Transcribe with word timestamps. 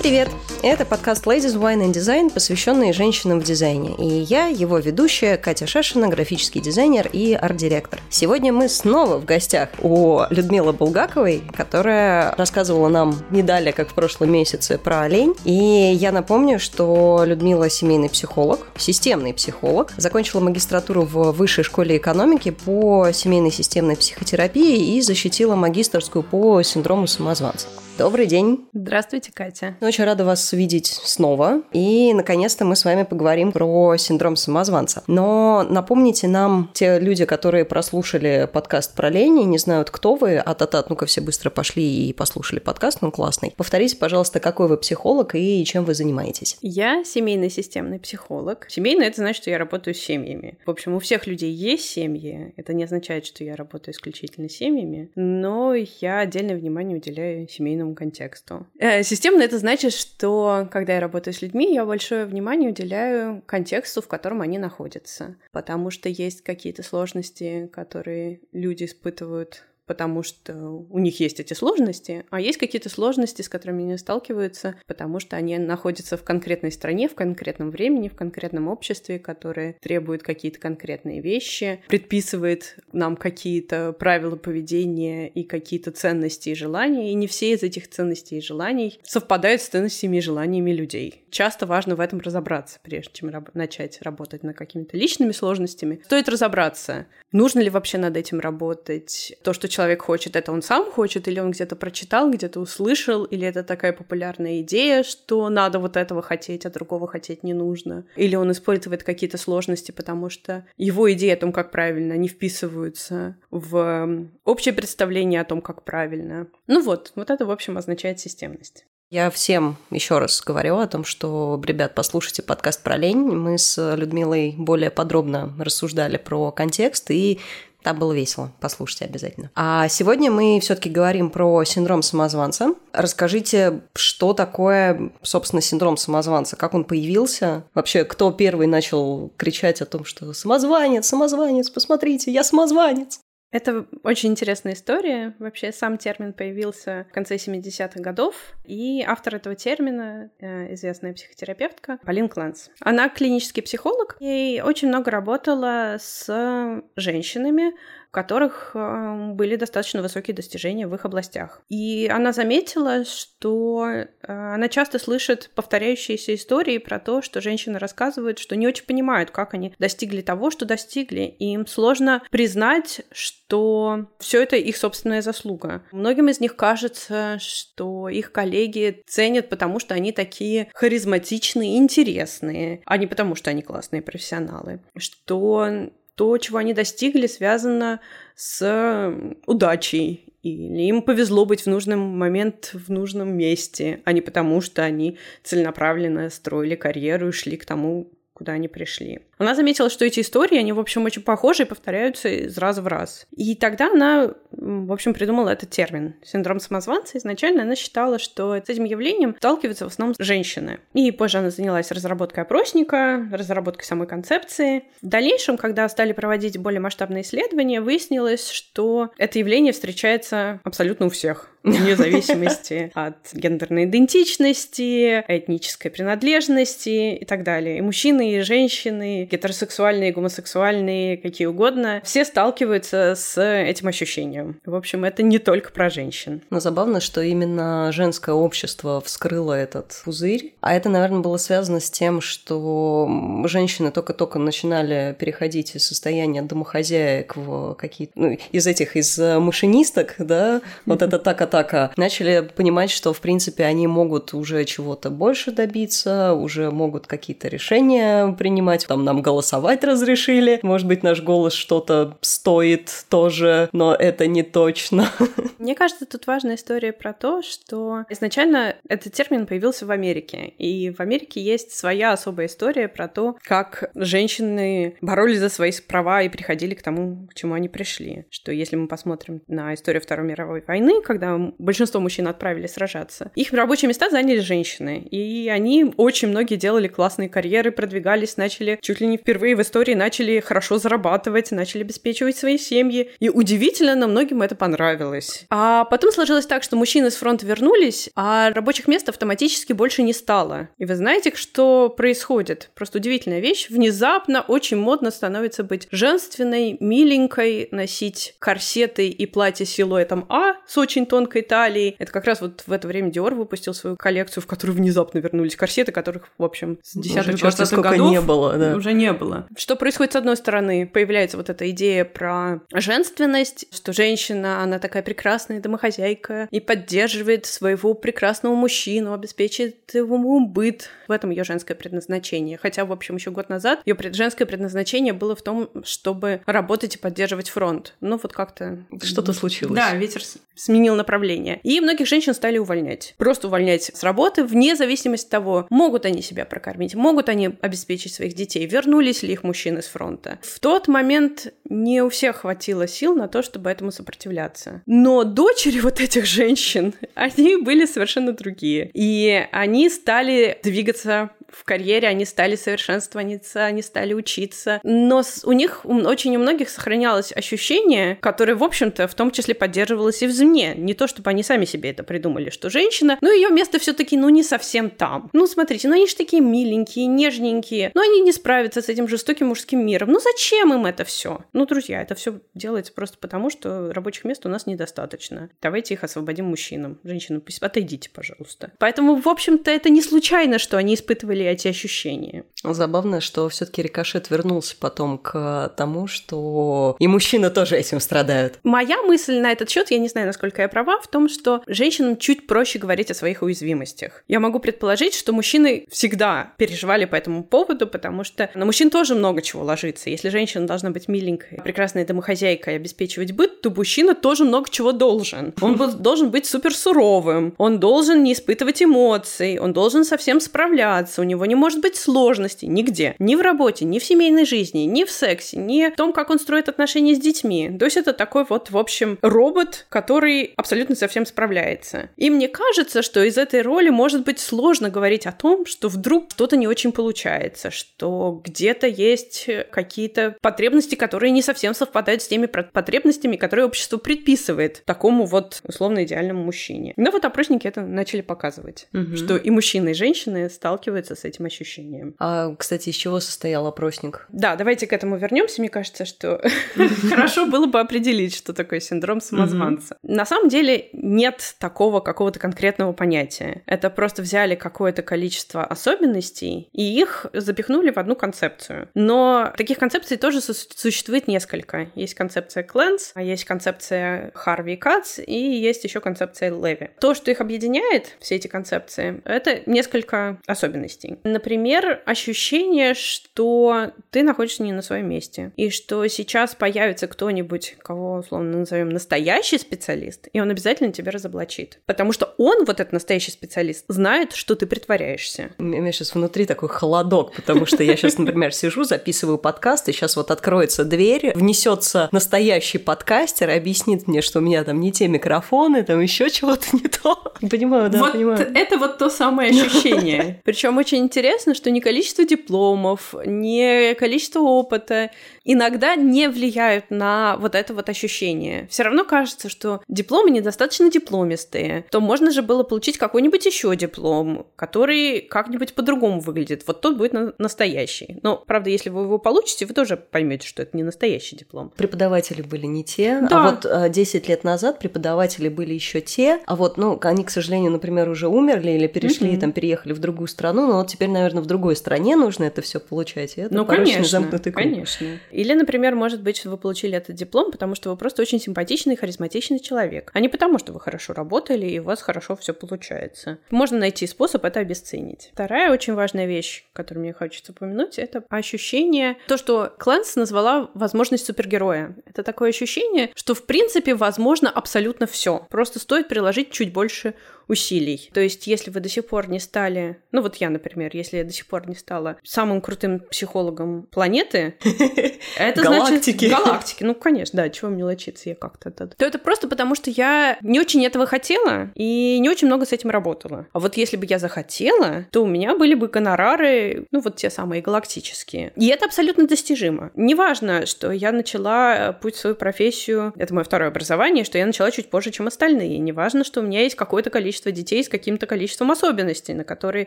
привет! 0.00 0.30
Это 0.62 0.86
подкаст 0.86 1.26
Ladies 1.26 1.58
Wine 1.60 1.84
and 1.84 1.92
Design, 1.92 2.32
посвященный 2.32 2.94
женщинам 2.94 3.38
в 3.38 3.44
дизайне. 3.44 3.94
И 3.98 4.06
я, 4.06 4.46
его 4.46 4.78
ведущая, 4.78 5.36
Катя 5.36 5.66
Шашина, 5.66 6.08
графический 6.08 6.62
дизайнер 6.62 7.10
и 7.12 7.34
арт-директор. 7.34 8.00
Сегодня 8.08 8.50
мы 8.50 8.70
снова 8.70 9.18
в 9.18 9.26
гостях 9.26 9.68
у 9.82 10.20
Людмилы 10.30 10.72
Булгаковой, 10.72 11.42
которая 11.54 12.34
рассказывала 12.36 12.88
нам 12.88 13.14
не 13.30 13.42
далее, 13.42 13.74
как 13.74 13.90
в 13.90 13.94
прошлом 13.94 14.32
месяце, 14.32 14.78
про 14.78 15.02
олень. 15.02 15.34
И 15.44 15.52
я 15.52 16.12
напомню, 16.12 16.58
что 16.58 17.22
Людмила 17.26 17.68
семейный 17.68 18.08
психолог, 18.08 18.68
системный 18.78 19.34
психолог, 19.34 19.92
закончила 19.98 20.40
магистратуру 20.40 21.02
в 21.02 21.32
Высшей 21.32 21.62
школе 21.64 21.98
экономики 21.98 22.52
по 22.52 23.10
семейной 23.12 23.50
системной 23.50 23.96
психотерапии 23.96 24.96
и 24.96 25.02
защитила 25.02 25.56
магистрскую 25.56 26.22
по 26.22 26.62
синдрому 26.62 27.06
самозванца. 27.06 27.66
Добрый 28.00 28.24
день. 28.24 28.66
Здравствуйте, 28.72 29.30
Катя. 29.30 29.76
Очень 29.82 30.04
рада 30.04 30.24
вас 30.24 30.54
видеть 30.54 30.86
снова. 30.86 31.60
И, 31.74 32.14
наконец-то, 32.14 32.64
мы 32.64 32.74
с 32.74 32.86
вами 32.86 33.02
поговорим 33.02 33.52
про 33.52 33.94
синдром 33.98 34.36
самозванца. 34.36 35.04
Но 35.06 35.66
напомните 35.68 36.26
нам, 36.26 36.70
те 36.72 36.98
люди, 36.98 37.26
которые 37.26 37.66
прослушали 37.66 38.48
подкаст 38.50 38.94
про 38.96 39.10
лень 39.10 39.40
и 39.40 39.44
не 39.44 39.58
знают, 39.58 39.90
кто 39.90 40.14
вы, 40.14 40.38
а 40.38 40.54
татат, 40.54 40.88
ну-ка 40.88 41.04
все 41.04 41.20
быстро 41.20 41.50
пошли 41.50 42.08
и 42.08 42.14
послушали 42.14 42.58
подкаст, 42.58 43.00
он 43.02 43.10
классный. 43.10 43.52
Повторите, 43.54 43.98
пожалуйста, 43.98 44.40
какой 44.40 44.68
вы 44.68 44.78
психолог 44.78 45.34
и 45.34 45.62
чем 45.66 45.84
вы 45.84 45.92
занимаетесь. 45.92 46.56
Я 46.62 47.04
семейный 47.04 47.50
системный 47.50 47.98
психолог. 47.98 48.64
Семейный— 48.70 49.06
это 49.08 49.20
значит, 49.20 49.42
что 49.42 49.50
я 49.50 49.58
работаю 49.58 49.94
с 49.94 49.98
семьями. 49.98 50.56
В 50.64 50.70
общем, 50.70 50.94
у 50.94 51.00
всех 51.00 51.26
людей 51.26 51.52
есть 51.52 51.84
семьи. 51.84 52.54
Это 52.56 52.72
не 52.72 52.84
означает, 52.84 53.26
что 53.26 53.44
я 53.44 53.56
работаю 53.56 53.94
исключительно 53.94 54.48
с 54.48 54.52
семьями, 54.52 55.10
но 55.16 55.74
я 55.74 56.20
отдельное 56.20 56.56
внимание 56.56 56.96
уделяю 56.96 57.46
семейному 57.46 57.89
определенному 57.90 57.94
контексту. 57.94 58.66
Э, 58.78 59.02
системно 59.02 59.42
это 59.42 59.58
значит, 59.58 59.92
что 59.92 60.68
когда 60.70 60.94
я 60.94 61.00
работаю 61.00 61.34
с 61.34 61.42
людьми, 61.42 61.74
я 61.74 61.84
большое 61.84 62.24
внимание 62.24 62.70
уделяю 62.70 63.42
контексту, 63.46 64.02
в 64.02 64.08
котором 64.08 64.40
они 64.40 64.58
находятся, 64.58 65.36
потому 65.52 65.90
что 65.90 66.08
есть 66.08 66.42
какие-то 66.42 66.82
сложности, 66.82 67.68
которые 67.72 68.40
люди 68.52 68.84
испытывают 68.84 69.64
потому 69.90 70.22
что 70.22 70.86
у 70.88 71.00
них 71.00 71.18
есть 71.18 71.40
эти 71.40 71.52
сложности, 71.52 72.24
а 72.30 72.40
есть 72.40 72.58
какие-то 72.58 72.88
сложности, 72.88 73.42
с 73.42 73.48
которыми 73.48 73.82
они 73.82 73.98
сталкиваются, 73.98 74.76
потому 74.86 75.18
что 75.18 75.34
они 75.34 75.58
находятся 75.58 76.16
в 76.16 76.22
конкретной 76.22 76.70
стране, 76.70 77.08
в 77.08 77.16
конкретном 77.16 77.72
времени, 77.72 78.08
в 78.08 78.14
конкретном 78.14 78.68
обществе, 78.68 79.18
которое 79.18 79.74
требует 79.80 80.22
какие-то 80.22 80.60
конкретные 80.60 81.20
вещи, 81.20 81.82
предписывает 81.88 82.76
нам 82.92 83.16
какие-то 83.16 83.92
правила 83.92 84.36
поведения 84.36 85.26
и 85.26 85.42
какие-то 85.42 85.90
ценности 85.90 86.50
и 86.50 86.54
желания, 86.54 87.10
и 87.10 87.14
не 87.14 87.26
все 87.26 87.50
из 87.50 87.64
этих 87.64 87.90
ценностей 87.90 88.38
и 88.38 88.40
желаний 88.40 89.00
совпадают 89.02 89.60
с 89.60 89.70
ценностями 89.70 90.18
и 90.18 90.20
желаниями 90.20 90.70
людей. 90.70 91.24
Часто 91.30 91.66
важно 91.66 91.96
в 91.96 92.00
этом 92.00 92.20
разобраться, 92.20 92.78
прежде 92.84 93.10
чем 93.14 93.30
раб- 93.30 93.54
начать 93.54 94.00
работать 94.02 94.44
над 94.44 94.56
какими-то 94.56 94.96
личными 94.96 95.32
сложностями. 95.32 96.00
Стоит 96.04 96.28
разобраться, 96.28 97.06
нужно 97.32 97.58
ли 97.58 97.70
вообще 97.70 97.98
над 97.98 98.16
этим 98.16 98.38
работать, 98.38 99.36
то, 99.42 99.52
что 99.52 99.68
человек 99.68 99.79
человек 99.80 100.02
хочет, 100.02 100.36
это 100.36 100.52
он 100.52 100.60
сам 100.60 100.90
хочет, 100.90 101.26
или 101.26 101.40
он 101.40 101.52
где-то 101.52 101.74
прочитал, 101.74 102.30
где-то 102.30 102.60
услышал, 102.60 103.24
или 103.24 103.46
это 103.46 103.62
такая 103.62 103.94
популярная 103.94 104.60
идея, 104.60 105.02
что 105.02 105.48
надо 105.48 105.78
вот 105.78 105.96
этого 105.96 106.20
хотеть, 106.20 106.66
а 106.66 106.70
другого 106.70 107.08
хотеть 107.08 107.42
не 107.42 107.54
нужно. 107.54 108.04
Или 108.14 108.36
он 108.36 108.52
использует 108.52 109.02
какие-то 109.04 109.38
сложности, 109.38 109.90
потому 109.90 110.28
что 110.28 110.66
его 110.76 111.10
идеи 111.12 111.30
о 111.30 111.36
том, 111.36 111.50
как 111.50 111.70
правильно, 111.70 112.12
не 112.18 112.28
вписываются 112.28 113.36
в 113.50 114.28
общее 114.44 114.74
представление 114.74 115.40
о 115.40 115.44
том, 115.46 115.62
как 115.62 115.82
правильно. 115.82 116.46
Ну 116.66 116.82
вот, 116.82 117.12
вот 117.14 117.30
это, 117.30 117.46
в 117.46 117.50
общем, 117.50 117.78
означает 117.78 118.20
системность. 118.20 118.84
Я 119.08 119.28
всем 119.30 119.76
еще 119.90 120.18
раз 120.18 120.40
говорю 120.40 120.76
о 120.76 120.86
том, 120.86 121.04
что, 121.04 121.60
ребят, 121.64 121.96
послушайте 121.96 122.42
подкаст 122.42 122.80
про 122.84 122.96
лень. 122.96 123.18
Мы 123.18 123.58
с 123.58 123.96
Людмилой 123.96 124.54
более 124.56 124.90
подробно 124.90 125.52
рассуждали 125.58 126.16
про 126.16 126.52
контекст 126.52 127.10
и 127.10 127.40
там 127.82 127.98
было 127.98 128.12
весело, 128.12 128.52
послушайте 128.60 129.06
обязательно. 129.06 129.50
А 129.54 129.88
сегодня 129.88 130.30
мы 130.30 130.58
все-таки 130.60 130.90
говорим 130.90 131.30
про 131.30 131.64
синдром 131.64 132.02
самозванца. 132.02 132.74
Расскажите, 132.92 133.80
что 133.94 134.34
такое, 134.34 135.12
собственно, 135.22 135.62
синдром 135.62 135.96
самозванца, 135.96 136.56
как 136.56 136.74
он 136.74 136.84
появился? 136.84 137.64
Вообще, 137.74 138.04
кто 138.04 138.32
первый 138.32 138.66
начал 138.66 139.32
кричать 139.36 139.80
о 139.80 139.86
том, 139.86 140.04
что 140.04 140.32
самозванец, 140.32 141.06
самозванец, 141.06 141.70
посмотрите, 141.70 142.30
я 142.30 142.44
самозванец? 142.44 143.20
Это 143.50 143.86
очень 144.04 144.30
интересная 144.30 144.74
история. 144.74 145.34
Вообще 145.40 145.72
сам 145.72 145.98
термин 145.98 146.32
появился 146.32 147.06
в 147.10 147.12
конце 147.12 147.34
70-х 147.34 148.00
годов, 148.00 148.34
и 148.64 149.02
автор 149.06 149.34
этого 149.34 149.56
термина 149.56 150.30
э, 150.38 150.72
известная 150.74 151.14
психотерапевтка 151.14 151.98
Полин 152.04 152.28
Кланс. 152.28 152.70
Она 152.80 153.08
клинический 153.08 153.62
психолог 153.62 154.16
и 154.20 154.62
очень 154.64 154.88
много 154.88 155.10
работала 155.10 155.96
с 155.98 156.82
женщинами, 156.94 157.74
у 158.10 158.12
которых 158.12 158.72
э, 158.74 159.30
были 159.34 159.54
достаточно 159.54 160.02
высокие 160.02 160.34
достижения 160.34 160.88
в 160.88 160.94
их 160.94 161.04
областях. 161.04 161.62
И 161.68 162.10
она 162.12 162.32
заметила, 162.32 163.04
что 163.04 163.86
э, 163.86 164.06
она 164.26 164.68
часто 164.68 164.98
слышит 164.98 165.50
повторяющиеся 165.54 166.34
истории 166.34 166.78
про 166.78 166.98
то, 166.98 167.22
что 167.22 167.40
женщины 167.40 167.78
рассказывают, 167.78 168.40
что 168.40 168.56
не 168.56 168.66
очень 168.66 168.84
понимают, 168.84 169.30
как 169.30 169.54
они 169.54 169.74
достигли 169.78 170.22
того, 170.22 170.50
что 170.50 170.66
достигли, 170.66 171.20
и 171.38 171.52
им 171.52 171.66
сложно 171.68 172.22
признать, 172.30 173.02
что 173.12 174.06
все 174.18 174.42
это 174.42 174.56
их 174.56 174.76
собственная 174.76 175.22
заслуга. 175.22 175.84
Многим 175.92 176.28
из 176.28 176.40
них 176.40 176.56
кажется, 176.56 177.38
что 177.38 178.08
их 178.08 178.32
коллеги 178.32 179.04
ценят, 179.06 179.48
потому 179.48 179.78
что 179.78 179.94
они 179.94 180.10
такие 180.10 180.68
харизматичные 180.74 181.76
интересные, 181.76 182.82
а 182.86 182.96
не 182.96 183.06
потому, 183.06 183.36
что 183.36 183.50
они 183.50 183.62
классные 183.62 184.02
профессионалы. 184.02 184.80
Что 184.96 185.90
то, 186.14 186.36
чего 186.38 186.58
они 186.58 186.74
достигли, 186.74 187.26
связано 187.26 188.00
с 188.34 189.14
удачей. 189.46 190.34
Или 190.42 190.82
им 190.82 191.02
повезло 191.02 191.44
быть 191.44 191.62
в 191.62 191.66
нужный 191.66 191.96
момент 191.96 192.70
в 192.72 192.90
нужном 192.90 193.36
месте, 193.36 194.00
а 194.04 194.12
не 194.12 194.20
потому, 194.20 194.60
что 194.60 194.82
они 194.82 195.18
целенаправленно 195.42 196.30
строили 196.30 196.76
карьеру 196.76 197.28
и 197.28 197.32
шли 197.32 197.56
к 197.56 197.66
тому, 197.66 198.10
куда 198.40 198.52
они 198.52 198.68
пришли. 198.68 199.20
Она 199.36 199.54
заметила, 199.54 199.90
что 199.90 200.06
эти 200.06 200.20
истории, 200.20 200.56
они, 200.56 200.72
в 200.72 200.80
общем, 200.80 201.04
очень 201.04 201.20
похожи 201.20 201.64
и 201.64 201.66
повторяются 201.66 202.30
из 202.30 202.56
раза 202.56 202.80
в 202.80 202.86
раз. 202.86 203.26
И 203.36 203.54
тогда 203.54 203.90
она, 203.90 204.32
в 204.50 204.90
общем, 204.90 205.12
придумала 205.12 205.50
этот 205.50 205.68
термин— 205.68 206.14
синдром 206.24 206.58
самозванца. 206.58 207.18
Изначально 207.18 207.64
она 207.64 207.76
считала, 207.76 208.18
что 208.18 208.54
с 208.54 208.66
этим 208.70 208.84
явлением 208.84 209.36
сталкиваются 209.36 209.84
в 209.84 209.88
основном 209.88 210.16
женщины. 210.18 210.80
И 210.94 211.10
позже 211.10 211.36
она 211.36 211.50
занялась 211.50 211.90
разработкой 211.90 212.44
опросника, 212.44 213.28
разработкой 213.30 213.84
самой 213.84 214.08
концепции. 214.08 214.84
В 215.02 215.06
дальнейшем, 215.06 215.58
когда 215.58 215.86
стали 215.90 216.14
проводить 216.14 216.56
более 216.56 216.80
масштабные 216.80 217.22
исследования, 217.22 217.82
выяснилось, 217.82 218.48
что 218.48 219.10
это 219.18 219.38
явление 219.38 219.74
встречается 219.74 220.60
абсолютно 220.64 221.06
у 221.06 221.10
всех 221.10 221.50
вне 221.62 221.96
зависимости 221.96 222.90
от 222.94 223.16
гендерной 223.32 223.84
идентичности, 223.84 225.24
этнической 225.28 225.90
принадлежности 225.90 227.14
и 227.14 227.24
так 227.24 227.42
далее. 227.42 227.78
И 227.78 227.80
мужчины, 227.80 228.32
и 228.32 228.40
женщины, 228.40 229.28
гетеросексуальные, 229.30 230.12
гомосексуальные, 230.12 231.16
какие 231.18 231.46
угодно, 231.46 232.00
все 232.04 232.24
сталкиваются 232.24 233.14
с 233.16 233.40
этим 233.40 233.88
ощущением. 233.88 234.60
В 234.64 234.74
общем, 234.74 235.04
это 235.04 235.22
не 235.22 235.38
только 235.38 235.70
про 235.72 235.90
женщин. 235.90 236.42
Но 236.50 236.60
забавно, 236.60 237.00
что 237.00 237.20
именно 237.20 237.90
женское 237.92 238.34
общество 238.34 239.00
вскрыло 239.00 239.52
этот 239.52 240.00
пузырь. 240.04 240.54
А 240.60 240.74
это, 240.74 240.88
наверное, 240.88 241.20
было 241.20 241.36
связано 241.36 241.80
с 241.80 241.90
тем, 241.90 242.20
что 242.20 243.42
женщины 243.46 243.90
только-только 243.90 244.38
начинали 244.38 245.14
переходить 245.18 245.74
из 245.76 245.86
состояния 245.86 246.42
домохозяек 246.42 247.36
в 247.36 247.74
какие-то... 247.74 248.12
Ну, 248.16 248.38
из 248.52 248.66
этих, 248.66 248.96
из 248.96 249.18
машинисток, 249.18 250.14
да, 250.18 250.60
вот 250.86 251.02
это 251.02 251.18
так-атака, 251.50 251.92
начали 251.96 252.48
понимать, 252.54 252.90
что, 252.90 253.12
в 253.12 253.20
принципе, 253.20 253.64
они 253.64 253.86
могут 253.86 254.34
уже 254.34 254.64
чего-то 254.64 255.10
больше 255.10 255.52
добиться, 255.52 256.32
уже 256.32 256.70
могут 256.70 257.06
какие-то 257.06 257.48
решения 257.48 258.32
принимать, 258.32 258.86
там, 258.86 259.04
нам 259.04 259.22
голосовать 259.22 259.84
разрешили. 259.84 260.60
Может 260.62 260.86
быть, 260.86 261.02
наш 261.02 261.22
голос 261.22 261.52
что-то 261.52 262.16
стоит 262.20 263.04
тоже, 263.08 263.68
но 263.72 263.94
это 263.94 264.26
не 264.26 264.42
точно. 264.42 265.08
Мне 265.58 265.74
кажется, 265.74 266.06
тут 266.06 266.26
важная 266.26 266.54
история 266.54 266.92
про 266.92 267.12
то, 267.12 267.42
что 267.42 268.04
изначально 268.08 268.76
этот 268.88 269.12
термин 269.12 269.46
появился 269.46 269.86
в 269.86 269.90
Америке. 269.90 270.52
И 270.58 270.90
в 270.90 271.00
Америке 271.00 271.40
есть 271.40 271.72
своя 271.72 272.12
особая 272.12 272.46
история 272.46 272.88
про 272.88 273.08
то, 273.08 273.36
как 273.42 273.90
женщины 273.94 274.96
боролись 275.00 275.38
за 275.38 275.48
свои 275.48 275.70
права 275.86 276.22
и 276.22 276.28
приходили 276.28 276.74
к 276.74 276.82
тому, 276.82 277.28
к 277.28 277.34
чему 277.34 277.54
они 277.54 277.68
пришли. 277.68 278.24
Что 278.30 278.52
если 278.52 278.76
мы 278.76 278.88
посмотрим 278.88 279.42
на 279.46 279.74
историю 279.74 280.02
Второй 280.02 280.26
мировой 280.26 280.64
войны, 280.66 281.00
когда 281.02 281.36
большинство 281.58 282.00
мужчин 282.00 282.28
отправили 282.28 282.66
сражаться, 282.66 283.30
их 283.34 283.52
рабочие 283.52 283.88
места 283.88 284.10
заняли 284.10 284.40
женщины. 284.40 285.06
И 285.10 285.48
они 285.48 285.92
очень 285.96 286.28
многие 286.28 286.56
делали 286.56 286.88
классные 286.88 287.28
карьеры, 287.28 287.70
продвигались, 287.72 288.36
начали 288.36 288.78
чуть 288.80 289.00
ли 289.00 289.06
не 289.06 289.16
впервые 289.16 289.56
в 289.56 289.62
истории 289.62 289.94
начали 289.94 290.40
хорошо 290.40 290.78
зарабатывать, 290.78 291.50
начали 291.50 291.82
обеспечивать 291.82 292.36
свои 292.36 292.58
семьи. 292.58 293.10
И 293.20 293.28
удивительно, 293.28 293.94
но 293.94 294.06
многим 294.08 294.42
это 294.42 294.54
понравилось. 294.54 295.46
А 295.50 295.84
потом 295.84 296.12
сложилось 296.12 296.46
так, 296.46 296.62
что 296.62 296.76
мужчины 296.76 297.10
с 297.10 297.16
фронта 297.16 297.46
вернулись, 297.46 298.10
а 298.14 298.50
рабочих 298.50 298.88
мест 298.88 299.08
автоматически 299.08 299.72
больше 299.72 300.02
не 300.02 300.12
стало. 300.12 300.68
И 300.78 300.84
вы 300.84 300.96
знаете, 300.96 301.32
что 301.34 301.88
происходит? 301.88 302.70
Просто 302.74 302.98
удивительная 302.98 303.40
вещь. 303.40 303.68
Внезапно 303.70 304.42
очень 304.42 304.76
модно 304.76 305.10
становится 305.10 305.64
быть 305.64 305.88
женственной, 305.90 306.76
миленькой, 306.80 307.68
носить 307.70 308.34
корсеты 308.38 309.08
и 309.08 309.26
платье 309.26 309.66
с 309.66 309.70
силуэтом 309.70 310.26
А 310.28 310.54
с 310.66 310.76
очень 310.76 311.06
тонкой 311.06 311.29
талией. 311.38 311.96
Это 311.98 312.12
как 312.12 312.24
раз 312.24 312.40
вот 312.40 312.64
в 312.66 312.72
это 312.72 312.88
время 312.88 313.10
Dior 313.10 313.34
выпустил 313.34 313.74
свою 313.74 313.96
коллекцию, 313.96 314.42
в 314.42 314.46
которую 314.46 314.76
внезапно 314.76 315.18
вернулись 315.18 315.56
корсеты, 315.56 315.92
которых, 315.92 316.28
в 316.38 316.44
общем, 316.44 316.78
с 316.82 316.94
десятых 316.98 317.36
двадцатых 317.36 317.80
годов 317.80 318.10
не 318.10 318.20
было, 318.20 318.56
да. 318.56 318.76
уже 318.76 318.92
не 318.92 319.12
было. 319.12 319.46
Что 319.56 319.76
происходит 319.76 320.12
с 320.12 320.16
одной 320.16 320.36
стороны? 320.36 320.86
Появляется 320.86 321.36
вот 321.36 321.50
эта 321.50 321.70
идея 321.70 322.04
про 322.04 322.60
женственность, 322.72 323.66
что 323.74 323.92
женщина, 323.92 324.62
она 324.62 324.78
такая 324.78 325.02
прекрасная 325.02 325.60
домохозяйка 325.60 326.48
и 326.50 326.60
поддерживает 326.60 327.46
своего 327.46 327.94
прекрасного 327.94 328.54
мужчину, 328.54 329.12
обеспечит 329.12 329.94
ему 329.94 330.46
быт. 330.46 330.90
В 331.08 331.12
этом 331.12 331.30
ее 331.30 331.44
женское 331.44 331.74
предназначение. 331.74 332.58
Хотя, 332.58 332.84
в 332.84 332.92
общем, 332.92 333.16
еще 333.16 333.30
год 333.30 333.48
назад 333.48 333.80
ее 333.84 333.96
женское 334.12 334.46
предназначение 334.46 335.12
было 335.12 335.36
в 335.36 335.42
том, 335.42 335.70
чтобы 335.84 336.40
работать 336.46 336.96
и 336.96 336.98
поддерживать 336.98 337.50
фронт. 337.50 337.94
Ну, 338.00 338.18
вот 338.22 338.32
как-то... 338.32 338.84
Что-то 339.02 339.32
случилось. 339.32 339.74
Да, 339.74 339.94
ветер 339.94 340.22
сменил 340.54 340.94
направление. 340.94 341.19
И 341.62 341.80
многих 341.80 342.06
женщин 342.06 342.34
стали 342.34 342.58
увольнять. 342.58 343.14
Просто 343.18 343.48
увольнять 343.48 343.90
с 343.94 344.02
работы, 344.02 344.44
вне 344.44 344.76
зависимости 344.76 345.26
от 345.26 345.30
того, 345.30 345.66
могут 345.70 346.06
они 346.06 346.22
себя 346.22 346.44
прокормить, 346.44 346.94
могут 346.94 347.28
они 347.28 347.50
обеспечить 347.60 348.14
своих 348.14 348.34
детей, 348.34 348.66
вернулись 348.66 349.22
ли 349.22 349.32
их 349.32 349.42
мужчины 349.42 349.82
с 349.82 349.86
фронта. 349.86 350.38
В 350.42 350.60
тот 350.60 350.88
момент 350.88 351.52
не 351.68 352.02
у 352.02 352.08
всех 352.08 352.38
хватило 352.38 352.86
сил 352.86 353.14
на 353.14 353.28
то, 353.28 353.42
чтобы 353.42 353.70
этому 353.70 353.92
сопротивляться. 353.92 354.82
Но 354.86 355.24
дочери 355.24 355.80
вот 355.80 356.00
этих 356.00 356.26
женщин, 356.26 356.94
они 357.14 357.56
были 357.56 357.86
совершенно 357.86 358.32
другие. 358.32 358.90
И 358.94 359.46
они 359.52 359.88
стали 359.88 360.58
двигаться 360.62 361.30
в 361.52 361.64
карьере, 361.64 362.08
они 362.08 362.24
стали 362.24 362.56
совершенствоваться, 362.56 363.64
они 363.64 363.82
стали 363.82 364.14
учиться. 364.14 364.80
Но 364.82 365.22
у 365.44 365.52
них 365.52 365.84
очень 365.84 366.36
у 366.36 366.40
многих 366.40 366.70
сохранялось 366.70 367.32
ощущение, 367.32 368.16
которое, 368.16 368.54
в 368.54 368.64
общем-то, 368.64 369.08
в 369.08 369.14
том 369.14 369.30
числе 369.30 369.54
поддерживалось 369.54 370.22
и 370.22 370.26
извне. 370.26 370.74
Не 370.74 370.94
то, 370.94 371.06
чтобы 371.06 371.30
они 371.30 371.42
сами 371.42 371.64
себе 371.64 371.90
это 371.90 372.02
придумали, 372.02 372.50
что 372.50 372.70
женщина, 372.70 373.18
но 373.20 373.30
ее 373.30 373.50
место 373.50 373.78
все-таки, 373.78 374.16
ну, 374.16 374.28
не 374.28 374.42
совсем 374.42 374.90
там. 374.90 375.28
Ну, 375.32 375.46
смотрите, 375.46 375.88
ну 375.88 375.94
они 375.94 376.06
же 376.06 376.16
такие 376.16 376.42
миленькие, 376.42 377.06
нежненькие, 377.06 377.90
но 377.94 378.02
они 378.02 378.20
не 378.20 378.32
справятся 378.32 378.80
с 378.80 378.88
этим 378.88 379.08
жестоким 379.08 379.48
мужским 379.48 379.84
миром. 379.84 380.10
Ну, 380.10 380.20
зачем 380.20 380.72
им 380.72 380.86
это 380.86 381.04
все? 381.04 381.44
Ну, 381.52 381.66
друзья, 381.66 382.00
это 382.00 382.14
все 382.14 382.40
делается 382.54 382.92
просто 382.92 383.18
потому, 383.18 383.50
что 383.50 383.92
рабочих 383.92 384.24
мест 384.24 384.46
у 384.46 384.48
нас 384.48 384.66
недостаточно. 384.66 385.50
Давайте 385.60 385.94
их 385.94 386.04
освободим 386.04 386.46
мужчинам. 386.46 386.98
Женщинам, 387.04 387.42
отойдите, 387.60 388.10
пожалуйста. 388.10 388.70
Поэтому, 388.78 389.16
в 389.16 389.28
общем-то, 389.28 389.70
это 389.70 389.90
не 389.90 390.02
случайно, 390.02 390.58
что 390.58 390.76
они 390.76 390.94
испытывали 390.94 391.39
были 391.40 391.50
эти 391.50 391.68
ощущения. 391.68 392.44
Забавно, 392.62 393.20
что 393.20 393.48
все-таки 393.48 393.82
рикошет 393.82 394.30
вернулся 394.30 394.76
потом 394.78 395.18
к 395.18 395.72
тому, 395.76 396.06
что 396.06 396.96
и 396.98 397.08
мужчины 397.08 397.50
тоже 397.50 397.76
этим 397.76 398.00
страдают. 398.00 398.58
Моя 398.62 399.02
мысль 399.02 399.38
на 399.38 399.52
этот 399.52 399.70
счет, 399.70 399.90
я 399.90 399.98
не 399.98 400.08
знаю, 400.08 400.26
насколько 400.26 400.62
я 400.62 400.68
права, 400.68 401.00
в 401.00 401.08
том, 401.08 401.28
что 401.28 401.62
женщинам 401.66 402.18
чуть 402.18 402.46
проще 402.46 402.78
говорить 402.78 403.10
о 403.10 403.14
своих 403.14 403.42
уязвимостях. 403.42 404.22
Я 404.28 404.40
могу 404.40 404.58
предположить, 404.58 405.14
что 405.14 405.32
мужчины 405.32 405.86
всегда 405.90 406.52
переживали 406.58 407.06
по 407.06 407.16
этому 407.16 407.44
поводу, 407.44 407.86
потому 407.86 408.24
что 408.24 408.50
на 408.54 408.66
мужчин 408.66 408.90
тоже 408.90 409.14
много 409.14 409.40
чего 409.40 409.62
ложится. 409.62 410.10
Если 410.10 410.28
женщина 410.28 410.66
должна 410.66 410.90
быть 410.90 411.08
миленькой, 411.08 411.60
прекрасной 411.62 412.04
домохозяйкой 412.04 412.74
и 412.74 412.76
обеспечивать 412.76 413.32
быт, 413.32 413.62
то 413.62 413.70
мужчина 413.70 414.14
тоже 414.14 414.44
много 414.44 414.68
чего 414.68 414.92
должен. 414.92 415.54
Он 415.62 415.76
должен 416.02 416.30
быть 416.30 416.46
супер 416.46 416.74
суровым, 416.74 417.54
он 417.56 417.80
должен 417.80 418.22
не 418.22 418.34
испытывать 418.34 418.82
эмоций, 418.82 419.58
он 419.58 419.72
должен 419.72 420.04
совсем 420.04 420.40
справляться, 420.40 421.22
у 421.22 421.24
него 421.30 421.46
не 421.46 421.54
может 421.54 421.80
быть 421.80 421.96
сложностей 421.96 422.68
нигде. 422.68 423.14
Ни 423.18 423.34
в 423.34 423.40
работе, 423.40 423.84
ни 423.84 423.98
в 423.98 424.04
семейной 424.04 424.44
жизни, 424.44 424.80
ни 424.80 425.04
в 425.04 425.10
сексе, 425.10 425.56
ни 425.56 425.88
в 425.90 425.96
том, 425.96 426.12
как 426.12 426.30
он 426.30 426.38
строит 426.38 426.68
отношения 426.68 427.14
с 427.14 427.18
детьми. 427.18 427.70
То 427.78 427.84
есть 427.86 427.96
это 427.96 428.12
такой 428.12 428.44
вот, 428.48 428.70
в 428.70 428.78
общем, 428.78 429.18
робот, 429.22 429.86
который 429.88 430.52
абсолютно 430.56 430.94
совсем 430.94 431.26
справляется. 431.26 432.10
И 432.16 432.30
мне 432.30 432.48
кажется, 432.48 433.02
что 433.02 433.22
из 433.22 433.38
этой 433.38 433.62
роли 433.62 433.90
может 433.90 434.24
быть 434.24 434.38
сложно 434.38 434.90
говорить 434.90 435.26
о 435.26 435.32
том, 435.32 435.66
что 435.66 435.88
вдруг 435.88 436.30
что-то 436.30 436.56
не 436.56 436.66
очень 436.66 436.92
получается, 436.92 437.70
что 437.70 438.40
где-то 438.44 438.86
есть 438.86 439.48
какие-то 439.70 440.36
потребности, 440.40 440.94
которые 440.94 441.30
не 441.30 441.42
совсем 441.42 441.74
совпадают 441.74 442.22
с 442.22 442.28
теми 442.28 442.46
потребностями, 442.46 443.36
которые 443.36 443.66
общество 443.66 443.98
предписывает 443.98 444.82
такому 444.84 445.26
вот 445.26 445.60
условно 445.64 446.04
идеальному 446.04 446.44
мужчине. 446.44 446.94
Но 446.96 447.10
вот 447.10 447.24
опросники 447.24 447.66
это 447.66 447.82
начали 447.82 448.22
показывать, 448.22 448.88
угу. 448.92 449.16
что 449.16 449.36
и 449.36 449.50
мужчины, 449.50 449.90
и 449.90 449.94
женщины 449.94 450.48
сталкиваются 450.48 451.14
с 451.20 451.24
этим 451.24 451.46
ощущением. 451.46 452.14
А, 452.18 452.54
кстати, 452.56 452.90
из 452.90 452.94
чего 452.94 453.20
состоял 453.20 453.66
опросник? 453.66 454.26
Да, 454.30 454.56
давайте 454.56 454.86
к 454.86 454.92
этому 454.92 455.16
вернемся. 455.16 455.60
Мне 455.60 455.68
кажется, 455.68 456.04
что 456.04 456.42
хорошо 457.08 457.46
было 457.46 457.66
бы 457.66 457.80
определить, 457.80 458.34
что 458.34 458.52
такое 458.52 458.80
синдром 458.80 459.20
самозванца. 459.20 459.96
На 460.02 460.24
самом 460.24 460.48
деле 460.48 460.88
нет 460.92 461.54
такого 461.58 462.00
какого-то 462.00 462.38
конкретного 462.38 462.92
понятия. 462.92 463.62
Это 463.66 463.90
просто 463.90 464.22
взяли 464.22 464.54
какое-то 464.54 465.02
количество 465.02 465.64
особенностей 465.64 466.68
и 466.72 466.82
их 466.82 467.26
запихнули 467.32 467.90
в 467.90 467.98
одну 467.98 468.16
концепцию. 468.16 468.88
Но 468.94 469.52
таких 469.56 469.78
концепций 469.78 470.16
тоже 470.16 470.40
существует 470.40 471.28
несколько. 471.28 471.90
Есть 471.94 472.14
концепция 472.14 472.62
Кленс, 472.62 473.12
а 473.14 473.22
есть 473.22 473.44
концепция 473.44 474.30
Харви 474.34 474.76
Кац 474.76 475.18
и 475.18 475.38
есть 475.38 475.84
еще 475.84 476.00
концепция 476.00 476.50
Леви. 476.50 476.90
То, 477.00 477.14
что 477.14 477.30
их 477.30 477.40
объединяет, 477.40 478.16
все 478.20 478.36
эти 478.36 478.48
концепции, 478.48 479.20
это 479.24 479.62
несколько 479.66 480.38
особенностей 480.46 481.09
мыслей. 481.10 481.30
Например, 481.30 482.02
ощущение, 482.06 482.94
что 482.94 483.92
ты 484.10 484.22
находишься 484.22 484.62
не 484.62 484.72
на 484.72 484.82
своем 484.82 485.08
месте, 485.08 485.52
и 485.56 485.70
что 485.70 486.06
сейчас 486.08 486.54
появится 486.54 487.06
кто-нибудь, 487.06 487.76
кого 487.82 488.14
условно 488.14 488.58
назовем 488.58 488.90
настоящий 488.90 489.58
специалист, 489.58 490.28
и 490.32 490.40
он 490.40 490.50
обязательно 490.50 490.92
тебя 490.92 491.12
разоблачит. 491.12 491.78
Потому 491.86 492.12
что 492.12 492.34
он, 492.38 492.64
вот 492.64 492.80
этот 492.80 492.92
настоящий 492.92 493.30
специалист, 493.30 493.84
знает, 493.88 494.32
что 494.32 494.54
ты 494.54 494.66
притворяешься. 494.66 495.50
У 495.58 495.62
меня 495.62 495.92
сейчас 495.92 496.14
внутри 496.14 496.46
такой 496.46 496.68
холодок, 496.68 497.32
потому 497.32 497.66
что 497.66 497.82
я 497.82 497.96
сейчас, 497.96 498.18
например, 498.18 498.52
сижу, 498.52 498.84
записываю 498.84 499.38
подкаст, 499.38 499.88
и 499.88 499.92
сейчас 499.92 500.16
вот 500.16 500.30
откроется 500.30 500.84
дверь, 500.84 501.32
внесется 501.34 502.08
настоящий 502.12 502.78
подкастер, 502.78 503.50
объяснит 503.50 504.06
мне, 504.08 504.22
что 504.22 504.38
у 504.38 504.42
меня 504.42 504.64
там 504.64 504.80
не 504.80 504.92
те 504.92 505.08
микрофоны, 505.08 505.82
там 505.82 506.00
еще 506.00 506.30
чего-то 506.30 506.66
не 506.72 506.88
то. 506.88 507.34
Понимаю, 507.40 507.90
да, 507.90 507.98
вот 508.00 508.12
понимаю. 508.12 508.50
Это 508.54 508.78
вот 508.78 508.98
то 508.98 509.08
самое 509.08 509.50
ощущение. 509.50 510.40
Причем 510.44 510.76
очень 510.76 510.99
интересно, 511.00 511.54
что 511.54 511.70
ни 511.70 511.80
количество 511.80 512.24
дипломов, 512.24 513.14
ни 513.24 513.94
количество 513.94 514.40
опыта 514.40 515.10
иногда 515.44 515.96
не 515.96 516.28
влияют 516.28 516.90
на 516.90 517.36
вот 517.38 517.54
это 517.54 517.74
вот 517.74 517.88
ощущение. 517.88 518.68
Все 518.70 518.82
равно 518.82 519.04
кажется, 519.04 519.48
что 519.48 519.80
дипломы 519.88 520.30
недостаточно 520.30 520.90
дипломистые, 520.90 521.84
то 521.90 522.00
можно 522.00 522.30
же 522.30 522.42
было 522.42 522.62
получить 522.62 522.98
какой-нибудь 522.98 523.44
еще 523.46 523.74
диплом, 523.74 524.46
который 524.56 525.20
как-нибудь 525.20 525.74
по-другому 525.74 526.20
выглядит. 526.20 526.64
Вот 526.66 526.80
тот 526.80 526.96
будет 526.96 527.12
на- 527.12 527.32
настоящий. 527.38 528.18
Но, 528.22 528.36
правда, 528.36 528.70
если 528.70 528.90
вы 528.90 529.02
его 529.02 529.18
получите, 529.18 529.66
вы 529.66 529.74
тоже 529.74 529.96
поймете, 529.96 530.46
что 530.46 530.62
это 530.62 530.76
не 530.76 530.82
настоящий 530.82 531.36
диплом. 531.36 531.72
Преподаватели 531.76 532.42
были 532.42 532.66
не 532.66 532.84
те, 532.84 533.20
да. 533.28 533.28
а 533.30 533.50
вот 533.50 533.90
10 533.92 534.24
э, 534.24 534.28
лет 534.28 534.44
назад 534.44 534.78
преподаватели 534.78 535.48
были 535.48 535.74
еще 535.74 536.00
те, 536.00 536.40
а 536.46 536.56
вот, 536.56 536.76
ну, 536.76 536.98
они, 537.02 537.24
к 537.24 537.30
сожалению, 537.30 537.72
например, 537.72 538.08
уже 538.08 538.28
умерли 538.28 538.70
или 538.70 538.86
перешли, 538.86 539.32
mm-hmm. 539.32 539.40
там, 539.40 539.52
переехали 539.52 539.92
в 539.92 539.98
другую 539.98 540.28
страну, 540.28 540.66
но 540.66 540.78
вот 540.78 540.89
теперь, 540.90 541.08
наверное, 541.08 541.42
в 541.42 541.46
другой 541.46 541.76
стране 541.76 542.16
нужно 542.16 542.44
это 542.44 542.62
все 542.62 542.80
получать. 542.80 543.38
И 543.38 543.40
это 543.40 543.54
ну, 543.54 543.64
конечно, 543.64 544.04
замкнутый 544.04 544.52
круг. 544.52 544.64
конечно. 544.64 545.06
Или, 545.30 545.54
например, 545.54 545.94
может 545.94 546.22
быть, 546.22 546.44
вы 546.44 546.56
получили 546.56 546.96
этот 546.96 547.16
диплом, 547.16 547.50
потому 547.50 547.74
что 547.74 547.90
вы 547.90 547.96
просто 547.96 548.22
очень 548.22 548.40
симпатичный, 548.40 548.96
харизматичный 548.96 549.60
человек, 549.60 550.10
а 550.14 550.20
не 550.20 550.28
потому, 550.28 550.58
что 550.58 550.72
вы 550.72 550.80
хорошо 550.80 551.12
работали 551.12 551.66
и 551.66 551.78
у 551.78 551.84
вас 551.84 552.02
хорошо 552.02 552.36
все 552.36 552.52
получается. 552.52 553.38
Можно 553.50 553.78
найти 553.78 554.06
способ 554.06 554.44
это 554.44 554.60
обесценить. 554.60 555.30
Вторая 555.32 555.72
очень 555.72 555.94
важная 555.94 556.26
вещь, 556.26 556.64
которую 556.72 557.04
мне 557.04 557.12
хочется 557.12 557.52
упомянуть, 557.52 557.98
это 557.98 558.24
ощущение, 558.28 559.16
то, 559.28 559.36
что 559.36 559.72
Клэнс 559.78 560.16
назвала 560.16 560.70
возможность 560.74 561.26
супергероя. 561.26 561.96
Это 562.06 562.22
такое 562.22 562.50
ощущение, 562.50 563.10
что 563.14 563.34
в 563.34 563.46
принципе 563.46 563.94
возможно 563.94 564.50
абсолютно 564.50 565.06
все. 565.06 565.46
Просто 565.50 565.78
стоит 565.78 566.08
приложить 566.08 566.50
чуть 566.50 566.72
больше 566.72 567.14
усилий. 567.50 568.10
То 568.14 568.20
есть, 568.20 568.46
если 568.46 568.70
вы 568.70 568.80
до 568.80 568.88
сих 568.88 569.06
пор 569.06 569.28
не 569.28 569.40
стали, 569.40 569.98
ну 570.12 570.22
вот 570.22 570.36
я, 570.36 570.50
например, 570.50 570.90
если 570.94 571.18
я 571.18 571.24
до 571.24 571.32
сих 571.32 571.46
пор 571.46 571.68
не 571.68 571.74
стала 571.74 572.16
самым 572.22 572.60
крутым 572.60 573.00
психологом 573.00 573.88
планеты, 573.90 574.54
это 575.38 575.62
значит... 575.62 576.30
Галактики. 576.30 576.84
Ну, 576.84 576.94
конечно, 576.94 577.42
да, 577.42 577.48
чего 577.50 577.70
мне 577.70 577.82
лечиться, 577.90 578.28
я 578.28 578.34
как-то... 578.34 578.70
То 578.70 579.04
это 579.04 579.18
просто 579.18 579.48
потому, 579.48 579.74
что 579.74 579.90
я 579.90 580.38
не 580.42 580.60
очень 580.60 580.84
этого 580.86 581.06
хотела 581.06 581.70
и 581.74 582.18
не 582.20 582.28
очень 582.28 582.46
много 582.46 582.66
с 582.66 582.72
этим 582.72 582.90
работала. 582.90 583.46
А 583.52 583.58
вот 583.58 583.76
если 583.76 583.96
бы 583.96 584.06
я 584.08 584.18
захотела, 584.18 585.06
то 585.10 585.22
у 585.22 585.26
меня 585.26 585.56
были 585.56 585.74
бы 585.74 585.88
гонорары, 585.88 586.86
ну, 586.90 587.00
вот 587.00 587.16
те 587.16 587.30
самые 587.30 587.62
галактические. 587.62 588.52
И 588.56 588.68
это 588.68 588.86
абсолютно 588.86 589.26
достижимо. 589.26 589.90
Неважно, 589.94 590.66
что 590.66 590.92
я 590.92 591.10
начала 591.12 591.92
путь 592.00 592.14
в 592.14 592.18
свою 592.18 592.36
профессию, 592.36 593.12
это 593.16 593.34
мое 593.34 593.44
второе 593.44 593.68
образование, 593.68 594.24
что 594.24 594.38
я 594.38 594.46
начала 594.46 594.70
чуть 594.70 594.90
позже, 594.90 595.10
чем 595.10 595.26
остальные. 595.26 595.78
Неважно, 595.78 596.24
что 596.24 596.40
у 596.40 596.44
меня 596.44 596.62
есть 596.62 596.76
какое-то 596.76 597.10
количество 597.10 597.39
детей 597.44 597.82
с 597.82 597.88
каким-то 597.88 598.26
количеством 598.26 598.70
особенностей, 598.70 599.34
на 599.34 599.44
которые 599.44 599.86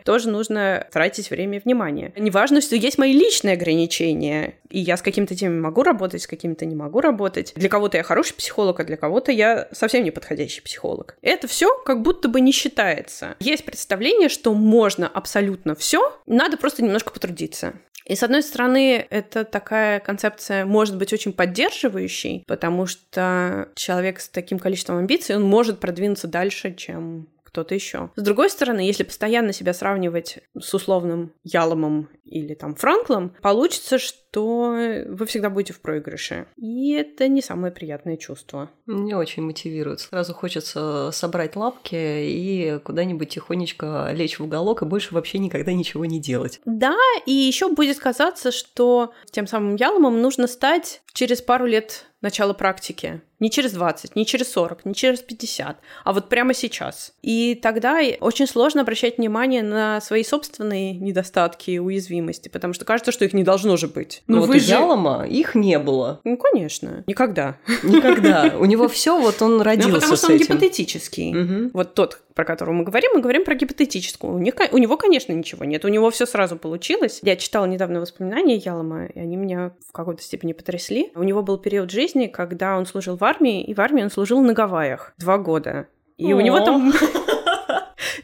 тоже 0.00 0.28
нужно 0.28 0.86
тратить 0.92 1.30
время 1.30 1.58
и 1.58 1.60
внимание. 1.60 2.12
Неважно, 2.16 2.60
что 2.60 2.76
есть 2.76 2.98
мои 2.98 3.12
личные 3.12 3.54
ограничения, 3.54 4.54
и 4.70 4.80
я 4.80 4.96
с 4.96 5.02
какими-то 5.02 5.36
темами 5.36 5.60
могу 5.60 5.82
работать, 5.82 6.22
с 6.22 6.26
какими-то 6.26 6.66
не 6.66 6.74
могу 6.74 7.00
работать. 7.00 7.52
Для 7.54 7.68
кого-то 7.68 7.96
я 7.96 8.02
хороший 8.02 8.34
психолог, 8.34 8.80
а 8.80 8.84
для 8.84 8.96
кого-то 8.96 9.30
я 9.30 9.68
совсем 9.72 10.02
не 10.02 10.10
подходящий 10.10 10.60
психолог. 10.60 11.16
Это 11.22 11.46
все 11.46 11.68
как 11.84 12.02
будто 12.02 12.28
бы 12.28 12.40
не 12.40 12.52
считается. 12.52 13.36
Есть 13.38 13.64
представление, 13.64 14.28
что 14.28 14.52
можно 14.54 15.06
абсолютно 15.06 15.74
все, 15.74 16.20
надо 16.26 16.56
просто 16.56 16.82
немножко 16.82 17.12
потрудиться. 17.12 17.74
И 18.06 18.16
с 18.16 18.22
одной 18.22 18.42
стороны, 18.42 19.06
это 19.08 19.44
такая 19.44 19.98
концепция 19.98 20.66
может 20.66 20.98
быть 20.98 21.12
очень 21.12 21.32
поддерживающей, 21.32 22.44
потому 22.46 22.86
что 22.86 23.68
человек 23.76 24.20
с 24.20 24.28
таким 24.28 24.58
количеством 24.58 24.98
амбиций, 24.98 25.36
он 25.36 25.42
может 25.42 25.80
продвинуться 25.80 26.28
дальше, 26.28 26.74
чем 26.74 27.28
кто-то 27.54 27.72
еще. 27.72 28.10
С 28.16 28.22
другой 28.22 28.50
стороны, 28.50 28.80
если 28.80 29.04
постоянно 29.04 29.52
себя 29.52 29.72
сравнивать 29.72 30.40
с 30.58 30.74
условным 30.74 31.32
Яломом 31.44 32.10
или 32.24 32.54
там 32.54 32.74
Франклом, 32.74 33.36
получится, 33.40 33.98
что 33.98 34.18
вы 34.42 35.26
всегда 35.26 35.50
будете 35.50 35.72
в 35.72 35.80
проигрыше. 35.80 36.46
И 36.56 36.92
это 36.92 37.28
не 37.28 37.42
самое 37.42 37.72
приятное 37.72 38.16
чувство. 38.16 38.70
Не 38.86 39.14
очень 39.14 39.42
мотивирует. 39.42 40.00
Сразу 40.00 40.34
хочется 40.34 41.10
собрать 41.12 41.56
лапки 41.56 41.94
и 41.94 42.78
куда-нибудь 42.84 43.28
тихонечко 43.28 44.10
лечь 44.12 44.38
в 44.38 44.44
уголок 44.44 44.82
и 44.82 44.86
больше 44.86 45.14
вообще 45.14 45.38
никогда 45.38 45.72
ничего 45.72 46.04
не 46.04 46.20
делать. 46.20 46.60
Да, 46.64 46.96
и 47.26 47.32
еще 47.32 47.68
будет 47.68 47.98
казаться, 47.98 48.52
что 48.52 49.12
тем 49.30 49.46
самым 49.46 49.76
Яломом 49.76 50.20
нужно 50.20 50.46
стать 50.46 51.02
через 51.12 51.40
пару 51.40 51.66
лет 51.66 52.06
начала 52.24 52.54
практики. 52.54 53.20
Не 53.38 53.50
через 53.50 53.72
20, 53.72 54.16
не 54.16 54.24
через 54.24 54.50
40, 54.52 54.86
не 54.86 54.94
через 54.94 55.20
50, 55.20 55.76
а 56.04 56.12
вот 56.12 56.30
прямо 56.30 56.54
сейчас. 56.54 57.12
И 57.20 57.54
тогда 57.54 58.00
очень 58.20 58.46
сложно 58.46 58.80
обращать 58.80 59.18
внимание 59.18 59.62
на 59.62 60.00
свои 60.00 60.24
собственные 60.24 60.94
недостатки 60.94 61.72
и 61.72 61.78
уязвимости, 61.78 62.48
потому 62.48 62.72
что 62.72 62.86
кажется, 62.86 63.12
что 63.12 63.26
их 63.26 63.34
не 63.34 63.44
должно 63.44 63.76
же 63.76 63.88
быть. 63.88 64.22
Ну, 64.26 64.40
вот 64.40 64.50
у 64.50 64.52
же... 64.58 64.72
Ялома 64.72 65.26
их 65.26 65.54
не 65.54 65.78
было. 65.78 66.20
Ну, 66.24 66.36
конечно. 66.36 67.04
Никогда. 67.06 67.58
Никогда. 67.82 68.54
У 68.58 68.64
него 68.64 68.88
все 68.88 69.20
вот 69.20 69.42
он 69.42 69.60
родился 69.60 69.88
Ну, 69.90 69.94
потому 69.96 70.16
что 70.16 70.32
он 70.32 70.38
гипотетический. 70.38 71.70
Вот 71.72 71.94
тот, 71.94 72.22
про 72.34 72.44
которого 72.44 72.74
мы 72.74 72.84
говорим, 72.84 73.10
мы 73.14 73.20
говорим 73.20 73.44
про 73.44 73.54
гипотетическую. 73.54 74.34
У, 74.34 74.38
них, 74.38 74.54
у 74.72 74.78
него, 74.78 74.96
конечно, 74.96 75.32
ничего 75.32 75.64
нет. 75.64 75.84
У 75.84 75.88
него 75.88 76.10
все 76.10 76.26
сразу 76.26 76.56
получилось. 76.56 77.20
Я 77.22 77.36
читала 77.36 77.66
недавно 77.66 78.00
воспоминания 78.00 78.56
Ялома, 78.56 79.06
и 79.06 79.18
они 79.18 79.36
меня 79.36 79.72
в 79.86 79.92
какой-то 79.92 80.22
степени 80.22 80.52
потрясли. 80.52 81.12
У 81.14 81.22
него 81.22 81.42
был 81.42 81.58
период 81.58 81.90
жизни, 81.90 82.26
когда 82.26 82.78
он 82.78 82.86
служил 82.86 83.16
в 83.16 83.24
армии, 83.24 83.62
и 83.62 83.74
в 83.74 83.80
армии 83.80 84.02
он 84.02 84.10
служил 84.10 84.40
на 84.40 84.54
Гавайях 84.54 85.12
два 85.18 85.38
года. 85.38 85.88
И 86.16 86.32
у 86.32 86.40
него 86.40 86.60
там 86.60 86.92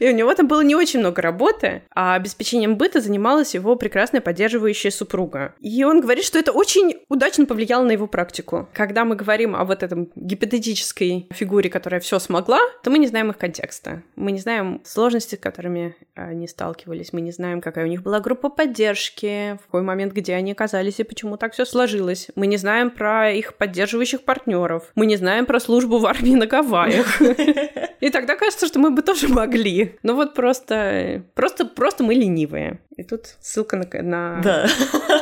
и 0.01 0.09
у 0.09 0.15
него 0.15 0.33
там 0.33 0.47
было 0.47 0.61
не 0.61 0.73
очень 0.73 0.99
много 0.99 1.21
работы, 1.21 1.83
а 1.93 2.15
обеспечением 2.15 2.75
быта 2.75 3.01
занималась 3.01 3.53
его 3.53 3.75
прекрасная 3.75 4.19
поддерживающая 4.19 4.89
супруга. 4.89 5.53
И 5.59 5.83
он 5.83 6.01
говорит, 6.01 6.25
что 6.25 6.39
это 6.39 6.51
очень 6.51 6.95
удачно 7.07 7.45
повлияло 7.45 7.83
на 7.83 7.91
его 7.91 8.07
практику. 8.07 8.67
Когда 8.73 9.05
мы 9.05 9.15
говорим 9.15 9.55
о 9.55 9.63
вот 9.63 9.83
этом 9.83 10.09
гипотетической 10.15 11.27
фигуре, 11.31 11.69
которая 11.69 12.01
все 12.01 12.17
смогла, 12.17 12.57
то 12.81 12.89
мы 12.89 12.97
не 12.97 13.05
знаем 13.05 13.29
их 13.29 13.37
контекста. 13.37 14.01
Мы 14.15 14.31
не 14.31 14.39
знаем 14.39 14.81
сложности, 14.85 15.35
с 15.35 15.37
которыми 15.37 15.95
они 16.15 16.47
сталкивались. 16.47 17.13
Мы 17.13 17.21
не 17.21 17.31
знаем, 17.31 17.61
какая 17.61 17.85
у 17.85 17.87
них 17.87 18.01
была 18.01 18.21
группа 18.21 18.49
поддержки, 18.49 19.59
в 19.61 19.65
какой 19.67 19.83
момент, 19.83 20.13
где 20.13 20.33
они 20.33 20.53
оказались 20.53 20.99
и 20.99 21.03
почему 21.03 21.37
так 21.37 21.53
все 21.53 21.63
сложилось. 21.63 22.29
Мы 22.33 22.47
не 22.47 22.57
знаем 22.57 22.89
про 22.89 23.31
их 23.31 23.53
поддерживающих 23.53 24.23
партнеров. 24.23 24.91
Мы 24.95 25.05
не 25.05 25.17
знаем 25.17 25.45
про 25.45 25.59
службу 25.59 25.99
в 25.99 26.07
армии 26.07 26.33
на 26.33 26.47
Гавайях. 26.47 27.21
И 28.01 28.09
тогда 28.09 28.35
кажется, 28.35 28.65
что 28.65 28.79
мы 28.79 28.89
бы 28.89 29.03
тоже 29.03 29.27
могли. 29.27 29.90
Ну 30.03 30.15
вот 30.15 30.33
просто, 30.33 31.23
просто, 31.33 31.65
просто 31.65 32.03
мы 32.03 32.13
ленивые. 32.13 32.79
И 32.97 33.03
тут 33.03 33.35
ссылка 33.39 33.77
на, 33.77 33.85
на, 34.01 34.41
да. 34.41 34.67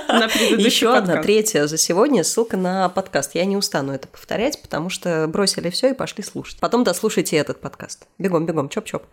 на 0.07 0.27
предыдущий 0.27 0.65
Еще 0.65 0.85
подкаст. 0.88 1.09
одна, 1.09 1.23
третья 1.23 1.67
за 1.67 1.77
сегодня, 1.77 2.23
ссылка 2.23 2.57
на 2.57 2.89
подкаст. 2.89 3.35
Я 3.35 3.45
не 3.45 3.57
устану 3.57 3.93
это 3.93 4.07
повторять, 4.07 4.61
потому 4.61 4.89
что 4.89 5.27
бросили 5.27 5.69
все 5.69 5.89
и 5.89 5.93
пошли 5.93 6.23
слушать. 6.23 6.59
Потом 6.59 6.83
дослушайте 6.83 7.38
этот 7.38 7.59
подкаст. 7.59 8.07
Бегом, 8.17 8.45
бегом, 8.45 8.67
чоп-чоп. 8.67 9.03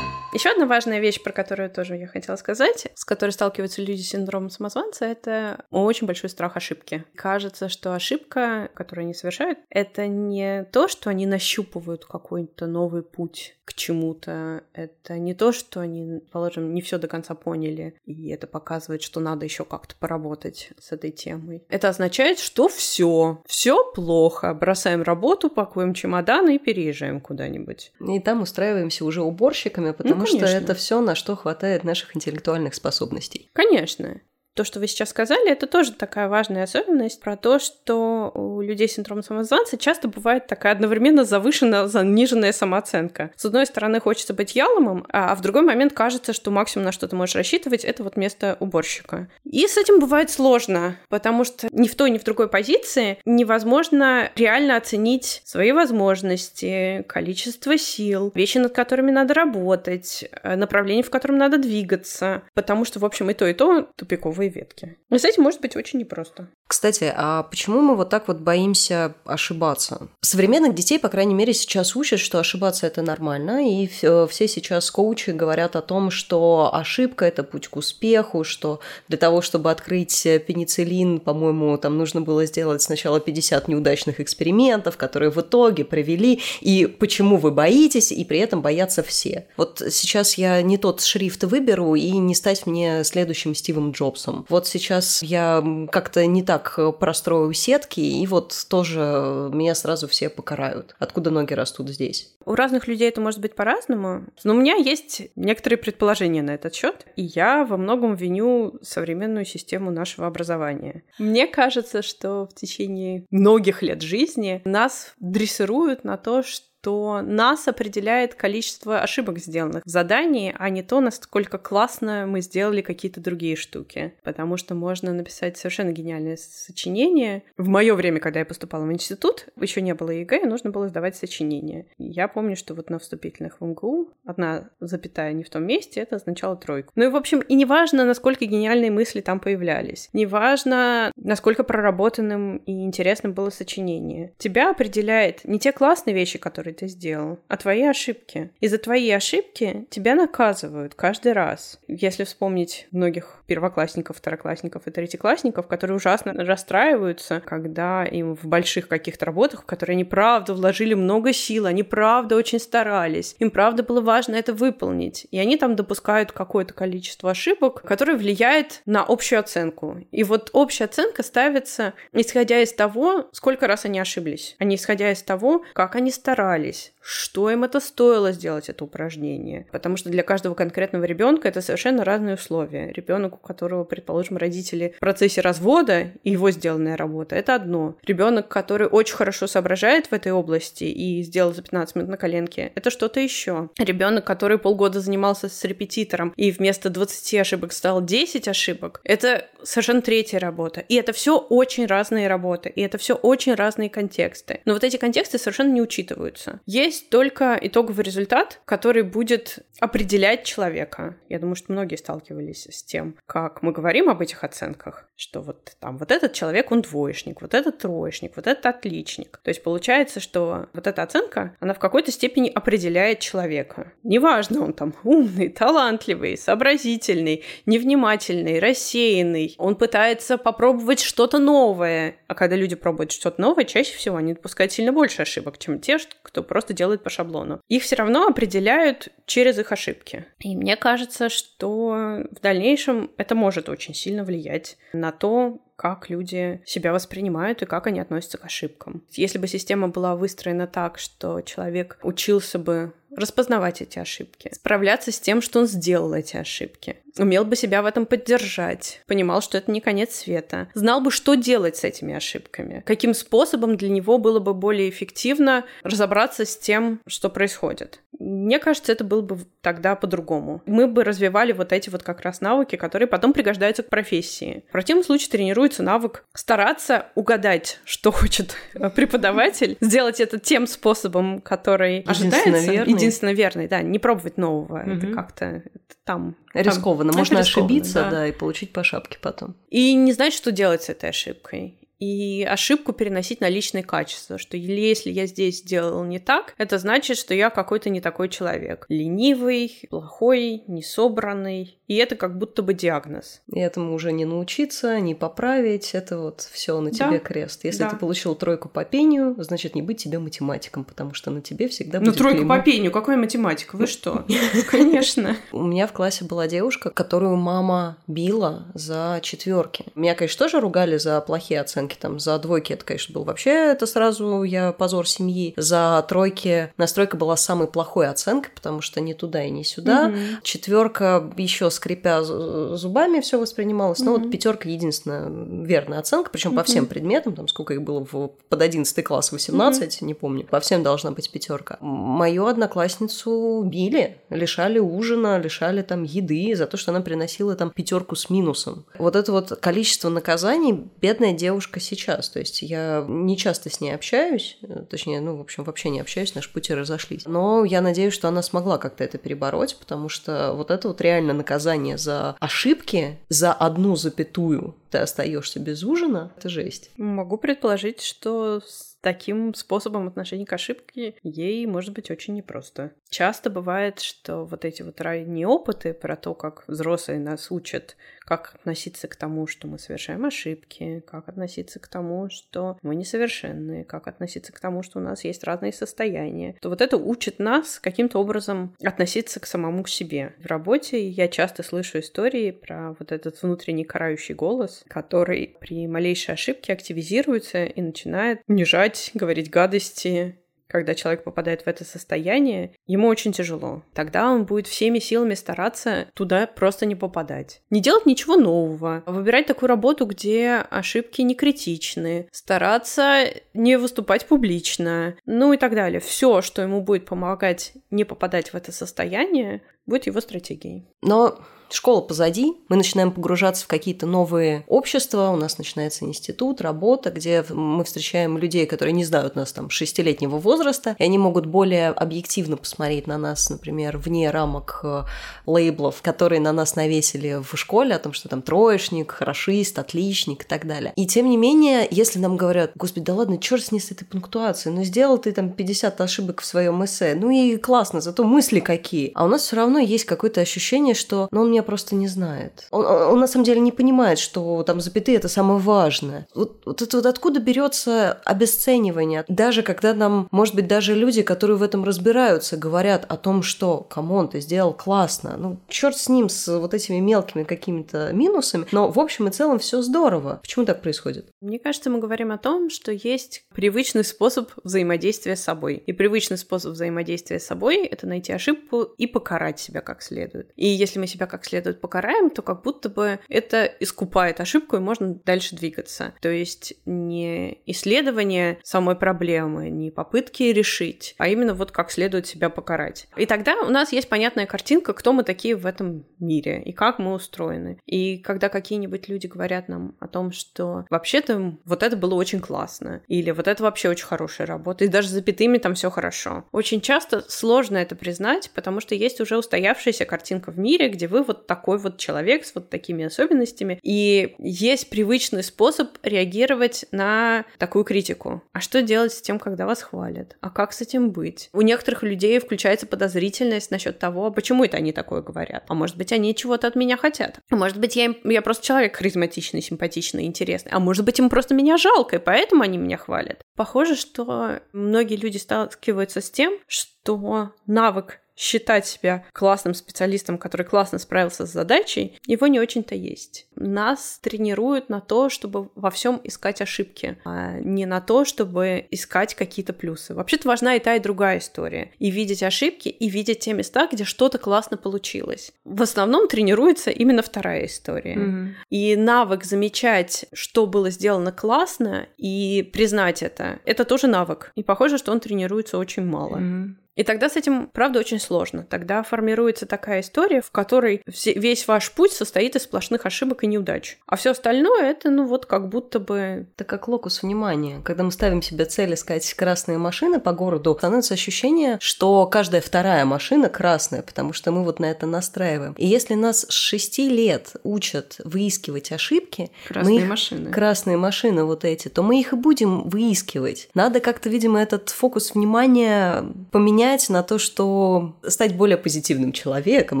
Еще 0.40 0.52
одна 0.52 0.64
важная 0.64 1.00
вещь, 1.00 1.22
про 1.22 1.32
которую 1.32 1.68
тоже 1.68 1.96
я 1.98 2.06
хотела 2.06 2.36
сказать, 2.36 2.86
с 2.94 3.04
которой 3.04 3.32
сталкиваются 3.32 3.82
люди 3.82 4.00
с 4.00 4.08
синдромом 4.08 4.48
самозванца, 4.48 5.04
это 5.04 5.66
очень 5.70 6.06
большой 6.06 6.30
страх 6.30 6.56
ошибки. 6.56 7.04
Кажется, 7.14 7.68
что 7.68 7.92
ошибка, 7.92 8.70
которую 8.72 9.04
они 9.04 9.12
совершают, 9.12 9.58
это 9.68 10.06
не 10.06 10.64
то, 10.72 10.88
что 10.88 11.10
они 11.10 11.26
нащупывают 11.26 12.06
какой-то 12.06 12.66
новый 12.66 13.02
путь 13.02 13.58
к 13.70 13.74
чему-то. 13.74 14.64
Это 14.72 15.18
не 15.18 15.32
то, 15.32 15.52
что 15.52 15.80
они, 15.80 16.20
положим, 16.32 16.74
не 16.74 16.80
все 16.80 16.98
до 16.98 17.06
конца 17.06 17.34
поняли, 17.34 17.94
и 18.04 18.30
это 18.30 18.48
показывает, 18.48 19.02
что 19.02 19.20
надо 19.20 19.44
еще 19.44 19.64
как-то 19.64 19.94
поработать 19.94 20.70
с 20.80 20.90
этой 20.90 21.10
темой. 21.12 21.64
Это 21.68 21.88
означает, 21.88 22.40
что 22.40 22.66
все, 22.66 23.42
все 23.46 23.92
плохо. 23.92 24.54
Бросаем 24.54 25.02
работу, 25.02 25.50
пакуем 25.50 25.94
чемоданы 25.94 26.56
и 26.56 26.58
переезжаем 26.58 27.20
куда-нибудь. 27.20 27.92
И 28.00 28.18
там 28.18 28.42
устраиваемся 28.42 29.04
уже 29.04 29.22
уборщиками, 29.22 29.92
потому 29.92 30.22
ну, 30.22 30.26
что 30.30 30.46
это 30.46 30.74
все, 30.74 31.00
на 31.00 31.14
что 31.14 31.36
хватает 31.36 31.84
наших 31.84 32.16
интеллектуальных 32.16 32.74
способностей. 32.74 33.50
Конечно 33.52 34.20
то, 34.60 34.64
что 34.64 34.78
вы 34.78 34.88
сейчас 34.88 35.08
сказали, 35.08 35.50
это 35.50 35.66
тоже 35.66 35.92
такая 35.92 36.28
важная 36.28 36.64
особенность 36.64 37.18
про 37.22 37.34
то, 37.38 37.58
что 37.58 38.30
у 38.34 38.60
людей 38.60 38.90
с 38.90 38.92
синдромом 38.92 39.24
самозванца 39.24 39.78
часто 39.78 40.06
бывает 40.06 40.48
такая 40.48 40.74
одновременно 40.74 41.24
завышенная, 41.24 41.86
заниженная 41.86 42.52
самооценка. 42.52 43.30
С 43.36 43.46
одной 43.46 43.64
стороны, 43.64 44.00
хочется 44.00 44.34
быть 44.34 44.54
яломом, 44.54 45.06
а 45.08 45.34
в 45.34 45.40
другой 45.40 45.62
момент 45.62 45.94
кажется, 45.94 46.34
что 46.34 46.50
максимум, 46.50 46.84
на 46.84 46.92
что 46.92 47.08
ты 47.08 47.16
можешь 47.16 47.36
рассчитывать, 47.36 47.86
это 47.86 48.04
вот 48.04 48.18
место 48.18 48.58
уборщика. 48.60 49.30
И 49.44 49.66
с 49.66 49.78
этим 49.78 49.98
бывает 49.98 50.30
сложно, 50.30 50.98
потому 51.08 51.44
что 51.44 51.66
ни 51.72 51.88
в 51.88 51.94
той, 51.94 52.10
ни 52.10 52.18
в 52.18 52.24
другой 52.24 52.50
позиции 52.50 53.18
невозможно 53.24 54.30
реально 54.36 54.76
оценить 54.76 55.40
свои 55.46 55.72
возможности, 55.72 57.02
количество 57.08 57.78
сил, 57.78 58.30
вещи, 58.34 58.58
над 58.58 58.74
которыми 58.74 59.10
надо 59.10 59.32
работать, 59.32 60.28
направление, 60.44 61.02
в 61.02 61.08
котором 61.08 61.38
надо 61.38 61.56
двигаться, 61.56 62.42
потому 62.52 62.84
что, 62.84 62.98
в 62.98 63.06
общем, 63.06 63.30
и 63.30 63.32
то, 63.32 63.46
и 63.46 63.54
то 63.54 63.88
тупиковые 63.96 64.49
ветки. 64.50 64.98
И 65.10 65.18
с 65.18 65.24
этим 65.24 65.42
может 65.42 65.60
быть 65.60 65.76
очень 65.76 65.98
непросто. 65.98 66.48
Кстати, 66.70 67.12
а 67.16 67.42
почему 67.42 67.80
мы 67.80 67.96
вот 67.96 68.10
так 68.10 68.28
вот 68.28 68.38
боимся 68.38 69.16
ошибаться? 69.24 70.06
Современных 70.20 70.72
детей, 70.72 71.00
по 71.00 71.08
крайней 71.08 71.34
мере, 71.34 71.52
сейчас 71.52 71.96
учат, 71.96 72.20
что 72.20 72.38
ошибаться 72.38 72.86
это 72.86 73.02
нормально, 73.02 73.68
и 73.68 73.88
все 73.88 74.28
сейчас 74.46 74.88
коучи 74.92 75.30
говорят 75.30 75.74
о 75.74 75.82
том, 75.82 76.12
что 76.12 76.70
ошибка– 76.72 77.24
это 77.26 77.42
путь 77.42 77.66
к 77.66 77.76
успеху, 77.76 78.44
что 78.44 78.78
для 79.08 79.18
того, 79.18 79.42
чтобы 79.42 79.72
открыть 79.72 80.22
пенициллин, 80.22 81.18
по-моему, 81.18 81.76
там 81.76 81.98
нужно 81.98 82.20
было 82.20 82.46
сделать 82.46 82.82
сначала 82.82 83.18
50 83.18 83.66
неудачных 83.66 84.20
экспериментов, 84.20 84.96
которые 84.96 85.32
в 85.32 85.40
итоге 85.40 85.84
провели, 85.84 86.40
и 86.60 86.86
почему 86.86 87.36
вы 87.36 87.50
боитесь, 87.50 88.12
и 88.12 88.24
при 88.24 88.38
этом 88.38 88.62
боятся 88.62 89.02
все. 89.02 89.48
Вот 89.56 89.82
сейчас 89.90 90.34
я 90.34 90.62
не 90.62 90.78
тот 90.78 91.00
шрифт 91.00 91.42
выберу, 91.42 91.96
и 91.96 92.12
не 92.12 92.36
стать 92.36 92.64
мне 92.64 93.02
следующим 93.02 93.56
Стивом 93.56 93.90
Джобсом. 93.90 94.46
Вот 94.48 94.68
сейчас 94.68 95.20
я 95.24 95.64
как-то 95.90 96.24
не 96.26 96.44
так 96.44 96.59
так 96.60 96.74
э, 96.78 96.92
прострою 96.92 97.52
сетки, 97.52 98.00
и 98.00 98.26
вот 98.26 98.54
тоже 98.68 99.50
меня 99.52 99.74
сразу 99.74 100.08
все 100.08 100.28
покарают. 100.28 100.94
Откуда 100.98 101.30
ноги 101.30 101.54
растут 101.54 101.88
здесь? 101.88 102.36
У 102.44 102.54
разных 102.54 102.88
людей 102.88 103.08
это 103.08 103.20
может 103.20 103.40
быть 103.40 103.54
по-разному, 103.54 104.26
но 104.44 104.54
у 104.54 104.56
меня 104.56 104.74
есть 104.74 105.22
некоторые 105.36 105.78
предположения 105.78 106.42
на 106.42 106.52
этот 106.52 106.74
счет, 106.74 107.06
и 107.16 107.22
я 107.22 107.64
во 107.64 107.76
многом 107.76 108.14
виню 108.14 108.78
современную 108.82 109.44
систему 109.44 109.90
нашего 109.90 110.26
образования. 110.26 111.02
Мне 111.18 111.46
кажется, 111.46 112.02
что 112.02 112.46
в 112.46 112.54
течение 112.54 113.26
многих 113.30 113.82
лет 113.82 114.02
жизни 114.02 114.62
нас 114.64 115.14
дрессируют 115.18 116.04
на 116.04 116.16
то, 116.16 116.42
что 116.42 116.69
что 116.80 117.20
нас 117.20 117.68
определяет 117.68 118.34
количество 118.34 119.00
ошибок, 119.00 119.38
сделанных 119.38 119.84
в 119.84 119.88
задании, 119.88 120.54
а 120.58 120.70
не 120.70 120.82
то, 120.82 121.00
насколько 121.00 121.58
классно 121.58 122.26
мы 122.26 122.40
сделали 122.40 122.80
какие-то 122.80 123.20
другие 123.20 123.54
штуки. 123.54 124.14
Потому 124.24 124.56
что 124.56 124.74
можно 124.74 125.12
написать 125.12 125.58
совершенно 125.58 125.90
гениальное 125.92 126.38
сочинение. 126.38 127.42
В 127.58 127.68
мое 127.68 127.94
время, 127.94 128.18
когда 128.18 128.40
я 128.40 128.46
поступала 128.46 128.86
в 128.86 128.92
институт, 128.92 129.46
еще 129.60 129.82
не 129.82 129.94
было 129.94 130.10
ЕГЭ, 130.10 130.46
нужно 130.46 130.70
было 130.70 130.88
сдавать 130.88 131.16
сочинение. 131.16 131.86
Я 131.98 132.28
помню, 132.28 132.56
что 132.56 132.74
вот 132.74 132.88
на 132.88 132.98
вступительных 132.98 133.60
в 133.60 133.64
МГУ 133.64 134.14
одна 134.24 134.70
запятая 134.80 135.34
не 135.34 135.44
в 135.44 135.50
том 135.50 135.64
месте, 135.66 136.00
это 136.00 136.16
означало 136.16 136.56
тройку. 136.56 136.92
Ну 136.96 137.04
и, 137.04 137.08
в 137.08 137.16
общем, 137.16 137.40
и 137.40 137.54
неважно, 137.54 138.06
насколько 138.06 138.46
гениальные 138.46 138.90
мысли 138.90 139.20
там 139.20 139.38
появлялись. 139.38 140.08
Неважно, 140.14 141.12
насколько 141.16 141.62
проработанным 141.62 142.56
и 142.58 142.84
интересным 142.84 143.34
было 143.34 143.50
сочинение. 143.50 144.32
Тебя 144.38 144.70
определяет 144.70 145.44
не 145.44 145.58
те 145.58 145.72
классные 145.72 146.14
вещи, 146.14 146.38
которые 146.38 146.69
ты 146.72 146.88
сделал, 146.88 147.38
а 147.48 147.56
твои 147.56 147.82
ошибки. 147.82 148.50
И 148.60 148.68
за 148.68 148.78
твои 148.78 149.10
ошибки 149.10 149.86
тебя 149.90 150.14
наказывают 150.14 150.94
каждый 150.94 151.32
раз. 151.32 151.80
Если 151.88 152.24
вспомнить 152.24 152.86
многих 152.90 153.42
первоклассников, 153.46 154.18
второклассников 154.18 154.86
и 154.86 154.90
третьеклассников, 154.90 155.66
которые 155.66 155.96
ужасно 155.96 156.32
расстраиваются, 156.32 157.40
когда 157.44 158.04
им 158.04 158.36
в 158.36 158.44
больших 158.44 158.88
каких-то 158.88 159.26
работах, 159.26 159.62
в 159.62 159.66
которые 159.66 159.94
они 159.94 160.04
правда 160.04 160.54
вложили 160.54 160.94
много 160.94 161.32
сил, 161.32 161.66
они 161.66 161.82
правда 161.82 162.36
очень 162.36 162.60
старались, 162.60 163.36
им 163.38 163.50
правда 163.50 163.82
было 163.82 164.00
важно 164.00 164.36
это 164.36 164.52
выполнить, 164.52 165.26
и 165.30 165.38
они 165.38 165.56
там 165.56 165.76
допускают 165.76 166.32
какое-то 166.32 166.74
количество 166.74 167.30
ошибок, 167.30 167.82
которое 167.82 168.16
влияет 168.16 168.82
на 168.86 169.02
общую 169.02 169.40
оценку. 169.40 169.98
И 170.10 170.24
вот 170.24 170.50
общая 170.52 170.84
оценка 170.84 171.22
ставится 171.22 171.94
исходя 172.12 172.60
из 172.60 172.72
того, 172.72 173.28
сколько 173.32 173.66
раз 173.66 173.84
они 173.84 173.98
ошиблись, 173.98 174.56
а 174.58 174.64
не 174.64 174.76
исходя 174.76 175.10
из 175.10 175.22
того, 175.22 175.64
как 175.72 175.96
они 175.96 176.10
старались, 176.10 176.59
сдавались 176.60 176.92
что 177.00 177.50
им 177.50 177.64
это 177.64 177.80
стоило 177.80 178.32
сделать 178.32 178.68
это 178.68 178.84
упражнение. 178.84 179.66
Потому 179.72 179.96
что 179.96 180.10
для 180.10 180.22
каждого 180.22 180.54
конкретного 180.54 181.04
ребенка 181.04 181.48
это 181.48 181.60
совершенно 181.60 182.04
разные 182.04 182.34
условия. 182.34 182.92
Ребенок, 182.92 183.34
у 183.34 183.38
которого, 183.38 183.84
предположим, 183.84 184.36
родители 184.36 184.94
в 184.96 185.00
процессе 185.00 185.40
развода 185.40 186.12
и 186.22 186.30
его 186.30 186.50
сделанная 186.50 186.96
работа, 186.96 187.36
это 187.36 187.54
одно. 187.54 187.96
Ребенок, 188.06 188.48
который 188.48 188.86
очень 188.86 189.16
хорошо 189.16 189.46
соображает 189.46 190.06
в 190.06 190.12
этой 190.12 190.32
области 190.32 190.84
и 190.84 191.22
сделал 191.22 191.54
за 191.54 191.62
15 191.62 191.96
минут 191.96 192.10
на 192.10 192.16
коленке, 192.16 192.72
это 192.74 192.90
что-то 192.90 193.20
еще. 193.20 193.70
Ребенок, 193.78 194.24
который 194.24 194.58
полгода 194.58 195.00
занимался 195.00 195.48
с 195.48 195.64
репетитором 195.64 196.32
и 196.36 196.50
вместо 196.50 196.90
20 196.90 197.34
ошибок 197.34 197.72
стал 197.72 198.04
10 198.04 198.48
ошибок, 198.48 199.00
это 199.04 199.46
совершенно 199.62 200.02
третья 200.02 200.38
работа. 200.38 200.80
И 200.80 200.94
это 200.94 201.12
все 201.12 201.38
очень 201.38 201.86
разные 201.86 202.28
работы, 202.28 202.68
и 202.68 202.82
это 202.82 202.98
все 202.98 203.14
очень 203.14 203.54
разные 203.54 203.90
контексты. 203.90 204.60
Но 204.64 204.74
вот 204.74 204.84
эти 204.84 204.96
контексты 204.96 205.38
совершенно 205.38 205.72
не 205.72 205.82
учитываются. 205.82 206.60
Есть 206.66 206.99
есть 207.00 207.10
только 207.10 207.58
итоговый 207.60 208.04
результат, 208.04 208.60
который 208.64 209.02
будет 209.02 209.60
определять 209.80 210.44
человека. 210.44 211.16
Я 211.28 211.38
думаю, 211.38 211.56
что 211.56 211.72
многие 211.72 211.96
сталкивались 211.96 212.66
с 212.70 212.82
тем, 212.82 213.16
как 213.26 213.62
мы 213.62 213.72
говорим 213.72 214.10
об 214.10 214.20
этих 214.20 214.44
оценках, 214.44 215.08
что 215.16 215.40
вот 215.40 215.72
там 215.80 215.96
вот 215.96 216.10
этот 216.10 216.32
человек, 216.32 216.70
он 216.70 216.82
двоечник, 216.82 217.40
вот 217.40 217.54
этот 217.54 217.78
троечник, 217.78 218.36
вот 218.36 218.46
этот 218.46 218.66
отличник. 218.66 219.40
То 219.42 219.48
есть 219.48 219.62
получается, 219.62 220.20
что 220.20 220.66
вот 220.74 220.86
эта 220.86 221.02
оценка, 221.02 221.56
она 221.60 221.72
в 221.72 221.78
какой-то 221.78 222.12
степени 222.12 222.50
определяет 222.50 223.20
человека. 223.20 223.92
Неважно, 224.02 224.62
он 224.62 224.72
там 224.74 224.94
умный, 225.04 225.48
талантливый, 225.48 226.36
сообразительный, 226.36 227.44
невнимательный, 227.66 228.58
рассеянный. 228.58 229.54
Он 229.58 229.76
пытается 229.76 230.36
попробовать 230.36 231.00
что-то 231.00 231.38
новое. 231.38 232.16
А 232.28 232.34
когда 232.34 232.56
люди 232.56 232.76
пробуют 232.76 233.12
что-то 233.12 233.40
новое, 233.40 233.64
чаще 233.64 233.96
всего 233.96 234.16
они 234.16 234.34
допускают 234.34 234.72
сильно 234.72 234.92
больше 234.92 235.22
ошибок, 235.22 235.58
чем 235.58 235.80
те, 235.80 235.98
кто 236.22 236.42
просто 236.42 236.74
делает 236.80 237.02
по 237.02 237.10
шаблону. 237.10 237.60
Их 237.68 237.82
все 237.82 237.96
равно 237.96 238.26
определяют 238.26 239.08
через 239.26 239.58
их 239.58 239.70
ошибки. 239.70 240.24
И 240.38 240.56
мне 240.56 240.76
кажется, 240.76 241.28
что 241.28 242.24
в 242.30 242.40
дальнейшем 242.40 243.10
это 243.18 243.34
может 243.34 243.68
очень 243.68 243.92
сильно 243.92 244.24
влиять 244.24 244.78
на 244.94 245.12
то, 245.12 245.60
как 245.76 246.08
люди 246.08 246.62
себя 246.64 246.92
воспринимают 246.92 247.60
и 247.60 247.66
как 247.66 247.86
они 247.86 248.00
относятся 248.00 248.38
к 248.38 248.46
ошибкам. 248.46 249.02
Если 249.12 249.38
бы 249.38 249.46
система 249.46 249.88
была 249.88 250.16
выстроена 250.16 250.66
так, 250.66 250.98
что 250.98 251.42
человек 251.42 251.98
учился 252.02 252.58
бы 252.58 252.92
распознавать 253.16 253.82
эти 253.82 253.98
ошибки, 253.98 254.50
справляться 254.54 255.12
с 255.12 255.20
тем, 255.20 255.42
что 255.42 255.60
он 255.60 255.66
сделал 255.66 256.14
эти 256.14 256.36
ошибки, 256.36 256.96
умел 257.18 257.44
бы 257.44 257.56
себя 257.56 257.82
в 257.82 257.86
этом 257.86 258.06
поддержать, 258.06 259.02
понимал, 259.06 259.42
что 259.42 259.58
это 259.58 259.70
не 259.70 259.80
конец 259.80 260.14
света, 260.14 260.68
знал 260.74 261.00
бы, 261.00 261.10
что 261.10 261.34
делать 261.34 261.76
с 261.76 261.84
этими 261.84 262.14
ошибками, 262.14 262.82
каким 262.86 263.14
способом 263.14 263.76
для 263.76 263.88
него 263.88 264.18
было 264.18 264.38
бы 264.38 264.54
более 264.54 264.88
эффективно 264.88 265.64
разобраться 265.82 266.44
с 266.44 266.56
тем, 266.56 267.00
что 267.06 267.28
происходит. 267.30 268.00
Мне 268.18 268.58
кажется, 268.58 268.92
это 268.92 269.02
было 269.02 269.22
бы 269.22 269.38
тогда 269.62 269.96
по-другому. 269.96 270.62
Мы 270.66 270.86
бы 270.86 271.04
развивали 271.04 271.52
вот 271.52 271.72
эти 271.72 271.88
вот 271.88 272.02
как 272.02 272.20
раз 272.20 272.42
навыки, 272.42 272.76
которые 272.76 273.08
потом 273.08 273.32
пригождаются 273.32 273.82
к 273.82 273.88
профессии. 273.88 274.64
В 274.68 274.72
противном 274.72 275.04
случае 275.04 275.30
тренируется 275.30 275.82
навык 275.82 276.24
стараться 276.34 277.06
угадать, 277.14 277.80
что 277.84 278.12
хочет 278.12 278.56
преподаватель, 278.94 279.78
сделать 279.80 280.20
это 280.20 280.38
тем 280.38 280.66
способом, 280.66 281.40
который 281.40 282.00
ожидается. 282.00 282.84
Единственно 283.00 283.32
верный, 283.32 283.68
да, 283.68 283.82
не 283.82 283.98
пробовать 283.98 284.36
нового. 284.36 284.80
Угу. 284.80 284.90
Это 284.90 285.06
как-то 285.08 285.62
там 286.04 286.36
Рискованно. 286.54 287.12
Там, 287.12 287.18
Можно 287.18 287.38
рискованно, 287.38 287.66
ошибиться, 287.66 288.02
да. 288.02 288.10
да, 288.10 288.26
и 288.26 288.32
получить 288.32 288.72
по 288.72 288.82
шапке 288.82 289.18
потом. 289.20 289.56
И 289.68 289.94
не 289.94 290.12
знать, 290.12 290.32
что 290.32 290.52
делать 290.52 290.82
с 290.82 290.88
этой 290.88 291.10
ошибкой 291.10 291.79
и 292.00 292.44
ошибку 292.44 292.92
переносить 292.92 293.40
на 293.40 293.48
личные 293.48 293.84
качества, 293.84 294.38
что 294.38 294.56
если 294.56 295.10
я 295.10 295.26
здесь 295.26 295.58
сделал 295.58 296.02
не 296.04 296.18
так, 296.18 296.54
это 296.56 296.78
значит, 296.78 297.18
что 297.18 297.34
я 297.34 297.50
какой-то 297.50 297.90
не 297.90 298.00
такой 298.00 298.30
человек. 298.30 298.86
Ленивый, 298.88 299.82
плохой, 299.90 300.64
несобранный. 300.66 301.76
И 301.86 301.96
это 301.96 302.14
как 302.14 302.38
будто 302.38 302.62
бы 302.62 302.72
диагноз. 302.72 303.42
И 303.52 303.58
этому 303.58 303.94
уже 303.94 304.12
не 304.12 304.24
научиться, 304.24 304.98
не 305.00 305.14
поправить. 305.14 305.90
Это 305.92 306.18
вот 306.18 306.40
все 306.40 306.80
на 306.80 306.90
тебе 306.90 307.10
да. 307.10 307.18
крест. 307.18 307.64
Если 307.64 307.82
да. 307.82 307.90
ты 307.90 307.96
получил 307.96 308.34
тройку 308.34 308.68
по 308.68 308.84
пению, 308.84 309.34
значит 309.38 309.74
не 309.74 309.82
быть 309.82 309.98
тебе 309.98 310.18
математиком, 310.18 310.84
потому 310.84 311.14
что 311.14 311.30
на 311.30 311.42
тебе 311.42 311.68
всегда 311.68 311.98
будет 311.98 312.08
Ну 312.08 312.14
тройку 312.14 312.38
клеймо. 312.38 312.56
по 312.56 312.62
пению, 312.62 312.92
какой 312.92 313.16
математик? 313.16 313.74
Вы 313.74 313.86
что? 313.86 314.24
Конечно. 314.70 315.36
У 315.52 315.64
меня 315.64 315.86
в 315.86 315.92
классе 315.92 316.24
была 316.24 316.46
девушка, 316.46 316.90
которую 316.90 317.36
мама 317.36 317.98
била 318.06 318.68
за 318.74 319.18
четверки. 319.22 319.84
Меня, 319.94 320.14
конечно, 320.14 320.46
тоже 320.46 320.60
ругали 320.60 320.96
за 320.96 321.20
плохие 321.20 321.60
оценки 321.60 321.89
оценки 321.90 322.00
там 322.00 322.18
за 322.18 322.38
двойки 322.38 322.72
это, 322.72 322.84
конечно, 322.84 323.12
был 323.12 323.24
вообще 323.24 323.50
это 323.50 323.86
сразу 323.86 324.42
я 324.42 324.72
позор 324.72 325.08
семьи. 325.08 325.54
За 325.56 326.04
тройки 326.08 326.72
настройка 326.76 327.16
была 327.16 327.36
самой 327.36 327.68
плохой 327.68 328.08
оценкой, 328.08 328.52
потому 328.54 328.80
что 328.80 329.00
ни 329.00 329.12
туда 329.12 329.44
и 329.44 329.50
ни 329.50 329.62
сюда. 329.62 330.08
Угу. 330.08 330.42
Четверка 330.42 331.30
еще 331.36 331.70
скрипя 331.70 332.22
зубами 332.22 333.20
все 333.20 333.38
воспринималось. 333.38 334.00
Угу. 334.00 334.06
Но 334.10 334.18
вот 334.18 334.30
пятерка 334.30 334.68
единственная 334.68 335.28
верная 335.66 335.98
оценка, 335.98 336.30
причем 336.30 336.50
угу. 336.50 336.58
по 336.58 336.64
всем 336.64 336.86
предметам, 336.86 337.34
там 337.34 337.48
сколько 337.48 337.74
их 337.74 337.82
было 337.82 338.06
в, 338.10 338.30
под 338.48 338.62
11 338.62 339.04
класс, 339.04 339.32
18, 339.32 339.96
угу. 339.96 340.06
не 340.06 340.14
помню. 340.14 340.46
По 340.50 340.60
всем 340.60 340.82
должна 340.82 341.10
быть 341.10 341.30
пятерка. 341.30 341.78
Мою 341.80 342.46
одноклассницу 342.46 343.62
били, 343.64 344.18
лишали 344.30 344.78
ужина, 344.78 345.38
лишали 345.38 345.82
там 345.82 346.02
еды 346.02 346.54
за 346.54 346.66
то, 346.66 346.76
что 346.76 346.92
она 346.92 347.00
приносила 347.00 347.56
там 347.56 347.70
пятерку 347.70 348.16
с 348.16 348.30
минусом. 348.30 348.84
Вот 348.98 349.16
это 349.16 349.32
вот 349.32 349.58
количество 349.60 350.08
наказаний 350.08 350.90
бедная 351.00 351.32
девушка 351.32 351.79
сейчас. 351.80 352.28
То 352.28 352.38
есть 352.38 352.62
я 352.62 353.04
не 353.08 353.36
часто 353.36 353.70
с 353.70 353.80
ней 353.80 353.92
общаюсь, 353.92 354.58
э, 354.62 354.84
точнее, 354.88 355.20
ну, 355.20 355.36
в 355.36 355.40
общем, 355.40 355.64
вообще 355.64 355.90
не 355.90 356.00
общаюсь, 356.00 356.34
наши 356.34 356.52
пути 356.52 356.74
разошлись. 356.74 357.24
Но 357.26 357.64
я 357.64 357.80
надеюсь, 357.80 358.14
что 358.14 358.28
она 358.28 358.42
смогла 358.42 358.78
как-то 358.78 359.04
это 359.04 359.18
перебороть, 359.18 359.76
потому 359.76 360.08
что 360.08 360.52
вот 360.54 360.70
это 360.70 360.88
вот 360.88 361.00
реально 361.00 361.32
наказание 361.32 361.98
за 361.98 362.36
ошибки, 362.40 363.18
за 363.28 363.52
одну 363.52 363.96
запятую 363.96 364.76
ты 364.90 364.98
остаешься 364.98 365.60
без 365.60 365.82
ужина, 365.84 366.32
это 366.36 366.48
жесть. 366.48 366.90
Могу 366.96 367.36
предположить, 367.36 368.02
что 368.02 368.60
с 368.60 368.96
таким 369.00 369.54
способом 369.54 370.08
отношения 370.08 370.44
к 370.44 370.52
ошибке 370.52 371.14
ей 371.22 371.64
может 371.66 371.94
быть 371.94 372.10
очень 372.10 372.34
непросто. 372.34 372.90
Часто 373.08 373.50
бывает, 373.50 374.00
что 374.00 374.44
вот 374.44 374.64
эти 374.64 374.82
вот 374.82 375.00
ранние 375.00 375.46
опыты 375.46 375.94
про 375.94 376.16
то, 376.16 376.34
как 376.34 376.64
взрослые 376.66 377.18
нас 377.18 377.50
учат 377.50 377.96
как 378.30 378.54
относиться 378.54 379.08
к 379.08 379.16
тому, 379.16 379.48
что 379.48 379.66
мы 379.66 379.80
совершаем 379.80 380.24
ошибки, 380.24 381.02
как 381.04 381.28
относиться 381.28 381.80
к 381.80 381.88
тому, 381.88 382.30
что 382.30 382.78
мы 382.80 382.94
несовершенны, 382.94 383.82
как 383.82 384.06
относиться 384.06 384.52
к 384.52 384.60
тому, 384.60 384.84
что 384.84 385.00
у 385.00 385.02
нас 385.02 385.24
есть 385.24 385.42
разные 385.42 385.72
состояния, 385.72 386.54
то 386.60 386.68
вот 386.68 386.80
это 386.80 386.96
учит 386.96 387.40
нас 387.40 387.80
каким-то 387.80 388.20
образом 388.20 388.76
относиться 388.84 389.40
к 389.40 389.46
самому 389.46 389.84
себе. 389.86 390.36
В 390.38 390.46
работе 390.46 391.08
я 391.08 391.26
часто 391.26 391.64
слышу 391.64 391.98
истории 391.98 392.52
про 392.52 392.94
вот 393.00 393.10
этот 393.10 393.42
внутренний 393.42 393.84
карающий 393.84 394.36
голос, 394.36 394.84
который 394.86 395.56
при 395.58 395.88
малейшей 395.88 396.34
ошибке 396.34 396.72
активизируется 396.72 397.64
и 397.64 397.82
начинает 397.82 398.42
унижать, 398.46 399.10
говорить 399.12 399.50
гадости, 399.50 400.36
когда 400.70 400.94
человек 400.94 401.24
попадает 401.24 401.62
в 401.62 401.66
это 401.66 401.84
состояние, 401.84 402.74
ему 402.86 403.08
очень 403.08 403.32
тяжело. 403.32 403.82
Тогда 403.92 404.30
он 404.30 404.44
будет 404.44 404.66
всеми 404.66 404.98
силами 404.98 405.34
стараться 405.34 406.08
туда 406.14 406.46
просто 406.46 406.86
не 406.86 406.94
попадать. 406.94 407.62
Не 407.70 407.80
делать 407.80 408.06
ничего 408.06 408.36
нового, 408.36 409.02
выбирать 409.06 409.46
такую 409.46 409.68
работу, 409.68 410.06
где 410.06 410.64
ошибки 410.70 411.22
не 411.22 411.34
критичны, 411.34 412.28
стараться 412.32 413.24
не 413.54 413.76
выступать 413.76 414.26
публично, 414.26 415.16
ну 415.26 415.52
и 415.52 415.56
так 415.56 415.74
далее. 415.74 416.00
Все, 416.00 416.42
что 416.42 416.62
ему 416.62 416.80
будет 416.80 417.06
помогать 417.06 417.72
не 417.90 418.04
попадать 418.04 418.52
в 418.52 418.54
это 418.54 418.72
состояние, 418.72 419.62
будет 419.86 420.06
его 420.06 420.20
стратегией. 420.20 420.86
Но 421.02 421.40
школа 421.72 422.00
позади, 422.00 422.54
мы 422.68 422.76
начинаем 422.76 423.12
погружаться 423.12 423.64
в 423.64 423.68
какие-то 423.68 424.06
новые 424.06 424.64
общества, 424.68 425.30
у 425.30 425.36
нас 425.36 425.58
начинается 425.58 426.04
институт, 426.04 426.60
работа, 426.60 427.10
где 427.10 427.44
мы 427.48 427.84
встречаем 427.84 428.38
людей, 428.38 428.66
которые 428.66 428.92
не 428.92 429.04
знают 429.04 429.36
нас 429.36 429.52
там 429.52 429.70
шестилетнего 429.70 430.38
возраста, 430.38 430.96
и 430.98 431.04
они 431.04 431.18
могут 431.18 431.46
более 431.46 431.88
объективно 431.88 432.56
посмотреть 432.56 433.06
на 433.06 433.18
нас, 433.18 433.50
например, 433.50 433.98
вне 433.98 434.30
рамок 434.30 434.80
э, 434.82 435.02
лейблов, 435.46 436.02
которые 436.02 436.40
на 436.40 436.52
нас 436.52 436.76
навесили 436.76 437.42
в 437.42 437.56
школе, 437.56 437.94
о 437.94 437.98
том, 437.98 438.12
что 438.12 438.28
там 438.28 438.42
троечник, 438.42 439.12
хорошист, 439.12 439.78
отличник 439.78 440.44
и 440.44 440.46
так 440.46 440.66
далее. 440.66 440.92
И 440.96 441.06
тем 441.06 441.28
не 441.28 441.36
менее, 441.36 441.86
если 441.90 442.18
нам 442.18 442.36
говорят, 442.36 442.72
господи, 442.74 443.06
да 443.06 443.14
ладно, 443.14 443.38
черт 443.38 443.64
с 443.64 443.72
ней 443.72 443.80
с 443.80 443.90
этой 443.90 444.04
пунктуацией, 444.04 444.74
ну 444.74 444.84
сделал 444.84 445.18
ты 445.18 445.32
там 445.32 445.50
50 445.50 446.00
ошибок 446.00 446.40
в 446.40 446.44
своем 446.44 446.84
эссе, 446.84 447.14
ну 447.14 447.30
и 447.30 447.56
классно, 447.56 448.00
зато 448.00 448.24
мысли 448.24 448.60
какие. 448.60 449.12
А 449.14 449.24
у 449.24 449.28
нас 449.28 449.42
все 449.42 449.56
равно 449.56 449.78
есть 449.78 450.04
какое-то 450.04 450.40
ощущение, 450.40 450.94
что 450.94 451.28
ну, 451.30 451.42
он 451.42 451.50
мне 451.50 451.59
меня 451.60 451.66
просто 451.66 451.94
не 451.94 452.08
знает. 452.08 452.66
Он, 452.70 452.84
он 452.84 453.20
на 453.20 453.26
самом 453.26 453.44
деле 453.44 453.60
не 453.60 453.72
понимает, 453.72 454.18
что 454.18 454.62
там 454.62 454.80
запятые 454.80 455.18
это 455.18 455.28
самое 455.28 455.60
важное. 455.60 456.26
Вот, 456.34 456.62
вот 456.64 456.82
это 456.82 456.96
вот 456.96 457.06
откуда 457.06 457.40
берется 457.40 458.12
обесценивание? 458.24 459.24
Даже 459.28 459.62
когда 459.62 459.94
нам, 459.94 460.28
может 460.30 460.54
быть, 460.54 460.66
даже 460.66 460.94
люди, 460.94 461.22
которые 461.22 461.56
в 461.56 461.62
этом 461.62 461.84
разбираются, 461.84 462.56
говорят 462.56 463.04
о 463.08 463.16
том, 463.16 463.42
что, 463.42 463.86
come 463.88 464.11
on, 464.11 464.28
ты 464.28 464.40
сделал 464.40 464.72
классно. 464.72 465.36
Ну, 465.36 465.58
черт 465.68 465.96
с 465.96 466.08
ним, 466.08 466.28
с 466.28 466.58
вот 466.58 466.74
этими 466.74 467.00
мелкими 467.00 467.44
какими-то 467.44 468.12
минусами. 468.12 468.66
Но 468.72 468.90
в 468.90 468.98
общем 468.98 469.28
и 469.28 469.30
целом 469.30 469.58
все 469.58 469.82
здорово. 469.82 470.38
Почему 470.42 470.64
так 470.64 470.80
происходит? 470.82 471.26
Мне 471.40 471.58
кажется, 471.58 471.88
мы 471.88 472.00
говорим 472.00 472.32
о 472.32 472.38
том, 472.38 472.68
что 472.68 472.92
есть 472.92 473.46
привычный 473.54 474.04
способ 474.04 474.50
взаимодействия 474.62 475.36
с 475.36 475.42
собой. 475.42 475.76
И 475.86 475.94
привычный 475.94 476.36
способ 476.36 476.72
взаимодействия 476.72 477.38
с 477.40 477.46
собой— 477.46 477.78
это 477.90 478.06
найти 478.06 478.30
ошибку 478.32 478.82
и 478.82 479.06
покарать 479.06 479.58
себя 479.58 479.80
как 479.80 480.02
следует. 480.02 480.52
И 480.56 480.66
если 480.66 480.98
мы 480.98 481.06
себя 481.06 481.26
как 481.26 481.46
следует 481.46 481.80
покараем, 481.80 482.28
то 482.28 482.42
как 482.42 482.62
будто 482.62 482.90
бы 482.90 483.20
это 483.30 483.64
искупает 483.80 484.38
ошибку, 484.40 484.76
и 484.76 484.80
можно 484.80 485.14
дальше 485.24 485.56
двигаться. 485.56 486.12
То 486.20 486.28
есть 486.28 486.74
не 486.84 487.62
исследование 487.64 488.58
самой 488.62 488.96
проблемы, 488.96 489.70
не 489.70 489.90
попытки 489.90 490.42
решить, 490.42 491.14
а 491.16 491.28
именно 491.28 491.54
вот 491.54 491.72
как 491.72 491.90
следует 491.90 492.26
себя 492.26 492.50
покарать. 492.50 493.08
И 493.16 493.24
тогда 493.24 493.56
у 493.62 493.70
нас 493.70 493.92
есть 493.92 494.10
понятная 494.10 494.44
картинка, 494.44 494.92
кто 494.92 495.14
мы 495.14 495.24
такие 495.24 495.56
в 495.56 495.64
этом 495.64 496.04
мире 496.18 496.62
и 496.62 496.72
как 496.72 496.98
мы 496.98 497.14
устроены. 497.14 497.80
И 497.86 498.18
когда 498.18 498.50
какие-нибудь 498.50 499.08
люди 499.08 499.26
говорят 499.26 499.68
нам 499.68 499.96
о 500.00 500.06
том, 500.06 500.32
что 500.32 500.84
вообще-то 500.90 501.29
вот 501.64 501.82
это 501.82 501.96
было 501.96 502.14
очень 502.14 502.40
классно, 502.40 503.02
или 503.08 503.30
вот 503.30 503.48
это 503.48 503.62
вообще 503.62 503.88
очень 503.88 504.06
хорошая 504.06 504.46
работа, 504.46 504.84
и 504.84 504.88
даже 504.88 505.08
с 505.08 505.12
запятыми 505.12 505.58
там 505.58 505.74
все 505.74 505.90
хорошо. 505.90 506.44
Очень 506.52 506.80
часто 506.80 507.24
сложно 507.28 507.76
это 507.78 507.94
признать, 507.94 508.50
потому 508.54 508.80
что 508.80 508.94
есть 508.94 509.20
уже 509.20 509.36
устоявшаяся 509.38 510.04
картинка 510.04 510.50
в 510.50 510.58
мире, 510.58 510.88
где 510.88 511.06
вы 511.06 511.22
вот 511.22 511.46
такой 511.46 511.78
вот 511.78 511.98
человек 511.98 512.44
с 512.44 512.54
вот 512.54 512.70
такими 512.70 513.04
особенностями. 513.04 513.78
И 513.82 514.34
есть 514.38 514.90
привычный 514.90 515.42
способ 515.42 515.88
реагировать 516.02 516.84
на 516.92 517.44
такую 517.58 517.84
критику. 517.84 518.42
А 518.52 518.60
что 518.60 518.82
делать 518.82 519.12
с 519.12 519.22
тем, 519.22 519.38
когда 519.38 519.66
вас 519.66 519.82
хвалят? 519.82 520.36
А 520.40 520.50
как 520.50 520.72
с 520.72 520.80
этим 520.80 521.10
быть? 521.10 521.50
У 521.52 521.62
некоторых 521.62 522.02
людей 522.02 522.38
включается 522.38 522.86
подозрительность 522.86 523.70
насчет 523.70 523.98
того, 523.98 524.26
а 524.26 524.30
почему 524.30 524.64
это 524.64 524.76
они 524.76 524.92
такое 524.92 525.22
говорят. 525.22 525.64
А 525.68 525.74
может 525.74 525.96
быть, 525.96 526.12
они 526.12 526.34
чего-то 526.34 526.66
от 526.66 526.76
меня 526.76 526.96
хотят. 526.96 527.40
А 527.50 527.56
может 527.56 527.78
быть, 527.78 527.96
я, 527.96 528.06
им, 528.06 528.16
я 528.24 528.42
просто 528.42 528.64
человек 528.64 528.96
харизматичный, 528.96 529.62
симпатичный, 529.62 530.24
интересный. 530.24 530.72
А 530.72 530.80
может 530.80 531.04
быть, 531.04 531.19
им 531.20 531.28
просто 531.28 531.54
меня 531.54 531.76
жалко, 531.76 532.16
и 532.16 532.18
поэтому 532.18 532.62
они 532.62 532.78
меня 532.78 532.96
хвалят. 532.96 533.42
Похоже, 533.54 533.94
что 533.94 534.60
многие 534.72 535.16
люди 535.16 535.36
сталкиваются 535.36 536.20
с 536.20 536.30
тем, 536.30 536.54
что 536.66 537.52
навык 537.66 538.20
считать 538.40 538.86
себя 538.86 539.26
классным 539.34 539.74
специалистом, 539.74 540.38
который 540.38 540.64
классно 540.64 540.98
справился 540.98 541.44
с 541.44 541.52
задачей, 541.52 542.18
его 542.26 542.46
не 542.46 542.58
очень-то 542.58 542.94
есть. 542.94 543.46
Нас 543.54 544.18
тренируют 544.22 544.88
на 544.88 545.02
то, 545.02 545.28
чтобы 545.28 545.68
во 545.74 545.90
всем 545.90 546.18
искать 546.24 546.62
ошибки, 546.62 547.18
а 547.26 547.60
не 547.60 547.84
на 547.84 548.00
то, 548.00 548.24
чтобы 548.24 548.86
искать 548.90 549.34
какие-то 549.34 549.74
плюсы. 549.74 550.14
Вообще-то 550.14 550.48
важна 550.48 550.76
и 550.76 550.78
та, 550.78 550.94
и 550.94 551.00
другая 551.00 551.36
история. 551.38 551.92
И 551.98 552.10
видеть 552.10 552.42
ошибки, 552.42 552.88
и 552.88 553.10
видеть 553.10 553.40
те 553.40 553.52
места, 553.52 553.86
где 553.92 554.04
что-то 554.04 554.38
классно 554.38 554.78
получилось. 554.78 555.52
В 555.64 555.82
основном 555.82 556.26
тренируется 556.26 556.90
именно 556.90 557.22
вторая 557.22 557.66
история. 557.66 558.14
Mm-hmm. 558.14 558.48
И 558.70 558.96
навык 558.96 559.44
замечать, 559.44 560.24
что 560.32 560.66
было 560.66 560.88
сделано 560.88 561.30
классно, 561.30 562.06
и 562.16 562.62
признать 562.72 563.22
это, 563.22 563.58
это 563.66 563.84
тоже 563.84 564.06
навык. 564.06 564.50
И 564.54 564.62
похоже, 564.62 564.96
что 564.96 565.12
он 565.12 565.20
тренируется 565.20 565.76
очень 565.76 566.06
мало. 566.06 566.38
Mm-hmm. 566.38 566.79
И 566.96 567.04
тогда 567.04 567.28
с 567.30 567.36
этим, 567.36 567.68
правда, 567.68 568.00
очень 568.00 568.18
сложно. 568.18 568.66
Тогда 568.68 569.02
формируется 569.02 569.64
такая 569.64 570.00
история, 570.00 570.42
в 570.42 570.50
которой 570.50 571.02
весь 571.06 571.66
ваш 571.66 571.92
путь 571.92 572.12
состоит 572.12 572.56
из 572.56 572.64
сплошных 572.64 573.06
ошибок 573.06 573.44
и 573.44 573.46
неудач. 573.46 573.98
А 574.06 574.16
все 574.16 574.32
остальное 574.32 574.90
это, 574.90 575.08
ну 575.10 575.24
вот, 575.26 575.46
как 575.46 575.68
будто 575.68 576.00
бы... 576.00 576.46
Это 576.54 576.64
как 576.64 576.88
локус 576.88 577.22
внимания. 577.22 577.80
Когда 577.84 578.02
мы 578.02 578.12
ставим 578.12 578.42
себе 578.42 578.64
цель 578.64 578.94
искать 578.94 579.32
красные 579.34 579.78
машины 579.78 580.20
по 580.20 580.32
городу, 580.32 580.74
становится 580.76 581.14
ощущение, 581.14 581.78
что 581.80 582.26
каждая 582.26 582.60
вторая 582.60 583.04
машина 583.04 583.48
красная, 583.48 584.02
потому 584.02 584.32
что 584.32 584.50
мы 584.50 584.64
вот 584.64 584.80
на 584.80 584.86
это 584.86 585.06
настраиваем. 585.06 585.74
И 585.78 585.86
если 585.86 586.14
нас 586.14 586.46
с 586.48 586.52
6 586.52 586.98
лет 586.98 587.52
учат 587.62 588.16
выискивать 588.24 588.92
ошибки, 588.92 589.50
красные 589.68 589.94
мы 589.94 590.02
их, 590.02 590.08
машины. 590.08 590.50
красные 590.50 590.96
машины 590.96 591.44
вот 591.44 591.64
эти, 591.64 591.88
то 591.88 592.02
мы 592.02 592.20
их 592.20 592.32
и 592.32 592.36
будем 592.36 592.88
выискивать. 592.88 593.68
Надо 593.74 594.00
как-то, 594.00 594.28
видимо, 594.28 594.60
этот 594.60 594.90
фокус 594.90 595.34
внимания 595.34 596.24
поменять 596.50 596.79
менять 596.80 597.08
на 597.10 597.22
то, 597.22 597.38
что 597.38 598.16
стать 598.26 598.56
более 598.56 598.76
позитивным 598.76 599.32
человеком, 599.32 600.00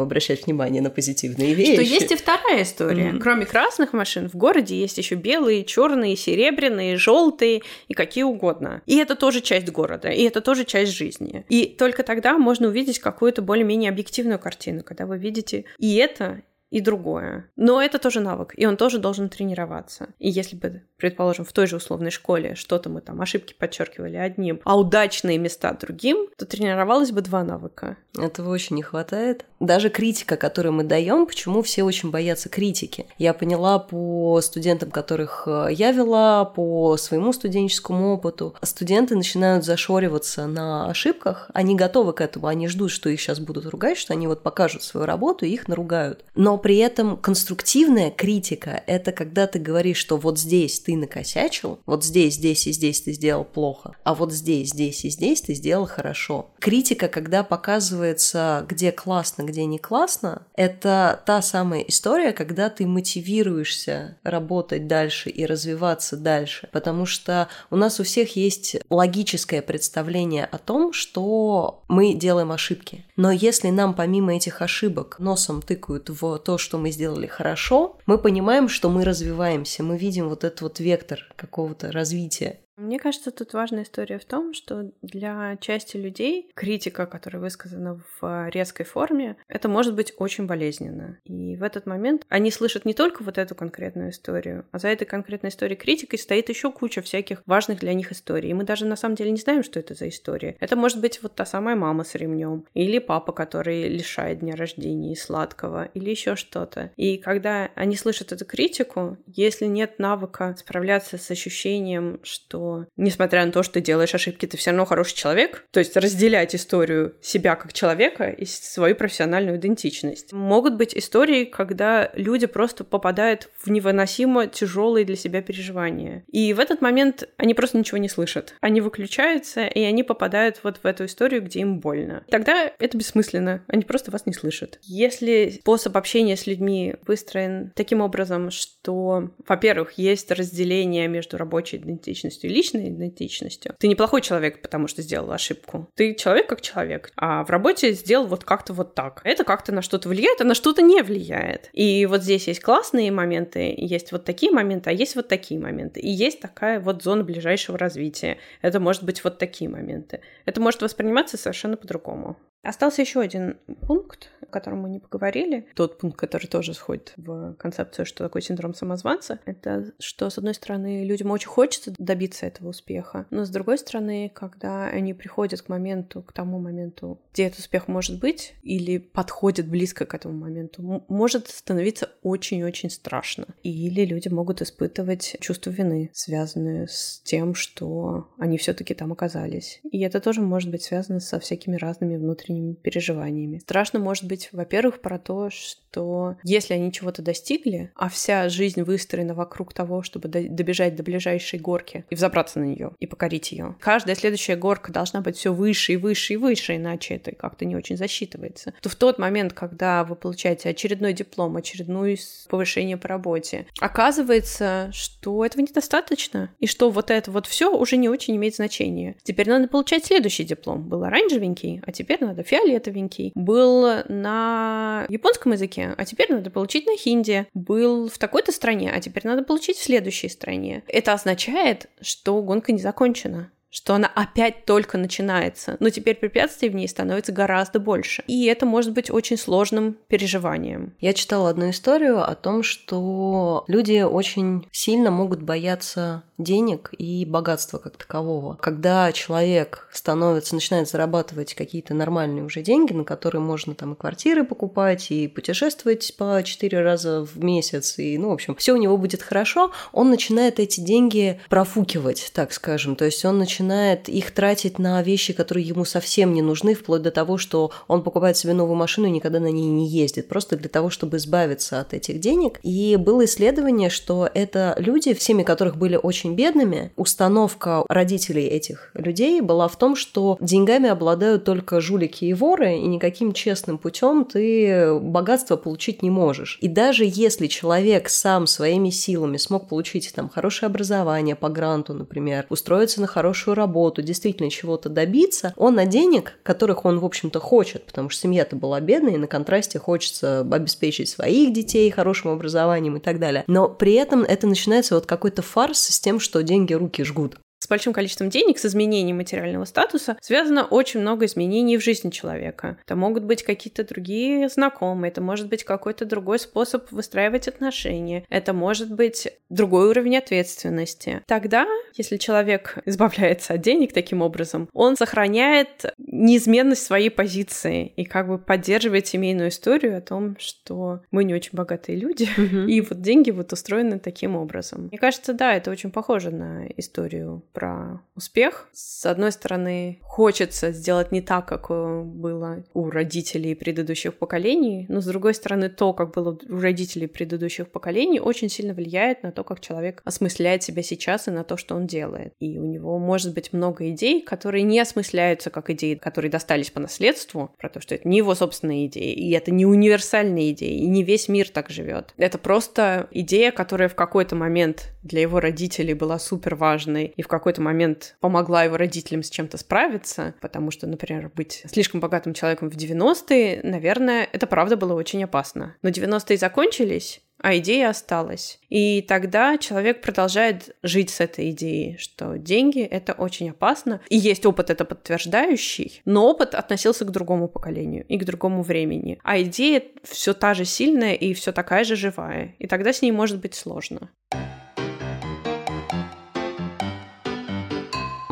обращать 0.00 0.46
внимание 0.46 0.80
на 0.80 0.90
позитивные 0.90 1.54
вещи. 1.54 1.74
Что 1.74 1.82
есть 1.82 2.10
и 2.10 2.16
вторая 2.16 2.62
история. 2.62 3.10
Mm-hmm. 3.10 3.18
Кроме 3.18 3.46
красных 3.46 3.92
машин, 3.92 4.28
в 4.28 4.34
городе 4.34 4.78
есть 4.78 4.98
еще 4.98 5.14
белые, 5.14 5.64
черные, 5.64 6.16
серебряные, 6.16 6.96
желтые 6.96 7.62
и 7.88 7.94
какие 7.94 8.24
угодно. 8.24 8.82
И 8.86 8.96
это 8.96 9.14
тоже 9.14 9.40
часть 9.40 9.68
города, 9.68 10.08
и 10.08 10.22
это 10.22 10.40
тоже 10.40 10.64
часть 10.64 10.92
жизни. 10.92 11.44
И 11.48 11.66
только 11.66 12.02
тогда 12.02 12.38
можно 12.38 12.68
увидеть 12.68 12.98
какую-то 12.98 13.42
более-менее 13.42 13.90
объективную 13.90 14.38
картину, 14.38 14.82
когда 14.82 15.06
вы 15.06 15.18
видите 15.18 15.64
и 15.78 15.96
это, 15.96 16.42
и 16.70 16.80
другое. 16.80 17.50
Но 17.56 17.82
это 17.82 17.98
тоже 17.98 18.20
навык, 18.20 18.54
и 18.56 18.66
он 18.66 18.76
тоже 18.76 18.98
должен 18.98 19.28
тренироваться. 19.28 20.08
И 20.18 20.30
если 20.30 20.56
бы, 20.56 20.82
предположим, 20.96 21.44
в 21.44 21.52
той 21.52 21.66
же 21.66 21.76
условной 21.76 22.10
школе 22.10 22.54
что-то 22.54 22.88
мы 22.88 23.00
там 23.00 23.20
ошибки 23.20 23.54
подчеркивали 23.58 24.16
одним, 24.16 24.60
а 24.64 24.78
удачные 24.78 25.38
места 25.38 25.72
другим, 25.72 26.28
то 26.36 26.46
тренировалось 26.46 27.10
бы 27.10 27.20
два 27.20 27.42
навыка. 27.42 27.96
Этого 28.18 28.50
очень 28.50 28.76
не 28.76 28.82
хватает. 28.82 29.44
Даже 29.60 29.90
критика, 29.90 30.36
которую 30.36 30.72
мы 30.72 30.84
даем, 30.84 31.26
почему 31.26 31.62
все 31.62 31.82
очень 31.82 32.10
боятся 32.10 32.48
критики. 32.48 33.06
Я 33.18 33.34
поняла 33.34 33.78
по 33.78 34.40
студентам, 34.40 34.90
которых 34.90 35.44
э, 35.46 35.68
я 35.72 35.92
вела, 35.92 36.44
по 36.44 36.96
своему 36.96 37.32
студенческому 37.32 38.14
опыту. 38.14 38.54
Студенты 38.62 39.16
начинают 39.16 39.64
зашориваться 39.64 40.46
на 40.46 40.88
ошибках, 40.88 41.50
они 41.52 41.74
готовы 41.74 42.12
к 42.12 42.20
этому, 42.20 42.46
они 42.46 42.68
ждут, 42.68 42.90
что 42.90 43.10
их 43.10 43.20
сейчас 43.20 43.38
будут 43.38 43.66
ругать, 43.66 43.98
что 43.98 44.12
они 44.12 44.26
вот 44.26 44.42
покажут 44.42 44.82
свою 44.82 45.06
работу 45.06 45.44
и 45.44 45.50
их 45.50 45.68
наругают. 45.68 46.24
Но 46.34 46.58
при 46.60 46.78
этом 46.78 47.16
конструктивная 47.16 48.10
критика– 48.10 48.82
это 48.86 49.12
когда 49.12 49.46
ты 49.46 49.58
говоришь, 49.58 49.98
что 49.98 50.16
вот 50.16 50.38
здесь 50.38 50.80
ты 50.80 50.96
накосячил, 50.96 51.80
вот 51.86 52.04
здесь, 52.04 52.34
здесь 52.34 52.66
и 52.66 52.72
здесь 52.72 53.00
ты 53.00 53.12
сделал 53.12 53.44
плохо, 53.44 53.96
а 54.04 54.14
вот 54.14 54.32
здесь, 54.32 54.70
здесь 54.70 55.04
и 55.04 55.10
здесь 55.10 55.42
ты 55.42 55.54
сделал 55.54 55.86
хорошо. 55.86 56.50
Критика, 56.58 57.08
когда 57.08 57.42
показывается, 57.42 58.64
где 58.68 58.92
классно, 58.92 59.42
где 59.42 59.64
не 59.66 59.78
классно, 59.78 60.46
это 60.54 61.22
та 61.26 61.42
самая 61.42 61.80
история, 61.82 62.32
когда 62.32 62.70
ты 62.70 62.86
мотивируешься 62.86 64.18
работать 64.22 64.86
дальше 64.86 65.30
и 65.30 65.46
развиваться 65.46 66.16
дальше, 66.16 66.68
потому 66.72 67.06
что 67.06 67.48
у 67.70 67.76
нас 67.76 68.00
у 68.00 68.04
всех 68.04 68.36
есть 68.36 68.76
логическое 68.90 69.62
представление 69.62 70.44
о 70.44 70.58
том, 70.58 70.92
что 70.92 71.82
мы 71.88 72.14
делаем 72.14 72.52
ошибки. 72.52 73.04
Но 73.16 73.30
если 73.30 73.68
нам 73.70 73.94
помимо 73.94 74.34
этих 74.34 74.62
ошибок 74.62 75.16
носом 75.18 75.62
тыкают 75.62 76.08
в 76.08 76.38
то, 76.38 76.49
что 76.58 76.78
мы 76.78 76.90
сделали 76.90 77.26
хорошо, 77.26 77.98
мы 78.06 78.18
понимаем, 78.18 78.68
что 78.68 78.88
мы 78.88 79.04
развиваемся, 79.04 79.82
мы 79.82 79.96
видим 79.96 80.28
вот 80.28 80.44
этот 80.44 80.60
вот 80.62 80.80
вектор 80.80 81.20
какого-то 81.36 81.92
развития. 81.92 82.60
Мне 82.80 82.98
кажется, 82.98 83.30
тут 83.30 83.52
важная 83.52 83.82
история 83.82 84.18
в 84.18 84.24
том, 84.24 84.54
что 84.54 84.90
для 85.02 85.58
части 85.60 85.98
людей 85.98 86.50
критика, 86.54 87.04
которая 87.04 87.42
высказана 87.42 88.00
в 88.20 88.48
резкой 88.48 88.86
форме, 88.86 89.36
это 89.48 89.68
может 89.68 89.94
быть 89.94 90.14
очень 90.16 90.46
болезненно. 90.46 91.18
И 91.24 91.56
в 91.56 91.62
этот 91.62 91.84
момент 91.84 92.24
они 92.30 92.50
слышат 92.50 92.86
не 92.86 92.94
только 92.94 93.22
вот 93.22 93.36
эту 93.36 93.54
конкретную 93.54 94.10
историю, 94.10 94.64
а 94.72 94.78
за 94.78 94.88
этой 94.88 95.04
конкретной 95.04 95.50
историей 95.50 95.76
критикой 95.76 96.18
стоит 96.18 96.48
еще 96.48 96.72
куча 96.72 97.02
всяких 97.02 97.42
важных 97.44 97.80
для 97.80 97.92
них 97.92 98.12
историй. 98.12 98.50
И 98.50 98.54
мы 98.54 98.64
даже 98.64 98.86
на 98.86 98.96
самом 98.96 99.14
деле 99.14 99.30
не 99.30 99.40
знаем, 99.40 99.62
что 99.62 99.78
это 99.78 99.92
за 99.92 100.08
история. 100.08 100.56
Это 100.58 100.74
может 100.74 101.02
быть 101.02 101.22
вот 101.22 101.34
та 101.34 101.44
самая 101.44 101.76
мама 101.76 102.04
с 102.04 102.14
ремнем, 102.14 102.64
или 102.72 102.98
папа, 102.98 103.32
который 103.32 103.88
лишает 103.88 104.38
дня 104.38 104.56
рождения 104.56 105.12
и 105.12 105.16
сладкого, 105.16 105.84
или 105.92 106.08
еще 106.08 106.34
что-то. 106.34 106.92
И 106.96 107.18
когда 107.18 107.70
они 107.74 107.94
слышат 107.96 108.32
эту 108.32 108.46
критику, 108.46 109.18
если 109.26 109.66
нет 109.66 109.98
навыка 109.98 110.56
справляться 110.58 111.18
с 111.18 111.30
ощущением, 111.30 112.20
что 112.22 112.69
несмотря 112.96 113.44
на 113.44 113.52
то, 113.52 113.62
что 113.62 113.74
ты 113.74 113.80
делаешь 113.80 114.14
ошибки, 114.14 114.46
ты 114.46 114.56
все 114.56 114.70
равно 114.70 114.84
хороший 114.84 115.14
человек. 115.14 115.64
То 115.70 115.80
есть 115.80 115.96
разделять 115.96 116.54
историю 116.54 117.14
себя 117.20 117.56
как 117.56 117.72
человека 117.72 118.28
и 118.28 118.44
свою 118.46 118.94
профессиональную 118.94 119.56
идентичность. 119.56 120.32
Могут 120.32 120.74
быть 120.74 120.96
истории, 120.96 121.44
когда 121.44 122.10
люди 122.14 122.46
просто 122.46 122.84
попадают 122.84 123.48
в 123.58 123.70
невыносимо 123.70 124.46
тяжелые 124.46 125.04
для 125.04 125.16
себя 125.16 125.42
переживания. 125.42 126.24
И 126.30 126.52
в 126.52 126.60
этот 126.60 126.80
момент 126.80 127.28
они 127.36 127.54
просто 127.54 127.78
ничего 127.78 127.98
не 127.98 128.08
слышат. 128.08 128.54
Они 128.60 128.80
выключаются, 128.80 129.66
и 129.66 129.82
они 129.82 130.02
попадают 130.02 130.60
вот 130.62 130.78
в 130.82 130.86
эту 130.86 131.06
историю, 131.06 131.42
где 131.42 131.60
им 131.60 131.80
больно. 131.80 132.24
Тогда 132.30 132.72
это 132.78 132.96
бессмысленно. 132.96 133.62
Они 133.66 133.82
просто 133.82 134.10
вас 134.10 134.26
не 134.26 134.32
слышат. 134.32 134.78
Если 134.82 135.58
способ 135.60 135.96
общения 135.96 136.36
с 136.36 136.46
людьми 136.46 136.94
выстроен 137.06 137.72
таким 137.74 138.00
образом, 138.00 138.50
что, 138.50 139.30
во-первых, 139.46 139.92
есть 139.92 140.30
разделение 140.30 141.08
между 141.08 141.36
рабочей 141.36 141.76
идентичностью 141.78 142.50
и 142.50 142.54
личной 142.60 142.90
идентичностью. 142.90 143.74
Ты 143.78 143.88
неплохой 143.88 144.20
человек, 144.20 144.60
потому 144.60 144.86
что 144.86 145.00
сделал 145.00 145.32
ошибку. 145.32 145.88
Ты 145.94 146.14
человек 146.14 146.46
как 146.46 146.60
человек, 146.60 147.10
а 147.16 147.42
в 147.44 147.50
работе 147.50 147.92
сделал 147.92 148.26
вот 148.26 148.44
как-то 148.44 148.74
вот 148.74 148.94
так. 148.94 149.22
Это 149.24 149.44
как-то 149.44 149.72
на 149.72 149.80
что-то 149.80 150.10
влияет, 150.10 150.42
а 150.42 150.44
на 150.44 150.54
что-то 150.54 150.82
не 150.82 151.02
влияет. 151.02 151.70
И 151.72 152.04
вот 152.04 152.22
здесь 152.22 152.48
есть 152.48 152.60
классные 152.60 153.10
моменты, 153.10 153.74
есть 153.76 154.12
вот 154.12 154.24
такие 154.24 154.52
моменты, 154.52 154.90
а 154.90 154.92
есть 154.92 155.16
вот 155.16 155.28
такие 155.28 155.58
моменты. 155.58 156.00
И 156.00 156.10
есть 156.10 156.40
такая 156.40 156.80
вот 156.80 157.02
зона 157.02 157.24
ближайшего 157.24 157.78
развития. 157.78 158.36
Это 158.60 158.78
может 158.78 159.04
быть 159.04 159.24
вот 159.24 159.38
такие 159.38 159.70
моменты. 159.70 160.20
Это 160.44 160.60
может 160.60 160.82
восприниматься 160.82 161.38
совершенно 161.38 161.78
по-другому. 161.78 162.36
Остался 162.62 163.00
еще 163.00 163.20
один 163.20 163.58
пункт, 163.86 164.30
о 164.42 164.46
котором 164.46 164.80
мы 164.80 164.90
не 164.90 165.00
поговорили. 165.00 165.66
Тот 165.74 165.98
пункт, 165.98 166.18
который 166.18 166.46
тоже 166.46 166.74
сходит 166.74 167.14
в 167.16 167.54
концепцию, 167.54 168.04
что 168.04 168.24
такое 168.24 168.42
синдром 168.42 168.74
самозванца, 168.74 169.40
это 169.46 169.92
что, 169.98 170.28
с 170.28 170.36
одной 170.36 170.54
стороны, 170.54 171.04
людям 171.04 171.30
очень 171.30 171.48
хочется 171.48 171.94
добиться 171.96 172.46
этого 172.46 172.68
успеха, 172.68 173.26
но 173.30 173.44
с 173.44 173.50
другой 173.50 173.78
стороны, 173.78 174.30
когда 174.34 174.86
они 174.86 175.14
приходят 175.14 175.62
к 175.62 175.68
моменту, 175.68 176.22
к 176.22 176.32
тому 176.32 176.58
моменту, 176.58 177.20
где 177.32 177.46
этот 177.46 177.60
успех 177.60 177.88
может 177.88 178.20
быть, 178.20 178.54
или 178.62 178.98
подходят 178.98 179.66
близко 179.66 180.04
к 180.04 180.14
этому 180.14 180.36
моменту, 180.36 181.04
может 181.08 181.48
становиться 181.48 182.10
очень-очень 182.22 182.90
страшно. 182.90 183.46
Или 183.62 184.04
люди 184.04 184.28
могут 184.28 184.60
испытывать 184.60 185.36
чувство 185.40 185.70
вины, 185.70 186.10
связанное 186.12 186.86
с 186.86 187.22
тем, 187.24 187.54
что 187.54 188.28
они 188.38 188.58
все-таки 188.58 188.94
там 188.94 189.12
оказались. 189.12 189.80
И 189.90 190.00
это 190.00 190.20
тоже 190.20 190.42
может 190.42 190.70
быть 190.70 190.82
связано 190.82 191.20
со 191.20 191.40
всякими 191.40 191.76
разными 191.76 192.16
внутренними 192.16 192.49
внутренними 192.50 192.74
переживаниями. 192.74 193.58
Страшно 193.58 193.98
может 193.98 194.24
быть, 194.24 194.48
во-первых, 194.52 195.00
про 195.00 195.18
то, 195.18 195.50
что 195.50 196.36
если 196.42 196.74
они 196.74 196.92
чего-то 196.92 197.22
достигли, 197.22 197.90
а 197.94 198.08
вся 198.08 198.48
жизнь 198.48 198.82
выстроена 198.82 199.34
вокруг 199.34 199.72
того, 199.72 200.02
чтобы 200.02 200.28
добежать 200.28 200.96
до 200.96 201.02
ближайшей 201.02 201.58
горки 201.58 202.04
и 202.10 202.14
взобраться 202.14 202.58
на 202.60 202.64
нее 202.64 202.92
и 202.98 203.06
покорить 203.06 203.52
ее. 203.52 203.76
Каждая 203.80 204.16
следующая 204.16 204.56
горка 204.56 204.92
должна 204.92 205.20
быть 205.20 205.36
все 205.36 205.52
выше 205.52 205.94
и 205.94 205.96
выше 205.96 206.34
и 206.34 206.36
выше, 206.36 206.76
иначе 206.76 207.14
это 207.14 207.32
как-то 207.32 207.64
не 207.64 207.76
очень 207.76 207.96
засчитывается. 207.96 208.74
То 208.80 208.88
в 208.88 208.96
тот 208.96 209.18
момент, 209.18 209.52
когда 209.52 210.04
вы 210.04 210.16
получаете 210.16 210.68
очередной 210.70 211.12
диплом, 211.12 211.56
очередное 211.56 212.16
повышение 212.48 212.96
по 212.96 213.08
работе, 213.08 213.66
оказывается, 213.80 214.90
что 214.92 215.44
этого 215.44 215.62
недостаточно, 215.62 216.50
и 216.58 216.66
что 216.66 216.90
вот 216.90 217.10
это 217.10 217.30
вот 217.30 217.46
все 217.46 217.74
уже 217.76 217.96
не 217.96 218.08
очень 218.08 218.36
имеет 218.36 218.56
значения. 218.56 219.16
Теперь 219.22 219.48
надо 219.48 219.68
получать 219.68 220.04
следующий 220.04 220.44
диплом. 220.44 220.88
Был 220.88 221.04
оранжевенький, 221.04 221.82
а 221.86 221.92
теперь 221.92 222.18
надо 222.20 222.39
фиолетовенький. 222.42 223.32
Был 223.34 224.04
на 224.08 225.06
японском 225.08 225.52
языке, 225.52 225.94
а 225.96 226.04
теперь 226.04 226.32
надо 226.32 226.50
получить 226.50 226.86
на 226.86 226.96
хинди. 226.96 227.46
Был 227.54 228.08
в 228.08 228.18
такой-то 228.18 228.52
стране, 228.52 228.92
а 228.94 229.00
теперь 229.00 229.26
надо 229.26 229.42
получить 229.42 229.76
в 229.76 229.82
следующей 229.82 230.28
стране. 230.28 230.82
Это 230.86 231.12
означает, 231.12 231.88
что 232.00 232.40
гонка 232.42 232.72
не 232.72 232.80
закончена 232.80 233.50
что 233.70 233.94
она 233.94 234.10
опять 234.14 234.64
только 234.64 234.98
начинается, 234.98 235.76
но 235.80 235.90
теперь 235.90 236.16
препятствий 236.16 236.68
в 236.68 236.74
ней 236.74 236.88
становится 236.88 237.32
гораздо 237.32 237.78
больше. 237.78 238.22
И 238.26 238.46
это 238.46 238.66
может 238.66 238.92
быть 238.92 239.10
очень 239.10 239.38
сложным 239.38 239.96
переживанием. 240.08 240.94
Я 241.00 241.12
читала 241.12 241.50
одну 241.50 241.70
историю 241.70 242.28
о 242.28 242.34
том, 242.34 242.62
что 242.62 243.64
люди 243.68 244.02
очень 244.02 244.66
сильно 244.72 245.10
могут 245.10 245.42
бояться 245.42 246.24
денег 246.36 246.90
и 246.96 247.24
богатства 247.24 247.78
как 247.78 247.96
такового. 247.96 248.56
Когда 248.56 249.12
человек 249.12 249.88
становится, 249.92 250.54
начинает 250.54 250.88
зарабатывать 250.88 251.54
какие-то 251.54 251.94
нормальные 251.94 252.44
уже 252.44 252.62
деньги, 252.62 252.92
на 252.92 253.04
которые 253.04 253.42
можно 253.42 253.74
там 253.74 253.92
и 253.92 253.96
квартиры 253.96 254.44
покупать, 254.44 255.10
и 255.10 255.28
путешествовать 255.28 256.14
по 256.16 256.42
четыре 256.42 256.80
раза 256.80 257.24
в 257.24 257.42
месяц, 257.44 257.98
и, 257.98 258.16
ну, 258.16 258.30
в 258.30 258.32
общем, 258.32 258.54
все 258.56 258.72
у 258.72 258.76
него 258.76 258.96
будет 258.96 259.22
хорошо, 259.22 259.70
он 259.92 260.10
начинает 260.10 260.58
эти 260.58 260.80
деньги 260.80 261.40
профукивать, 261.50 262.30
так 262.34 262.52
скажем. 262.52 262.96
То 262.96 263.04
есть 263.04 263.24
он 263.24 263.38
начинает 263.38 263.59
их 264.08 264.30
тратить 264.32 264.78
на 264.78 265.02
вещи, 265.02 265.32
которые 265.32 265.66
ему 265.66 265.84
совсем 265.84 266.32
не 266.32 266.42
нужны, 266.42 266.74
вплоть 266.74 267.02
до 267.02 267.10
того, 267.10 267.38
что 267.38 267.70
он 267.88 268.02
покупает 268.02 268.36
себе 268.36 268.54
новую 268.54 268.76
машину 268.76 269.06
и 269.06 269.10
никогда 269.10 269.40
на 269.40 269.50
ней 269.50 269.68
не 269.68 269.88
ездит, 269.88 270.28
просто 270.28 270.56
для 270.56 270.68
того, 270.68 270.90
чтобы 270.90 271.18
избавиться 271.18 271.80
от 271.80 271.94
этих 271.94 272.20
денег. 272.20 272.60
И 272.62 272.96
было 272.96 273.24
исследование, 273.24 273.90
что 273.90 274.28
это 274.32 274.74
люди, 274.78 275.14
всеми 275.14 275.42
которых 275.42 275.76
были 275.76 275.98
очень 276.00 276.34
бедными, 276.34 276.92
установка 276.96 277.84
родителей 277.88 278.46
этих 278.46 278.90
людей 278.94 279.40
была 279.40 279.68
в 279.68 279.76
том, 279.76 279.96
что 279.96 280.38
деньгами 280.40 280.88
обладают 280.88 281.44
только 281.44 281.80
жулики 281.80 282.24
и 282.24 282.34
воры, 282.34 282.76
и 282.76 282.86
никаким 282.86 283.32
честным 283.32 283.78
путем 283.78 284.24
ты 284.24 284.94
богатство 285.00 285.56
получить 285.56 286.02
не 286.02 286.10
можешь. 286.10 286.58
И 286.60 286.68
даже 286.68 287.04
если 287.06 287.46
человек 287.46 288.08
сам 288.08 288.46
своими 288.46 288.90
силами 288.90 289.36
смог 289.36 289.68
получить 289.68 290.12
там 290.14 290.28
хорошее 290.28 290.68
образование 290.68 291.36
по 291.36 291.48
гранту, 291.48 291.94
например, 291.94 292.46
устроиться 292.48 293.00
на 293.00 293.06
хорошую 293.06 293.49
работу, 293.54 294.02
действительно 294.02 294.50
чего-то 294.50 294.88
добиться, 294.88 295.52
он 295.56 295.74
на 295.74 295.86
денег, 295.86 296.38
которых 296.42 296.84
он, 296.84 296.98
в 296.98 297.04
общем-то, 297.04 297.40
хочет, 297.40 297.86
потому 297.86 298.10
что 298.10 298.22
семья-то 298.22 298.56
была 298.56 298.80
бедная, 298.80 299.14
и 299.14 299.18
на 299.18 299.26
контрасте 299.26 299.78
хочется 299.78 300.40
обеспечить 300.40 301.08
своих 301.08 301.52
детей 301.52 301.90
хорошим 301.90 302.30
образованием 302.30 302.96
и 302.96 303.00
так 303.00 303.18
далее. 303.18 303.44
Но 303.46 303.68
при 303.68 303.94
этом 303.94 304.22
это 304.22 304.46
начинается 304.46 304.94
вот 304.94 305.06
какой-то 305.06 305.42
фарс 305.42 305.78
с 305.78 306.00
тем, 306.00 306.20
что 306.20 306.42
деньги 306.42 306.72
руки 306.74 307.04
жгут 307.04 307.36
большим 307.70 307.92
количеством 307.92 308.28
денег, 308.28 308.58
с 308.58 308.66
изменением 308.66 309.16
материального 309.16 309.64
статуса, 309.64 310.16
связано 310.20 310.64
очень 310.64 311.00
много 311.00 311.24
изменений 311.24 311.78
в 311.78 311.82
жизни 311.82 312.10
человека. 312.10 312.78
Это 312.84 312.96
могут 312.96 313.24
быть 313.24 313.42
какие-то 313.42 313.84
другие 313.84 314.48
знакомые, 314.48 315.10
это 315.10 315.22
может 315.22 315.48
быть 315.48 315.64
какой-то 315.64 316.04
другой 316.04 316.38
способ 316.38 316.90
выстраивать 316.92 317.48
отношения, 317.48 318.24
это 318.28 318.52
может 318.52 318.92
быть 318.92 319.28
другой 319.48 319.88
уровень 319.88 320.18
ответственности. 320.18 321.22
Тогда, 321.26 321.66
если 321.94 322.16
человек 322.16 322.78
избавляется 322.84 323.54
от 323.54 323.62
денег 323.62 323.92
таким 323.92 324.22
образом, 324.22 324.68
он 324.72 324.96
сохраняет 324.96 325.94
неизменность 325.98 326.84
своей 326.84 327.10
позиции 327.10 327.86
и 327.96 328.04
как 328.04 328.28
бы 328.28 328.38
поддерживает 328.38 329.06
семейную 329.06 329.48
историю 329.48 329.96
о 329.96 330.00
том, 330.00 330.36
что 330.38 331.00
мы 331.10 331.24
не 331.24 331.34
очень 331.34 331.52
богатые 331.52 331.96
люди, 331.96 332.28
mm-hmm. 332.36 332.66
и 332.66 332.80
вот 332.80 333.00
деньги 333.00 333.30
вот 333.30 333.52
устроены 333.52 333.98
таким 333.98 334.36
образом. 334.36 334.88
Мне 334.88 334.98
кажется, 334.98 335.32
да, 335.32 335.54
это 335.54 335.70
очень 335.70 335.90
похоже 335.90 336.30
на 336.30 336.66
историю 336.76 337.42
про 337.60 338.00
успех. 338.16 338.68
С 338.72 339.04
одной 339.04 339.32
стороны, 339.32 339.98
хочется 340.02 340.72
сделать 340.72 341.12
не 341.12 341.20
так, 341.20 341.46
как 341.46 341.66
э, 341.68 342.02
было 342.02 342.64
у 342.72 342.88
родителей 342.88 343.54
предыдущих 343.54 344.14
поколений, 344.14 344.86
но 344.88 345.02
с 345.02 345.06
другой 345.06 345.34
стороны, 345.34 345.68
то, 345.68 345.92
как 345.92 346.12
было 346.12 346.38
у 346.48 346.58
родителей 346.58 347.06
предыдущих 347.06 347.70
поколений, 347.70 348.18
очень 348.18 348.48
сильно 348.48 348.72
влияет 348.72 349.22
на 349.22 349.30
то, 349.30 349.44
как 349.44 349.60
человек 349.60 350.00
осмысляет 350.04 350.62
себя 350.62 350.82
сейчас 350.82 351.28
и 351.28 351.30
на 351.30 351.44
то, 351.44 351.58
что 351.58 351.74
он 351.74 351.86
делает. 351.86 352.32
И 352.40 352.58
у 352.58 352.64
него 352.64 352.98
может 352.98 353.34
быть 353.34 353.52
много 353.52 353.90
идей, 353.90 354.22
которые 354.22 354.62
не 354.62 354.80
осмысляются 354.80 355.50
как 355.50 355.68
идеи, 355.68 355.96
которые 355.96 356.30
достались 356.30 356.70
по 356.70 356.80
наследству, 356.80 357.54
про 357.58 357.68
то, 357.68 357.80
что 357.80 357.94
это 357.94 358.08
не 358.08 358.18
его 358.18 358.34
собственные 358.34 358.86
идеи, 358.86 359.12
и 359.12 359.32
это 359.32 359.50
не 359.50 359.66
универсальные 359.66 360.52
идеи, 360.52 360.78
и 360.78 360.86
не 360.86 361.02
весь 361.02 361.28
мир 361.28 361.50
так 361.50 361.68
живет. 361.68 362.14
Это 362.16 362.38
просто 362.38 363.08
идея, 363.10 363.50
которая 363.50 363.90
в 363.90 363.94
какой-то 363.94 364.34
момент 364.34 364.94
для 365.02 365.20
его 365.20 365.40
родителей 365.40 365.94
была 365.94 366.18
супер 366.18 366.54
важной, 366.54 367.12
и 367.16 367.22
в 367.22 367.28
какой 367.28 367.49
какой-то 367.50 367.62
момент 367.62 368.16
помогла 368.20 368.62
его 368.62 368.76
родителям 368.76 369.24
с 369.24 369.30
чем-то 369.30 369.58
справиться, 369.58 370.34
потому 370.40 370.70
что, 370.70 370.86
например, 370.86 371.32
быть 371.34 371.64
слишком 371.66 371.98
богатым 371.98 372.32
человеком 372.32 372.70
в 372.70 372.76
90-е, 372.76 373.62
наверное, 373.64 374.28
это 374.32 374.46
правда 374.46 374.76
было 374.76 374.94
очень 374.94 375.24
опасно. 375.24 375.74
Но 375.82 375.88
90-е 375.90 376.36
закончились, 376.36 377.22
а 377.42 377.56
идея 377.56 377.88
осталась. 377.88 378.60
И 378.68 379.02
тогда 379.02 379.58
человек 379.58 380.00
продолжает 380.00 380.76
жить 380.84 381.10
с 381.10 381.18
этой 381.18 381.50
идеей, 381.50 381.96
что 381.96 382.38
деньги— 382.38 382.82
это 382.90 383.14
очень 383.14 383.50
опасно. 383.50 384.00
И 384.08 384.16
есть 384.16 384.46
опыт 384.46 384.70
это 384.70 384.84
подтверждающий, 384.84 386.02
но 386.04 386.30
опыт 386.30 386.54
относился 386.54 387.04
к 387.04 387.10
другому 387.10 387.48
поколению 387.48 388.04
и 388.06 388.16
к 388.16 388.24
другому 388.24 388.62
времени. 388.62 389.18
А 389.24 389.40
идея 389.40 389.82
все 390.04 390.34
та 390.34 390.54
же 390.54 390.64
сильная 390.64 391.14
и 391.14 391.34
все 391.34 391.50
такая 391.50 391.82
же 391.82 391.96
живая. 391.96 392.54
И 392.60 392.68
тогда 392.68 392.92
с 392.92 393.02
ней 393.02 393.10
может 393.10 393.40
быть 393.40 393.54
сложно. 393.56 394.10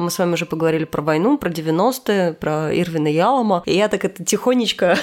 Мы 0.09 0.12
с 0.12 0.18
вами 0.18 0.33
уже 0.33 0.47
поговорили 0.47 0.85
про 0.85 1.03
войну, 1.03 1.37
про 1.37 1.51
90-е, 1.51 2.33
про 2.33 2.75
Ирвина 2.75 3.09
Ялома. 3.09 3.62
И 3.66 3.77
я 3.77 3.88
так 3.88 4.07
это 4.07 4.25
тихонечко 4.25 4.97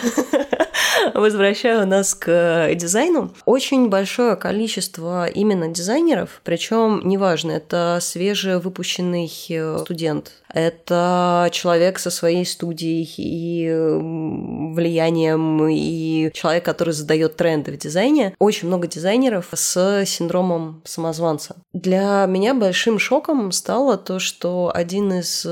возвращаю 1.14 1.86
нас 1.86 2.16
к 2.16 2.74
дизайну. 2.74 3.32
Очень 3.46 3.90
большое 3.90 4.36
количество 4.36 5.28
именно 5.28 5.68
дизайнеров, 5.68 6.42
причем 6.44 7.02
неважно, 7.04 7.52
это 7.52 8.00
свежевыпущенный 8.02 9.32
э, 9.50 9.78
студент, 9.82 10.32
это 10.56 11.50
человек 11.52 12.00
со 12.00 12.10
своей 12.10 12.46
студией 12.46 13.14
и 13.18 13.70
влиянием, 14.74 15.68
и 15.68 16.32
человек, 16.34 16.64
который 16.64 16.94
задает 16.94 17.36
тренды 17.36 17.74
в 17.74 17.78
дизайне. 17.78 18.34
Очень 18.40 18.70
много 18.70 18.88
дизайнеров 18.88 19.48
с 19.54 20.06
синдромом 20.06 20.82
самозванца. 20.86 21.58
Для 21.74 22.26
меня 22.26 22.54
большим 22.54 23.00
шоком 23.00 23.52
стало 23.52 23.98
то, 23.98 24.20
что 24.20 24.72
один 24.74 24.95
из 24.98 25.46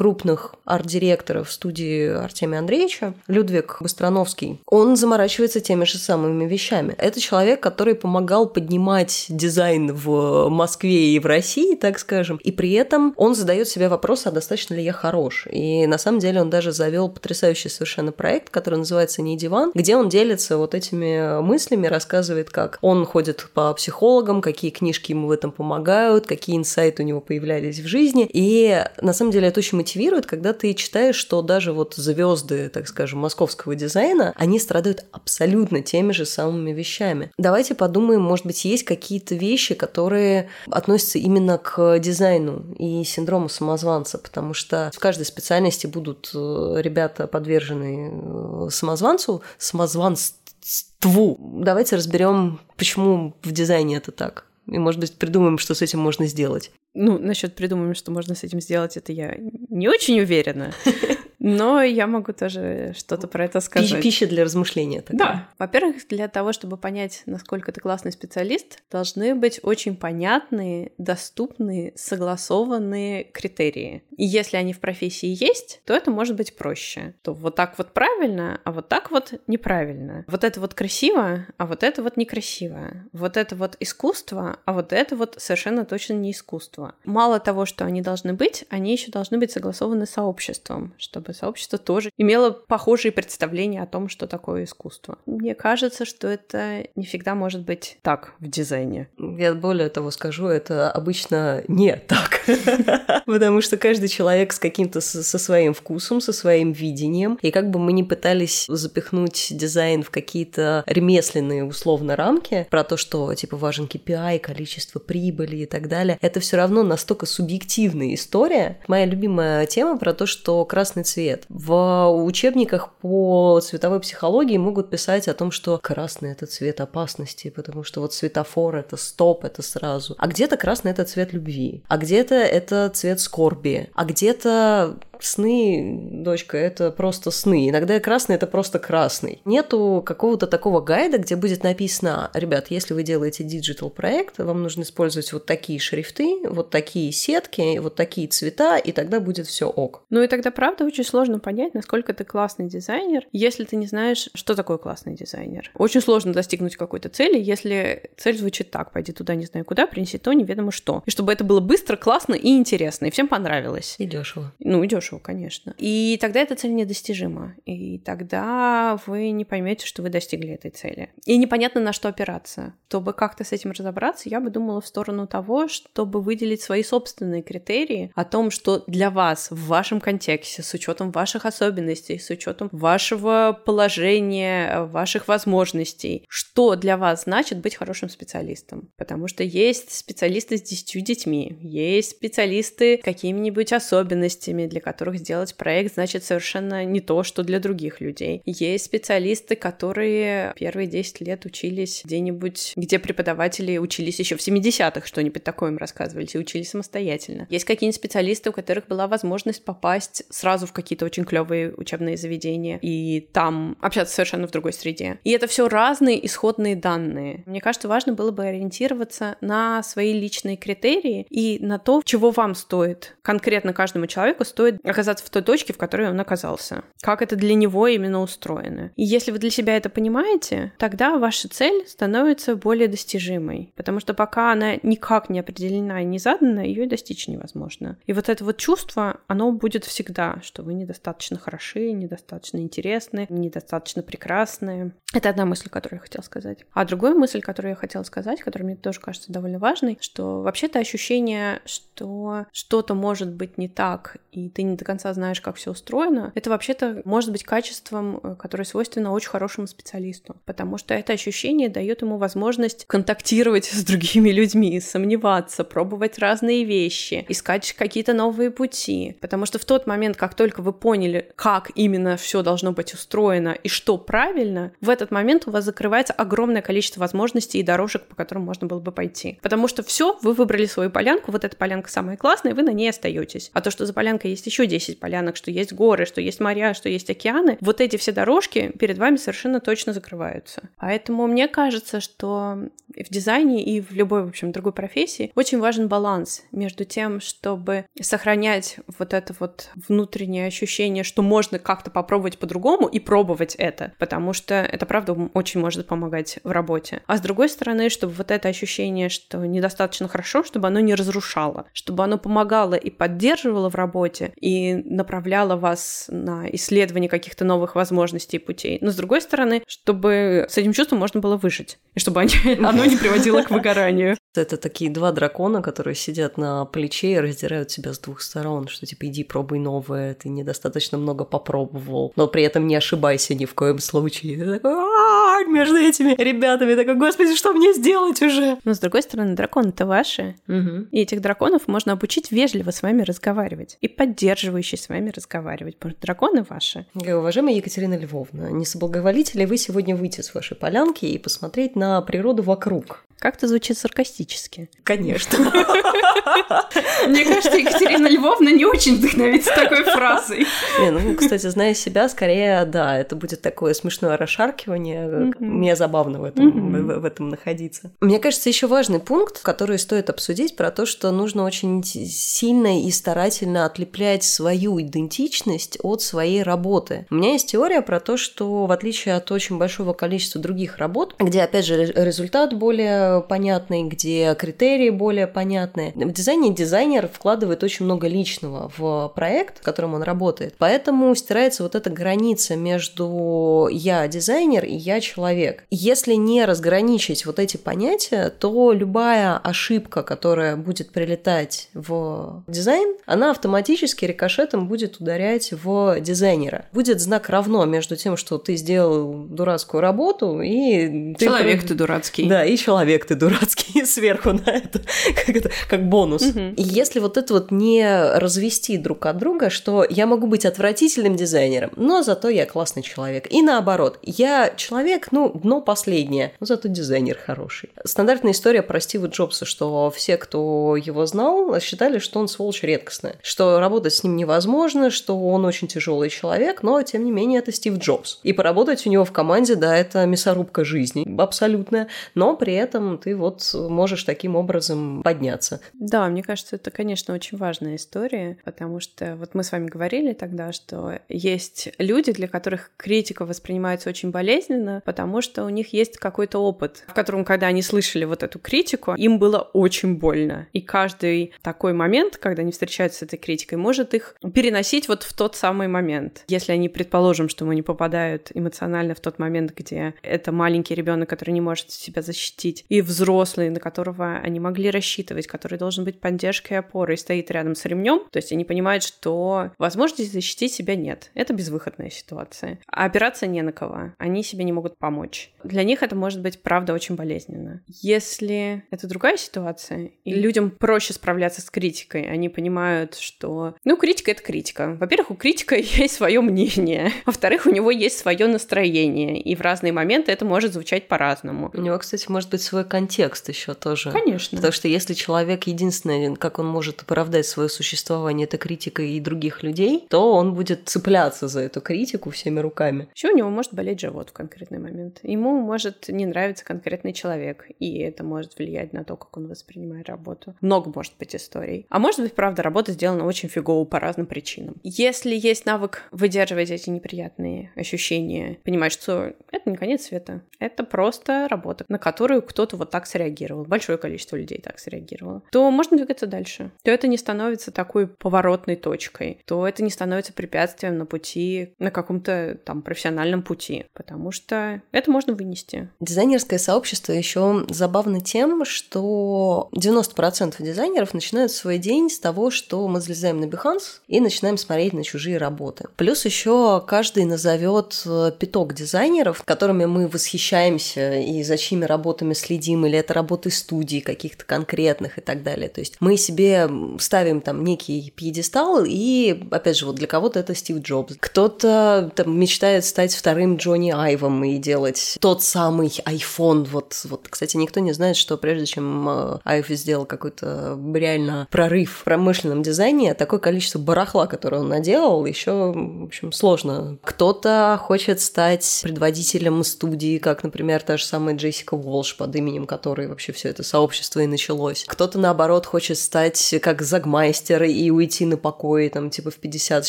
крупных 0.00 0.54
арт-директоров 0.64 1.52
студии 1.52 2.08
Артемия 2.08 2.60
Андреевича, 2.60 3.12
Людвиг 3.26 3.76
Быстрановский, 3.80 4.58
он 4.64 4.96
заморачивается 4.96 5.60
теми 5.60 5.84
же 5.84 5.98
самыми 5.98 6.46
вещами. 6.46 6.94
Это 6.96 7.20
человек, 7.20 7.60
который 7.60 7.94
помогал 7.94 8.48
поднимать 8.48 9.26
дизайн 9.28 9.92
в 9.92 10.48
Москве 10.48 11.10
и 11.10 11.18
в 11.18 11.26
России, 11.26 11.74
так 11.74 11.98
скажем, 11.98 12.38
и 12.42 12.50
при 12.50 12.72
этом 12.72 13.12
он 13.18 13.34
задает 13.34 13.68
себе 13.68 13.90
вопрос, 13.90 14.26
а 14.26 14.30
достаточно 14.30 14.72
ли 14.72 14.82
я 14.82 14.94
хорош. 14.94 15.46
И 15.52 15.86
на 15.86 15.98
самом 15.98 16.18
деле 16.18 16.40
он 16.40 16.48
даже 16.48 16.72
завел 16.72 17.10
потрясающий 17.10 17.68
совершенно 17.68 18.10
проект, 18.10 18.48
который 18.48 18.76
называется 18.76 19.20
«Не 19.20 19.36
диван», 19.36 19.70
где 19.74 19.96
он 19.96 20.08
делится 20.08 20.56
вот 20.56 20.74
этими 20.74 21.42
мыслями, 21.42 21.88
рассказывает, 21.88 22.48
как 22.48 22.78
он 22.80 23.04
ходит 23.04 23.50
по 23.52 23.74
психологам, 23.74 24.40
какие 24.40 24.70
книжки 24.70 25.12
ему 25.12 25.26
в 25.26 25.30
этом 25.30 25.52
помогают, 25.52 26.26
какие 26.26 26.56
инсайты 26.56 27.02
у 27.02 27.06
него 27.06 27.20
появлялись 27.20 27.80
в 27.80 27.86
жизни. 27.86 28.26
И 28.32 28.82
на 29.02 29.12
самом 29.12 29.32
деле 29.32 29.48
это 29.48 29.60
очень 29.60 29.76
мотивирует, 29.76 29.89
когда 30.26 30.52
ты 30.52 30.74
читаешь, 30.74 31.16
что 31.16 31.42
даже 31.42 31.72
вот 31.72 31.94
звезды, 31.94 32.68
так 32.68 32.88
скажем, 32.88 33.20
московского 33.20 33.74
дизайна, 33.74 34.32
они 34.36 34.58
страдают 34.58 35.04
абсолютно 35.12 35.82
теми 35.82 36.12
же 36.12 36.24
самыми 36.24 36.72
вещами. 36.72 37.32
Давайте 37.38 37.74
подумаем, 37.74 38.22
может 38.22 38.46
быть, 38.46 38.64
есть 38.64 38.84
какие-то 38.84 39.34
вещи, 39.34 39.74
которые 39.74 40.48
относятся 40.70 41.18
именно 41.18 41.58
к 41.58 41.98
дизайну 41.98 42.74
и 42.78 43.04
синдрому 43.04 43.48
самозванца, 43.48 44.18
потому 44.18 44.54
что 44.54 44.90
в 44.94 44.98
каждой 44.98 45.26
специальности 45.26 45.86
будут 45.86 46.30
э, 46.34 46.74
ребята 46.78 47.26
подвержены 47.26 48.10
э, 48.12 48.68
самозванцу, 48.70 49.42
самозванству. 49.58 51.38
Давайте 51.40 51.96
разберем, 51.96 52.60
почему 52.76 53.34
в 53.42 53.52
дизайне 53.52 53.96
это 53.96 54.12
так. 54.12 54.44
И, 54.66 54.78
может 54.78 55.00
быть, 55.00 55.14
придумаем, 55.14 55.58
что 55.58 55.74
с 55.74 55.82
этим 55.82 55.98
можно 56.00 56.26
сделать. 56.26 56.70
Ну, 56.94 57.18
насчет 57.18 57.54
придумаем, 57.54 57.94
что 57.94 58.10
можно 58.10 58.34
с 58.34 58.44
этим 58.44 58.60
сделать, 58.60 58.96
это 58.96 59.12
я 59.12 59.36
не 59.38 59.88
очень 59.88 60.20
уверена. 60.20 60.72
Но 61.40 61.82
я 61.82 62.06
могу 62.06 62.32
тоже 62.32 62.94
что-то 62.96 63.26
про 63.26 63.46
это 63.46 63.60
сказать. 63.60 64.02
Пища 64.02 64.26
для 64.26 64.44
размышления. 64.44 65.00
Такая. 65.00 65.18
Да. 65.18 65.48
Во-первых, 65.58 66.06
для 66.08 66.28
того, 66.28 66.52
чтобы 66.52 66.76
понять, 66.76 67.22
насколько 67.26 67.72
ты 67.72 67.80
классный 67.80 68.12
специалист, 68.12 68.82
должны 68.90 69.34
быть 69.34 69.58
очень 69.62 69.96
понятные, 69.96 70.92
доступные, 70.98 71.92
согласованные 71.96 73.24
критерии. 73.24 74.04
И 74.16 74.24
если 74.24 74.58
они 74.58 74.74
в 74.74 74.80
профессии 74.80 75.34
есть, 75.42 75.80
то 75.86 75.94
это 75.94 76.10
может 76.10 76.36
быть 76.36 76.56
проще. 76.56 77.14
То 77.22 77.32
вот 77.32 77.56
так 77.56 77.78
вот 77.78 77.94
правильно, 77.94 78.60
а 78.64 78.72
вот 78.72 78.88
так 78.88 79.10
вот 79.10 79.32
неправильно. 79.46 80.24
Вот 80.28 80.44
это 80.44 80.60
вот 80.60 80.74
красиво, 80.74 81.46
а 81.56 81.66
вот 81.66 81.82
это 81.82 82.02
вот 82.02 82.18
некрасиво. 82.18 82.90
Вот 83.12 83.38
это 83.38 83.56
вот 83.56 83.76
искусство, 83.80 84.58
а 84.66 84.74
вот 84.74 84.92
это 84.92 85.16
вот 85.16 85.36
совершенно 85.38 85.86
точно 85.86 86.12
не 86.12 86.32
искусство. 86.32 86.94
Мало 87.04 87.40
того, 87.40 87.64
что 87.64 87.86
они 87.86 88.02
должны 88.02 88.34
быть, 88.34 88.66
они 88.68 88.92
еще 88.92 89.10
должны 89.10 89.38
быть 89.38 89.52
согласованы 89.52 90.04
с 90.04 90.10
сообществом, 90.10 90.92
чтобы 90.98 91.29
чтобы 91.30 91.34
сообщество 91.34 91.78
тоже 91.78 92.10
имело 92.16 92.50
похожие 92.50 93.12
представления 93.12 93.82
о 93.82 93.86
том, 93.86 94.08
что 94.08 94.26
такое 94.26 94.64
искусство. 94.64 95.18
Мне 95.26 95.54
кажется, 95.54 96.04
что 96.04 96.28
это 96.28 96.84
не 96.96 97.04
всегда 97.04 97.34
может 97.34 97.62
быть 97.62 97.98
так 98.02 98.34
в 98.38 98.48
дизайне. 98.48 99.08
Я 99.18 99.54
более 99.54 99.88
того 99.88 100.10
скажу, 100.10 100.46
это 100.46 100.90
обычно 100.90 101.62
не 101.68 101.96
так. 101.96 102.40
Потому 103.26 103.60
что 103.60 103.76
каждый 103.76 104.08
человек 104.08 104.52
с 104.52 104.58
каким-то 104.58 105.00
со 105.00 105.38
своим 105.38 105.74
вкусом, 105.74 106.20
со 106.20 106.32
своим 106.32 106.72
видением. 106.72 107.38
И 107.42 107.50
как 107.50 107.70
бы 107.70 107.78
мы 107.78 107.92
ни 107.92 108.02
пытались 108.02 108.66
запихнуть 108.68 109.48
дизайн 109.50 110.02
в 110.02 110.10
какие-то 110.10 110.82
ремесленные 110.86 111.64
условно 111.64 112.16
рамки 112.16 112.66
про 112.70 112.84
то, 112.84 112.96
что 112.96 113.32
типа 113.34 113.56
важен 113.56 113.86
KPI, 113.86 114.38
количество 114.40 114.98
прибыли 114.98 115.58
и 115.58 115.66
так 115.66 115.88
далее, 115.88 116.18
это 116.20 116.40
все 116.40 116.56
равно 116.56 116.82
настолько 116.82 117.26
субъективная 117.26 118.14
история. 118.14 118.78
Моя 118.88 119.06
любимая 119.06 119.66
тема 119.66 119.98
про 119.98 120.12
то, 120.12 120.26
что 120.26 120.64
красный 120.64 121.04
цвет 121.04 121.19
цвет. 121.20 121.44
В 121.48 122.08
учебниках 122.24 122.92
по 122.94 123.60
цветовой 123.62 124.00
психологии 124.00 124.56
могут 124.56 124.90
писать 124.90 125.28
о 125.28 125.34
том, 125.34 125.50
что 125.50 125.78
красный 125.78 126.32
это 126.32 126.46
цвет 126.46 126.80
опасности, 126.80 127.50
потому 127.50 127.84
что 127.84 128.00
вот 128.00 128.14
светофор 128.14 128.76
это 128.76 128.96
стоп, 128.96 129.44
это 129.44 129.62
сразу. 129.62 130.14
А 130.18 130.26
где-то 130.26 130.56
красный 130.56 130.92
это 130.92 131.04
цвет 131.04 131.32
любви, 131.32 131.82
а 131.88 131.98
где-то 131.98 132.34
это 132.34 132.90
цвет 132.94 133.20
скорби, 133.20 133.90
а 133.94 134.04
где-то 134.04 134.96
сны, 135.24 135.98
дочка, 136.12 136.56
это 136.56 136.90
просто 136.90 137.30
сны. 137.30 137.68
Иногда 137.68 137.98
красный 138.00 138.36
это 138.36 138.46
просто 138.46 138.78
красный. 138.78 139.40
Нету 139.44 140.02
какого-то 140.04 140.46
такого 140.46 140.80
гайда, 140.80 141.18
где 141.18 141.36
будет 141.36 141.62
написано, 141.62 142.30
ребят, 142.34 142.66
если 142.70 142.94
вы 142.94 143.02
делаете 143.02 143.44
digital 143.44 143.90
проект, 143.90 144.38
вам 144.38 144.62
нужно 144.62 144.82
использовать 144.82 145.32
вот 145.32 145.46
такие 145.46 145.78
шрифты, 145.78 146.48
вот 146.48 146.70
такие 146.70 147.12
сетки, 147.12 147.78
вот 147.78 147.94
такие 147.94 148.28
цвета, 148.28 148.76
и 148.78 148.92
тогда 148.92 149.20
будет 149.20 149.46
все 149.46 149.68
ок. 149.68 150.02
Ну 150.10 150.22
и 150.22 150.26
тогда, 150.26 150.50
правда, 150.50 150.84
очень 150.84 151.04
сложно 151.04 151.38
понять, 151.38 151.74
насколько 151.74 152.14
ты 152.14 152.24
классный 152.24 152.68
дизайнер, 152.68 153.26
если 153.32 153.64
ты 153.64 153.76
не 153.76 153.86
знаешь, 153.86 154.28
что 154.34 154.54
такое 154.54 154.78
классный 154.78 155.14
дизайнер. 155.14 155.70
Очень 155.74 156.00
сложно 156.00 156.32
достигнуть 156.32 156.76
какой-то 156.76 157.08
цели, 157.08 157.38
если 157.38 158.10
цель 158.16 158.38
звучит 158.38 158.70
так, 158.70 158.92
пойди 158.92 159.12
туда, 159.12 159.34
не 159.34 159.46
знаю 159.46 159.64
куда, 159.64 159.86
принеси 159.86 160.18
то, 160.18 160.32
неведомо 160.32 160.72
что. 160.72 161.02
И 161.06 161.10
чтобы 161.10 161.32
это 161.32 161.44
было 161.44 161.60
быстро, 161.60 161.96
классно 161.96 162.34
и 162.34 162.48
интересно, 162.48 163.06
и 163.06 163.10
всем 163.10 163.28
понравилось. 163.28 163.96
И 163.98 164.06
дешево. 164.06 164.52
Ну 164.58 164.82
и 164.82 164.88
дешево 164.88 165.09
дешево, 165.10 165.18
конечно. 165.18 165.74
И 165.78 166.18
тогда 166.20 166.40
эта 166.40 166.54
цель 166.54 166.74
недостижима. 166.74 167.54
И 167.66 167.98
тогда 167.98 168.98
вы 169.06 169.30
не 169.30 169.44
поймете, 169.44 169.86
что 169.86 170.02
вы 170.02 170.10
достигли 170.10 170.50
этой 170.50 170.70
цели. 170.70 171.10
И 171.26 171.36
непонятно, 171.36 171.80
на 171.80 171.92
что 171.92 172.08
опираться. 172.08 172.74
Чтобы 172.88 173.12
как-то 173.12 173.44
с 173.44 173.52
этим 173.52 173.72
разобраться, 173.72 174.28
я 174.28 174.40
бы 174.40 174.50
думала 174.50 174.80
в 174.80 174.86
сторону 174.86 175.26
того, 175.26 175.68
чтобы 175.68 176.20
выделить 176.20 176.62
свои 176.62 176.82
собственные 176.82 177.42
критерии 177.42 178.12
о 178.14 178.24
том, 178.24 178.50
что 178.50 178.84
для 178.86 179.10
вас 179.10 179.50
в 179.50 179.66
вашем 179.66 180.00
контексте, 180.00 180.62
с 180.62 180.74
учетом 180.74 181.10
ваших 181.10 181.46
особенностей, 181.46 182.18
с 182.18 182.30
учетом 182.30 182.68
вашего 182.72 183.58
положения, 183.64 184.82
ваших 184.84 185.28
возможностей, 185.28 186.24
что 186.28 186.76
для 186.76 186.96
вас 186.96 187.24
значит 187.24 187.58
быть 187.60 187.76
хорошим 187.76 188.08
специалистом. 188.08 188.90
Потому 188.96 189.28
что 189.28 189.42
есть 189.42 189.92
специалисты 189.92 190.56
с 190.56 190.62
10 190.62 191.04
детьми, 191.04 191.56
есть 191.60 192.10
специалисты 192.10 192.98
с 192.98 193.04
какими-нибудь 193.04 193.72
особенностями, 193.72 194.66
для 194.66 194.80
которых 194.80 194.99
которых 195.00 195.18
сделать 195.18 195.54
проект 195.54 195.94
значит 195.94 196.24
совершенно 196.24 196.84
не 196.84 197.00
то, 197.00 197.22
что 197.22 197.42
для 197.42 197.58
других 197.58 198.02
людей. 198.02 198.42
Есть 198.44 198.84
специалисты, 198.84 199.56
которые 199.56 200.52
первые 200.56 200.86
10 200.88 201.22
лет 201.22 201.46
учились 201.46 202.02
где-нибудь, 202.04 202.74
где 202.76 202.98
преподаватели 202.98 203.78
учились 203.78 204.18
еще 204.18 204.36
в 204.36 204.40
70-х, 204.40 205.06
что-нибудь 205.06 205.42
такое 205.42 205.70
им 205.70 205.78
рассказывали, 205.78 206.28
и 206.30 206.36
учились 206.36 206.68
самостоятельно. 206.68 207.46
Есть 207.48 207.64
какие-нибудь 207.64 207.96
специалисты, 207.96 208.50
у 208.50 208.52
которых 208.52 208.88
была 208.88 209.06
возможность 209.06 209.64
попасть 209.64 210.24
сразу 210.28 210.66
в 210.66 210.74
какие-то 210.74 211.06
очень 211.06 211.24
клевые 211.24 211.72
учебные 211.74 212.18
заведения 212.18 212.78
и 212.82 213.26
там 213.32 213.78
общаться 213.80 214.14
совершенно 214.14 214.48
в 214.48 214.50
другой 214.50 214.74
среде. 214.74 215.18
И 215.24 215.30
это 215.30 215.46
все 215.46 215.66
разные 215.66 216.26
исходные 216.26 216.76
данные. 216.76 217.42
Мне 217.46 217.62
кажется, 217.62 217.88
важно 217.88 218.12
было 218.12 218.32
бы 218.32 218.44
ориентироваться 218.44 219.38
на 219.40 219.82
свои 219.82 220.12
личные 220.12 220.58
критерии 220.58 221.26
и 221.30 221.58
на 221.58 221.78
то, 221.78 222.02
чего 222.04 222.30
вам 222.32 222.54
стоит, 222.54 223.16
конкретно 223.22 223.72
каждому 223.72 224.06
человеку 224.06 224.44
стоит 224.44 224.76
оказаться 224.90 225.24
в 225.24 225.30
той 225.30 225.42
точке, 225.42 225.72
в 225.72 225.78
которой 225.78 226.08
он 226.08 226.20
оказался. 226.20 226.84
Как 227.02 227.22
это 227.22 227.36
для 227.36 227.54
него 227.54 227.86
именно 227.86 228.20
устроено. 228.20 228.92
И 228.96 229.04
если 229.04 229.30
вы 229.30 229.38
для 229.38 229.50
себя 229.50 229.76
это 229.76 229.88
понимаете, 229.88 230.72
тогда 230.78 231.18
ваша 231.18 231.48
цель 231.48 231.86
становится 231.86 232.56
более 232.56 232.88
достижимой. 232.88 233.72
Потому 233.76 234.00
что 234.00 234.14
пока 234.14 234.52
она 234.52 234.76
никак 234.82 235.30
не 235.30 235.40
определена 235.40 236.02
и 236.02 236.04
не 236.04 236.18
задана, 236.18 236.60
ее 236.60 236.86
достичь 236.86 237.28
невозможно. 237.28 237.98
И 238.06 238.12
вот 238.12 238.28
это 238.28 238.44
вот 238.44 238.56
чувство, 238.56 239.20
оно 239.26 239.52
будет 239.52 239.84
всегда, 239.84 240.40
что 240.42 240.62
вы 240.62 240.74
недостаточно 240.74 241.38
хороши, 241.38 241.92
недостаточно 241.92 242.58
интересны, 242.58 243.26
недостаточно 243.28 244.02
прекрасны. 244.02 244.92
Это 245.12 245.30
одна 245.30 245.44
мысль, 245.44 245.68
которую 245.68 245.98
я 245.98 246.02
хотела 246.02 246.22
сказать. 246.22 246.64
А 246.72 246.84
другая 246.84 247.14
мысль, 247.14 247.40
которую 247.40 247.70
я 247.70 247.76
хотела 247.76 248.02
сказать, 248.02 248.40
которая 248.40 248.66
мне 248.66 248.76
тоже 248.76 249.00
кажется 249.00 249.32
довольно 249.32 249.58
важной, 249.58 249.98
что 250.00 250.42
вообще-то 250.42 250.78
ощущение, 250.78 251.60
что 251.64 252.46
что-то 252.52 252.94
может 252.94 253.32
быть 253.32 253.58
не 253.58 253.68
так, 253.68 254.18
и 254.32 254.48
ты 254.48 254.62
не 254.62 254.76
до 254.80 254.84
конца 254.84 255.12
знаешь, 255.12 255.40
как 255.40 255.56
все 255.56 255.70
устроено, 255.70 256.32
это 256.34 256.50
вообще-то 256.50 257.02
может 257.04 257.30
быть 257.30 257.44
качеством, 257.44 258.20
э, 258.22 258.34
которое 258.36 258.64
свойственно 258.64 259.12
очень 259.12 259.28
хорошему 259.28 259.66
специалисту, 259.66 260.36
потому 260.46 260.78
что 260.78 260.94
это 260.94 261.12
ощущение 261.12 261.68
дает 261.68 262.02
ему 262.02 262.16
возможность 262.16 262.86
контактировать 262.86 263.66
с 263.66 263.84
другими 263.84 264.30
людьми, 264.30 264.80
сомневаться, 264.80 265.64
пробовать 265.64 266.18
разные 266.18 266.64
вещи, 266.64 267.24
искать 267.28 267.72
какие-то 267.74 268.14
новые 268.14 268.50
пути, 268.50 269.16
потому 269.20 269.46
что 269.46 269.58
в 269.58 269.64
тот 269.64 269.86
момент, 269.86 270.16
как 270.16 270.34
только 270.34 270.62
вы 270.62 270.72
поняли, 270.72 271.30
как 271.36 271.70
именно 271.74 272.16
все 272.16 272.42
должно 272.42 272.72
быть 272.72 272.94
устроено 272.94 273.56
и 273.62 273.68
что 273.68 273.98
правильно, 273.98 274.72
в 274.80 274.88
этот 274.88 275.10
момент 275.10 275.46
у 275.46 275.50
вас 275.50 275.64
закрывается 275.64 276.12
огромное 276.14 276.62
количество 276.62 277.00
возможностей 277.00 277.58
и 277.58 277.62
дорожек, 277.62 278.06
по 278.06 278.14
которым 278.14 278.44
можно 278.44 278.66
было 278.66 278.80
бы 278.80 278.92
пойти. 278.92 279.38
Потому 279.42 279.68
что 279.68 279.82
все, 279.82 280.18
вы 280.22 280.32
выбрали 280.32 280.64
свою 280.64 280.90
полянку, 280.90 281.32
вот 281.32 281.44
эта 281.44 281.56
полянка 281.56 281.90
самая 281.90 282.16
классная, 282.16 282.52
и 282.52 282.54
вы 282.54 282.62
на 282.62 282.70
ней 282.72 282.88
остаетесь. 282.88 283.50
А 283.52 283.60
то, 283.60 283.70
что 283.70 283.84
за 283.84 283.92
полянкой 283.92 284.30
есть 284.30 284.46
еще 284.46 284.59
10 284.66 285.00
полянок, 285.00 285.36
что 285.36 285.50
есть 285.50 285.72
горы, 285.72 286.06
что 286.06 286.20
есть 286.20 286.40
моря, 286.40 286.74
что 286.74 286.88
есть 286.88 287.10
океаны, 287.10 287.58
вот 287.60 287.80
эти 287.80 287.96
все 287.96 288.12
дорожки 288.12 288.72
перед 288.78 288.98
вами 288.98 289.16
совершенно 289.16 289.60
точно 289.60 289.92
закрываются. 289.92 290.70
Поэтому 290.78 291.26
мне 291.26 291.48
кажется, 291.48 292.00
что 292.00 292.58
в 292.88 293.10
дизайне 293.10 293.62
и 293.62 293.80
в 293.80 293.92
любой, 293.92 294.24
в 294.24 294.28
общем, 294.28 294.52
другой 294.52 294.72
профессии 294.72 295.32
очень 295.34 295.58
важен 295.58 295.88
баланс 295.88 296.42
между 296.52 296.84
тем, 296.84 297.20
чтобы 297.20 297.86
сохранять 298.00 298.76
вот 298.98 299.14
это 299.14 299.34
вот 299.38 299.70
внутреннее 299.88 300.46
ощущение, 300.46 301.04
что 301.04 301.22
можно 301.22 301.58
как-то 301.58 301.90
попробовать 301.90 302.38
по-другому 302.38 302.86
и 302.86 302.98
пробовать 302.98 303.54
это, 303.56 303.92
потому 303.98 304.32
что 304.32 304.54
это, 304.54 304.86
правда, 304.86 305.12
очень 305.34 305.60
может 305.60 305.86
помогать 305.86 306.38
в 306.42 306.50
работе. 306.50 307.02
А 307.06 307.16
с 307.16 307.20
другой 307.20 307.48
стороны, 307.48 307.88
чтобы 307.90 308.12
вот 308.14 308.30
это 308.30 308.48
ощущение, 308.48 309.08
что 309.08 309.38
недостаточно 309.46 310.08
хорошо, 310.08 310.44
чтобы 310.44 310.68
оно 310.68 310.80
не 310.80 310.94
разрушало, 310.94 311.66
чтобы 311.72 312.04
оно 312.04 312.18
помогало 312.18 312.74
и 312.74 312.90
поддерживало 312.90 313.70
в 313.70 313.74
работе, 313.74 314.32
и 314.36 314.49
направляло 314.84 315.56
вас 315.56 316.06
на 316.08 316.48
исследование 316.52 317.08
каких-то 317.08 317.44
новых 317.44 317.74
возможностей 317.74 318.36
и 318.36 318.40
путей. 318.40 318.78
Но 318.80 318.90
с 318.90 318.96
другой 318.96 319.20
стороны, 319.20 319.62
чтобы 319.66 320.46
с 320.48 320.56
этим 320.56 320.72
чувством 320.72 320.98
можно 320.98 321.20
было 321.20 321.36
выжить, 321.36 321.78
и 321.94 322.00
чтобы 322.00 322.20
оно 322.64 322.84
не 322.84 322.96
приводило 322.96 323.42
к 323.42 323.50
выгоранию. 323.50 324.16
Это 324.36 324.56
такие 324.56 324.90
два 324.90 325.10
дракона, 325.10 325.60
которые 325.60 325.96
сидят 325.96 326.38
на 326.38 326.64
плече 326.64 327.14
и 327.14 327.18
раздирают 327.18 327.72
себя 327.72 327.92
с 327.92 327.98
двух 327.98 328.20
сторон, 328.20 328.68
что 328.68 328.86
типа 328.86 329.06
иди 329.06 329.24
пробуй 329.24 329.58
новое, 329.58 330.14
ты 330.14 330.28
недостаточно 330.28 330.98
много 330.98 331.24
попробовал, 331.24 332.12
но 332.14 332.28
при 332.28 332.44
этом 332.44 332.68
не 332.68 332.76
ошибайся 332.76 333.34
ни 333.34 333.44
в 333.44 333.54
коем 333.54 333.80
случае. 333.80 334.38
Ты 334.38 334.52
такой 334.54 335.46
между 335.48 335.76
этими 335.76 336.14
ребятами, 336.14 336.76
такой, 336.76 336.94
господи, 336.94 337.34
что 337.34 337.52
мне 337.52 337.72
сделать 337.72 338.22
уже? 338.22 338.58
Но 338.64 338.74
с 338.74 338.78
другой 338.78 339.02
стороны, 339.02 339.34
драконы-то 339.34 339.84
ваши, 339.86 340.36
угу. 340.46 340.86
и 340.92 341.00
этих 341.00 341.20
драконов 341.20 341.66
можно 341.66 341.92
обучить 341.92 342.30
вежливо 342.30 342.70
с 342.70 342.82
вами 342.82 343.02
разговаривать 343.02 343.78
и 343.80 343.88
поддерживающе 343.88 344.76
с 344.76 344.88
вами 344.88 345.10
разговаривать, 345.10 345.76
потому 345.76 345.92
что 345.92 346.02
драконы 346.02 346.46
ваши. 346.48 346.86
Уважаемая 346.94 347.54
Екатерина 347.54 347.98
Львовна, 347.98 348.50
не 348.50 348.64
соблаговолите 348.64 349.38
ли 349.38 349.46
вы 349.46 349.56
сегодня 349.56 349.96
выйти 349.96 350.20
с 350.20 350.34
вашей 350.34 350.56
полянки 350.56 351.04
и 351.04 351.18
посмотреть 351.18 351.74
на 351.74 352.00
природу 352.02 352.44
вокруг? 352.44 353.04
Как-то 353.20 353.46
звучит 353.46 353.76
саркастически. 354.20 354.68
Конечно. 354.84 355.38
Мне 357.08 357.24
кажется, 357.24 357.56
Екатерина 357.56 358.06
Львовна 358.06 358.50
не 358.50 358.64
очень 358.64 358.96
вдохновится 358.96 359.52
такой 359.54 359.84
фразой. 359.84 360.46
Не, 360.80 360.90
ну, 360.90 361.16
кстати, 361.16 361.46
зная 361.48 361.74
себя, 361.74 362.08
скорее, 362.08 362.64
да, 362.64 362.98
это 362.98 363.16
будет 363.16 363.40
такое 363.40 363.74
смешное 363.74 364.16
расшаркивание. 364.16 365.32
Мне 365.38 365.76
забавно 365.76 366.20
в 366.20 366.24
этом, 366.24 367.00
в 367.00 367.04
этом 367.04 367.28
находиться. 367.28 367.92
Мне 368.00 368.18
кажется, 368.18 368.48
еще 368.48 368.66
важный 368.66 369.00
пункт, 369.00 369.40
который 369.42 369.78
стоит 369.78 370.10
обсудить, 370.10 370.56
про 370.56 370.70
то, 370.70 370.86
что 370.86 371.10
нужно 371.10 371.44
очень 371.44 371.82
сильно 371.84 372.82
и 372.82 372.90
старательно 372.90 373.64
отлеплять 373.64 374.24
свою 374.24 374.80
идентичность 374.80 375.78
от 375.82 376.02
своей 376.02 376.42
работы. 376.42 377.06
У 377.10 377.14
меня 377.14 377.32
есть 377.32 377.50
теория 377.50 377.82
про 377.82 378.00
то, 378.00 378.16
что 378.16 378.66
в 378.66 378.72
отличие 378.72 379.14
от 379.14 379.30
очень 379.30 379.58
большого 379.58 379.92
количества 379.92 380.40
других 380.40 380.78
работ, 380.78 381.14
где, 381.18 381.42
опять 381.42 381.64
же, 381.64 381.86
результат 381.86 382.54
более 382.54 383.22
понятный, 383.22 383.84
где 383.84 384.09
критерии 384.38 384.90
более 384.90 385.26
понятные. 385.26 385.92
В 385.94 386.12
дизайне 386.12 386.54
дизайнер 386.54 387.08
вкладывает 387.12 387.62
очень 387.64 387.84
много 387.84 388.06
личного 388.06 388.70
в 388.76 389.12
проект, 389.14 389.58
в 389.58 389.62
котором 389.62 389.94
он 389.94 390.02
работает. 390.02 390.54
Поэтому 390.58 391.14
стирается 391.14 391.62
вот 391.64 391.74
эта 391.74 391.90
граница 391.90 392.56
между 392.56 393.68
я 393.70 394.06
дизайнер 394.06 394.64
и 394.64 394.74
я 394.74 395.00
человек. 395.00 395.64
Если 395.70 396.14
не 396.14 396.44
разграничить 396.44 397.26
вот 397.26 397.38
эти 397.38 397.56
понятия, 397.56 398.30
то 398.30 398.72
любая 398.72 399.36
ошибка, 399.36 400.02
которая 400.02 400.56
будет 400.56 400.92
прилетать 400.92 401.68
в 401.74 402.44
дизайн, 402.46 402.96
она 403.06 403.32
автоматически 403.32 404.04
рикошетом 404.04 404.68
будет 404.68 405.00
ударять 405.00 405.52
в 405.52 406.00
дизайнера. 406.00 406.66
Будет 406.72 407.00
знак 407.00 407.28
равно 407.28 407.64
между 407.64 407.96
тем, 407.96 408.16
что 408.16 408.38
ты 408.38 408.56
сделал 408.56 409.26
дурацкую 409.28 409.80
работу 409.80 410.40
и... 410.40 411.14
Человек 411.16 411.62
ты, 411.62 411.68
ты 411.68 411.74
дурацкий. 411.74 412.28
Да, 412.28 412.44
и 412.44 412.56
человек 412.56 413.00
эффекты 413.00 413.14
дурацкие 413.14 413.86
сверху 414.00 414.32
на 414.46 414.50
это, 414.50 414.80
как, 415.14 415.36
это, 415.36 415.50
как 415.68 415.88
бонус. 415.88 416.22
Угу. 416.22 416.40
И 416.56 416.62
если 416.62 417.00
вот 417.00 417.16
это 417.16 417.34
вот 417.34 417.50
не 417.50 417.86
развести 418.18 418.78
друг 418.78 419.06
от 419.06 419.18
друга, 419.18 419.50
что 419.50 419.86
я 419.88 420.06
могу 420.06 420.26
быть 420.26 420.44
отвратительным 420.46 421.16
дизайнером, 421.16 421.70
но 421.76 422.02
зато 422.02 422.28
я 422.28 422.46
классный 422.46 422.82
человек. 422.82 423.26
И 423.30 423.42
наоборот, 423.42 423.98
я 424.02 424.52
человек, 424.56 425.08
ну, 425.12 425.30
дно 425.30 425.60
последнее, 425.60 426.32
но 426.40 426.46
зато 426.46 426.68
дизайнер 426.68 427.18
хороший. 427.18 427.70
Стандартная 427.84 428.32
история 428.32 428.62
про 428.62 428.80
Стива 428.80 429.06
Джобса, 429.06 429.44
что 429.44 429.92
все, 429.94 430.16
кто 430.16 430.76
его 430.76 431.06
знал, 431.06 431.58
считали, 431.60 431.98
что 431.98 432.18
он 432.20 432.28
сволочь 432.28 432.62
редкостная, 432.62 433.16
что 433.22 433.60
работать 433.60 433.92
с 433.92 434.02
ним 434.02 434.16
невозможно, 434.16 434.90
что 434.90 435.18
он 435.18 435.44
очень 435.44 435.68
тяжелый 435.68 436.08
человек, 436.08 436.62
но 436.62 436.80
тем 436.82 437.04
не 437.04 437.10
менее 437.10 437.40
это 437.40 437.52
Стив 437.52 437.78
Джобс. 437.78 438.20
И 438.22 438.32
поработать 438.32 438.86
у 438.86 438.90
него 438.90 439.04
в 439.04 439.12
команде, 439.12 439.54
да, 439.54 439.76
это 439.76 440.06
мясорубка 440.06 440.64
жизни, 440.64 441.06
абсолютная, 441.20 441.88
но 442.14 442.36
при 442.36 442.54
этом 442.54 442.98
ты 442.98 443.14
вот 443.14 443.50
можешь 443.54 443.89
таким 443.96 444.36
образом 444.36 445.02
подняться. 445.02 445.60
Да, 445.74 446.08
мне 446.08 446.22
кажется, 446.22 446.56
это, 446.56 446.70
конечно, 446.70 447.14
очень 447.14 447.38
важная 447.38 447.76
история, 447.76 448.38
потому 448.44 448.80
что 448.80 449.16
вот 449.16 449.34
мы 449.34 449.44
с 449.44 449.52
вами 449.52 449.66
говорили 449.66 450.12
тогда, 450.12 450.52
что 450.52 451.00
есть 451.08 451.70
люди, 451.78 452.12
для 452.12 452.28
которых 452.28 452.70
критика 452.76 453.24
воспринимается 453.24 453.88
очень 453.88 454.10
болезненно, 454.10 454.82
потому 454.84 455.20
что 455.20 455.44
у 455.44 455.48
них 455.48 455.72
есть 455.72 455.96
какой-то 455.98 456.38
опыт, 456.38 456.84
в 456.86 456.94
котором, 456.94 457.24
когда 457.24 457.48
они 457.48 457.62
слышали 457.62 458.04
вот 458.04 458.22
эту 458.22 458.38
критику, 458.38 458.94
им 458.94 459.18
было 459.18 459.38
очень 459.38 459.96
больно. 459.96 460.46
И 460.52 460.60
каждый 460.60 461.32
такой 461.42 461.72
момент, 461.72 462.16
когда 462.16 462.42
они 462.42 462.52
встречаются 462.52 463.00
с 463.00 463.02
этой 463.02 463.18
критикой, 463.18 463.58
может 463.58 463.94
их 463.94 464.16
переносить 464.34 464.88
вот 464.88 465.02
в 465.02 465.12
тот 465.12 465.36
самый 465.36 465.68
момент. 465.68 466.24
Если 466.28 466.52
они, 466.52 466.68
предположим, 466.68 467.28
что 467.28 467.44
мы 467.44 467.54
не 467.54 467.62
попадают 467.62 468.30
эмоционально 468.34 468.94
в 468.94 469.00
тот 469.00 469.18
момент, 469.18 469.52
где 469.56 469.94
это 470.02 470.32
маленький 470.32 470.74
ребенок, 470.74 471.08
который 471.08 471.30
не 471.30 471.40
может 471.40 471.70
себя 471.70 472.02
защитить, 472.02 472.64
и 472.68 472.82
взрослый, 472.82 473.50
на 473.50 473.60
которого 473.60 473.79
они 474.22 474.40
могли 474.40 474.70
рассчитывать, 474.70 475.26
который 475.26 475.58
должен 475.58 475.84
быть 475.84 476.00
поддержкой 476.00 476.54
и 476.54 476.56
опорой, 476.56 476.98
стоит 476.98 477.30
рядом 477.30 477.54
с 477.54 477.64
ремнем. 477.64 478.00
То 478.10 478.18
есть 478.18 478.32
они 478.32 478.44
понимают, 478.44 478.82
что 478.82 479.52
возможности 479.58 480.10
защитить 480.10 480.52
себя 480.52 480.76
нет. 480.76 481.10
Это 481.14 481.32
безвыходная 481.32 481.90
ситуация. 481.90 482.58
А 482.66 482.84
опираться 482.84 483.26
не 483.26 483.42
на 483.42 483.52
кого. 483.52 483.92
Они 483.98 484.22
себе 484.22 484.44
не 484.44 484.52
могут 484.52 484.78
помочь. 484.78 485.32
Для 485.44 485.62
них 485.64 485.82
это 485.82 485.96
может 485.96 486.20
быть, 486.20 486.42
правда, 486.42 486.72
очень 486.72 486.96
болезненно. 486.96 487.62
Если 487.66 488.64
это 488.70 488.86
другая 488.88 489.16
ситуация, 489.16 489.92
и 490.04 490.14
людям 490.14 490.50
проще 490.50 490.92
справляться 490.92 491.40
с 491.40 491.50
критикой, 491.50 492.10
они 492.10 492.28
понимают, 492.28 492.96
что... 492.96 493.54
Ну, 493.64 493.76
критика— 493.76 494.10
это 494.12 494.22
критика. 494.22 494.76
Во-первых, 494.78 495.10
у 495.12 495.14
критика 495.14 495.56
есть 495.58 495.94
свое 495.94 496.20
мнение. 496.20 496.92
Во-вторых, 497.06 497.46
у 497.46 497.50
него 497.50 497.70
есть 497.70 497.98
свое 497.98 498.26
настроение. 498.26 499.20
И 499.20 499.34
в 499.34 499.40
разные 499.40 499.72
моменты 499.72 500.12
это 500.12 500.24
может 500.24 500.52
звучать 500.52 500.88
по-разному. 500.88 501.50
У 501.54 501.60
него, 501.60 501.78
кстати, 501.78 502.10
может 502.10 502.30
быть 502.30 502.42
свой 502.42 502.64
контекст 502.64 503.28
еще 503.28 503.54
тоже 503.54 503.69
тоже. 503.70 503.92
Конечно. 503.92 504.36
Потому 504.36 504.52
что 504.52 504.68
если 504.68 504.94
человек 504.94 505.44
единственное, 505.44 506.16
как 506.16 506.38
он 506.38 506.46
может 506.46 506.82
оправдать 506.82 507.26
свое 507.26 507.48
существование, 507.48 508.26
это 508.26 508.36
критика 508.36 508.82
и 508.82 508.98
других 509.00 509.42
людей, 509.42 509.86
то 509.88 510.12
он 510.12 510.34
будет 510.34 510.68
цепляться 510.68 511.28
за 511.28 511.40
эту 511.40 511.60
критику 511.60 512.10
всеми 512.10 512.40
руками. 512.40 512.88
Еще 512.94 513.12
у 513.12 513.16
него 513.16 513.30
может 513.30 513.54
болеть 513.54 513.80
живот 513.80 514.10
в 514.10 514.12
конкретный 514.12 514.58
момент. 514.58 514.98
Ему 515.02 515.40
может 515.40 515.88
не 515.88 516.06
нравиться 516.06 516.44
конкретный 516.44 516.92
человек, 516.92 517.46
и 517.60 517.78
это 517.78 518.02
может 518.02 518.36
влиять 518.38 518.72
на 518.72 518.84
то, 518.84 518.96
как 518.96 519.16
он 519.16 519.28
воспринимает 519.28 519.88
работу. 519.88 520.34
Много 520.40 520.72
может 520.74 520.94
быть 520.98 521.14
историй. 521.14 521.66
А 521.68 521.78
может 521.78 522.00
быть, 522.00 522.14
правда, 522.14 522.42
работа 522.42 522.72
сделана 522.72 523.06
очень 523.06 523.28
фигово 523.28 523.64
по 523.64 523.78
разным 523.78 524.06
причинам. 524.06 524.56
Если 524.64 525.14
есть 525.14 525.46
навык 525.46 525.84
выдерживать 525.92 526.50
эти 526.50 526.70
неприятные 526.70 527.52
ощущения, 527.54 528.38
понимать, 528.44 528.72
что 528.72 529.12
это 529.30 529.50
не 529.50 529.56
конец 529.56 529.82
света, 529.82 530.22
это 530.40 530.64
просто 530.64 531.28
работа, 531.30 531.64
на 531.68 531.78
которую 531.78 532.22
кто-то 532.22 532.56
вот 532.56 532.70
так 532.70 532.86
среагировал, 532.86 533.44
большое 533.60 533.76
количество 533.76 534.16
людей 534.16 534.40
так 534.42 534.58
среагировало, 534.58 535.22
то 535.30 535.50
можно 535.50 535.76
двигаться 535.76 536.06
дальше. 536.06 536.50
То 536.64 536.70
это 536.70 536.88
не 536.88 536.96
становится 536.96 537.50
такой 537.50 537.86
поворотной 537.86 538.56
точкой, 538.56 539.20
то 539.26 539.46
это 539.46 539.62
не 539.62 539.68
становится 539.68 540.14
препятствием 540.14 540.78
на 540.78 540.86
пути, 540.86 541.52
на 541.58 541.70
каком-то 541.70 542.38
там 542.42 542.62
профессиональном 542.62 543.22
пути, 543.22 543.66
потому 543.74 544.12
что 544.12 544.62
это 544.72 544.90
можно 544.90 545.12
вынести. 545.12 545.68
Дизайнерское 545.78 546.38
сообщество 546.38 546.92
еще 546.92 547.44
забавно 547.50 548.00
тем, 548.00 548.46
что 548.46 549.50
90% 549.54 550.36
дизайнеров 550.42 550.94
начинают 550.94 551.30
свой 551.30 551.58
день 551.58 551.90
с 551.90 551.98
того, 551.98 552.30
что 552.30 552.66
мы 552.66 552.80
залезаем 552.80 553.20
на 553.20 553.26
Behance 553.26 553.80
и 553.88 554.00
начинаем 554.00 554.38
смотреть 554.38 554.72
на 554.72 554.84
чужие 554.84 555.18
работы. 555.18 555.68
Плюс 555.76 556.06
еще 556.06 556.64
каждый 556.66 557.04
назовет 557.04 557.82
э, 557.84 558.12
пяток 558.18 558.54
дизайнеров, 558.54 559.22
которыми 559.22 559.66
мы 559.66 559.86
восхищаемся 559.86 560.94
и 560.94 561.22
за 561.22 561.36
чьими 561.36 561.66
работами 561.66 562.14
следим, 562.14 562.64
или 562.64 562.78
это 562.78 562.94
работы 562.94 563.30
студий 563.50 563.80
каких-то 563.80 564.24
конкретных 564.24 564.98
и 564.98 565.00
так 565.00 565.24
далее. 565.24 565.48
То 565.48 565.60
есть 565.60 565.74
мы 565.80 565.96
себе 565.96 566.48
ставим 566.78 567.20
там 567.20 567.42
некий 567.42 567.92
пьедестал, 567.96 568.62
и, 568.64 569.24
опять 569.32 569.56
же, 569.56 569.66
вот 569.66 569.74
для 569.74 569.88
кого-то 569.88 570.20
это 570.20 570.36
Стив 570.36 570.58
Джобс. 570.58 570.94
Кто-то 571.00 571.90
там 571.96 572.16
мечтает 572.16 572.64
стать 572.64 572.94
вторым 572.94 573.38
Джонни 573.38 573.72
Айвом 573.72 574.22
и 574.22 574.38
делать 574.38 574.98
тот 575.00 575.24
самый 575.24 575.66
iPhone. 575.84 576.44
Вот, 576.44 576.80
вот, 576.84 577.08
кстати, 577.08 577.36
никто 577.36 577.58
не 577.58 577.72
знает, 577.72 577.96
что 577.96 578.16
прежде 578.16 578.46
чем 578.46 578.88
э, 578.88 579.18
Айв 579.24 579.48
сделал 579.48 579.84
какой-то 579.84 580.56
реально 580.72 581.26
прорыв 581.32 581.78
в 581.80 581.84
промышленном 581.84 582.44
дизайне, 582.44 582.94
такое 582.94 583.18
количество 583.18 583.58
барахла, 583.58 584.06
которое 584.06 584.42
он 584.42 584.48
наделал, 584.48 585.04
еще, 585.06 585.52
в 585.52 585.84
общем, 585.86 586.12
сложно. 586.12 586.78
Кто-то 586.84 587.58
хочет 587.60 588.00
стать 588.00 588.60
предводителем 588.62 589.42
студии, 589.42 589.98
как, 589.98 590.22
например, 590.22 590.62
та 590.62 590.76
же 590.76 590.84
самая 590.84 591.16
Джессика 591.16 591.56
Волш, 591.56 591.96
под 591.96 592.14
именем 592.14 592.46
которой 592.46 592.86
вообще 592.86 593.12
все 593.12 593.29
это 593.30 593.42
сообщество 593.42 594.00
и 594.00 594.06
началось. 594.06 594.64
Кто-то, 594.66 594.98
наоборот, 594.98 595.46
хочет 595.46 595.78
стать 595.78 596.34
как 596.42 596.62
загмайстер 596.62 597.44
и 597.44 597.70
уйти 597.70 598.06
на 598.06 598.16
покой, 598.16 598.68
там, 598.68 598.90
типа, 598.90 599.10
в 599.10 599.16
50 599.16 599.64
с 599.64 599.68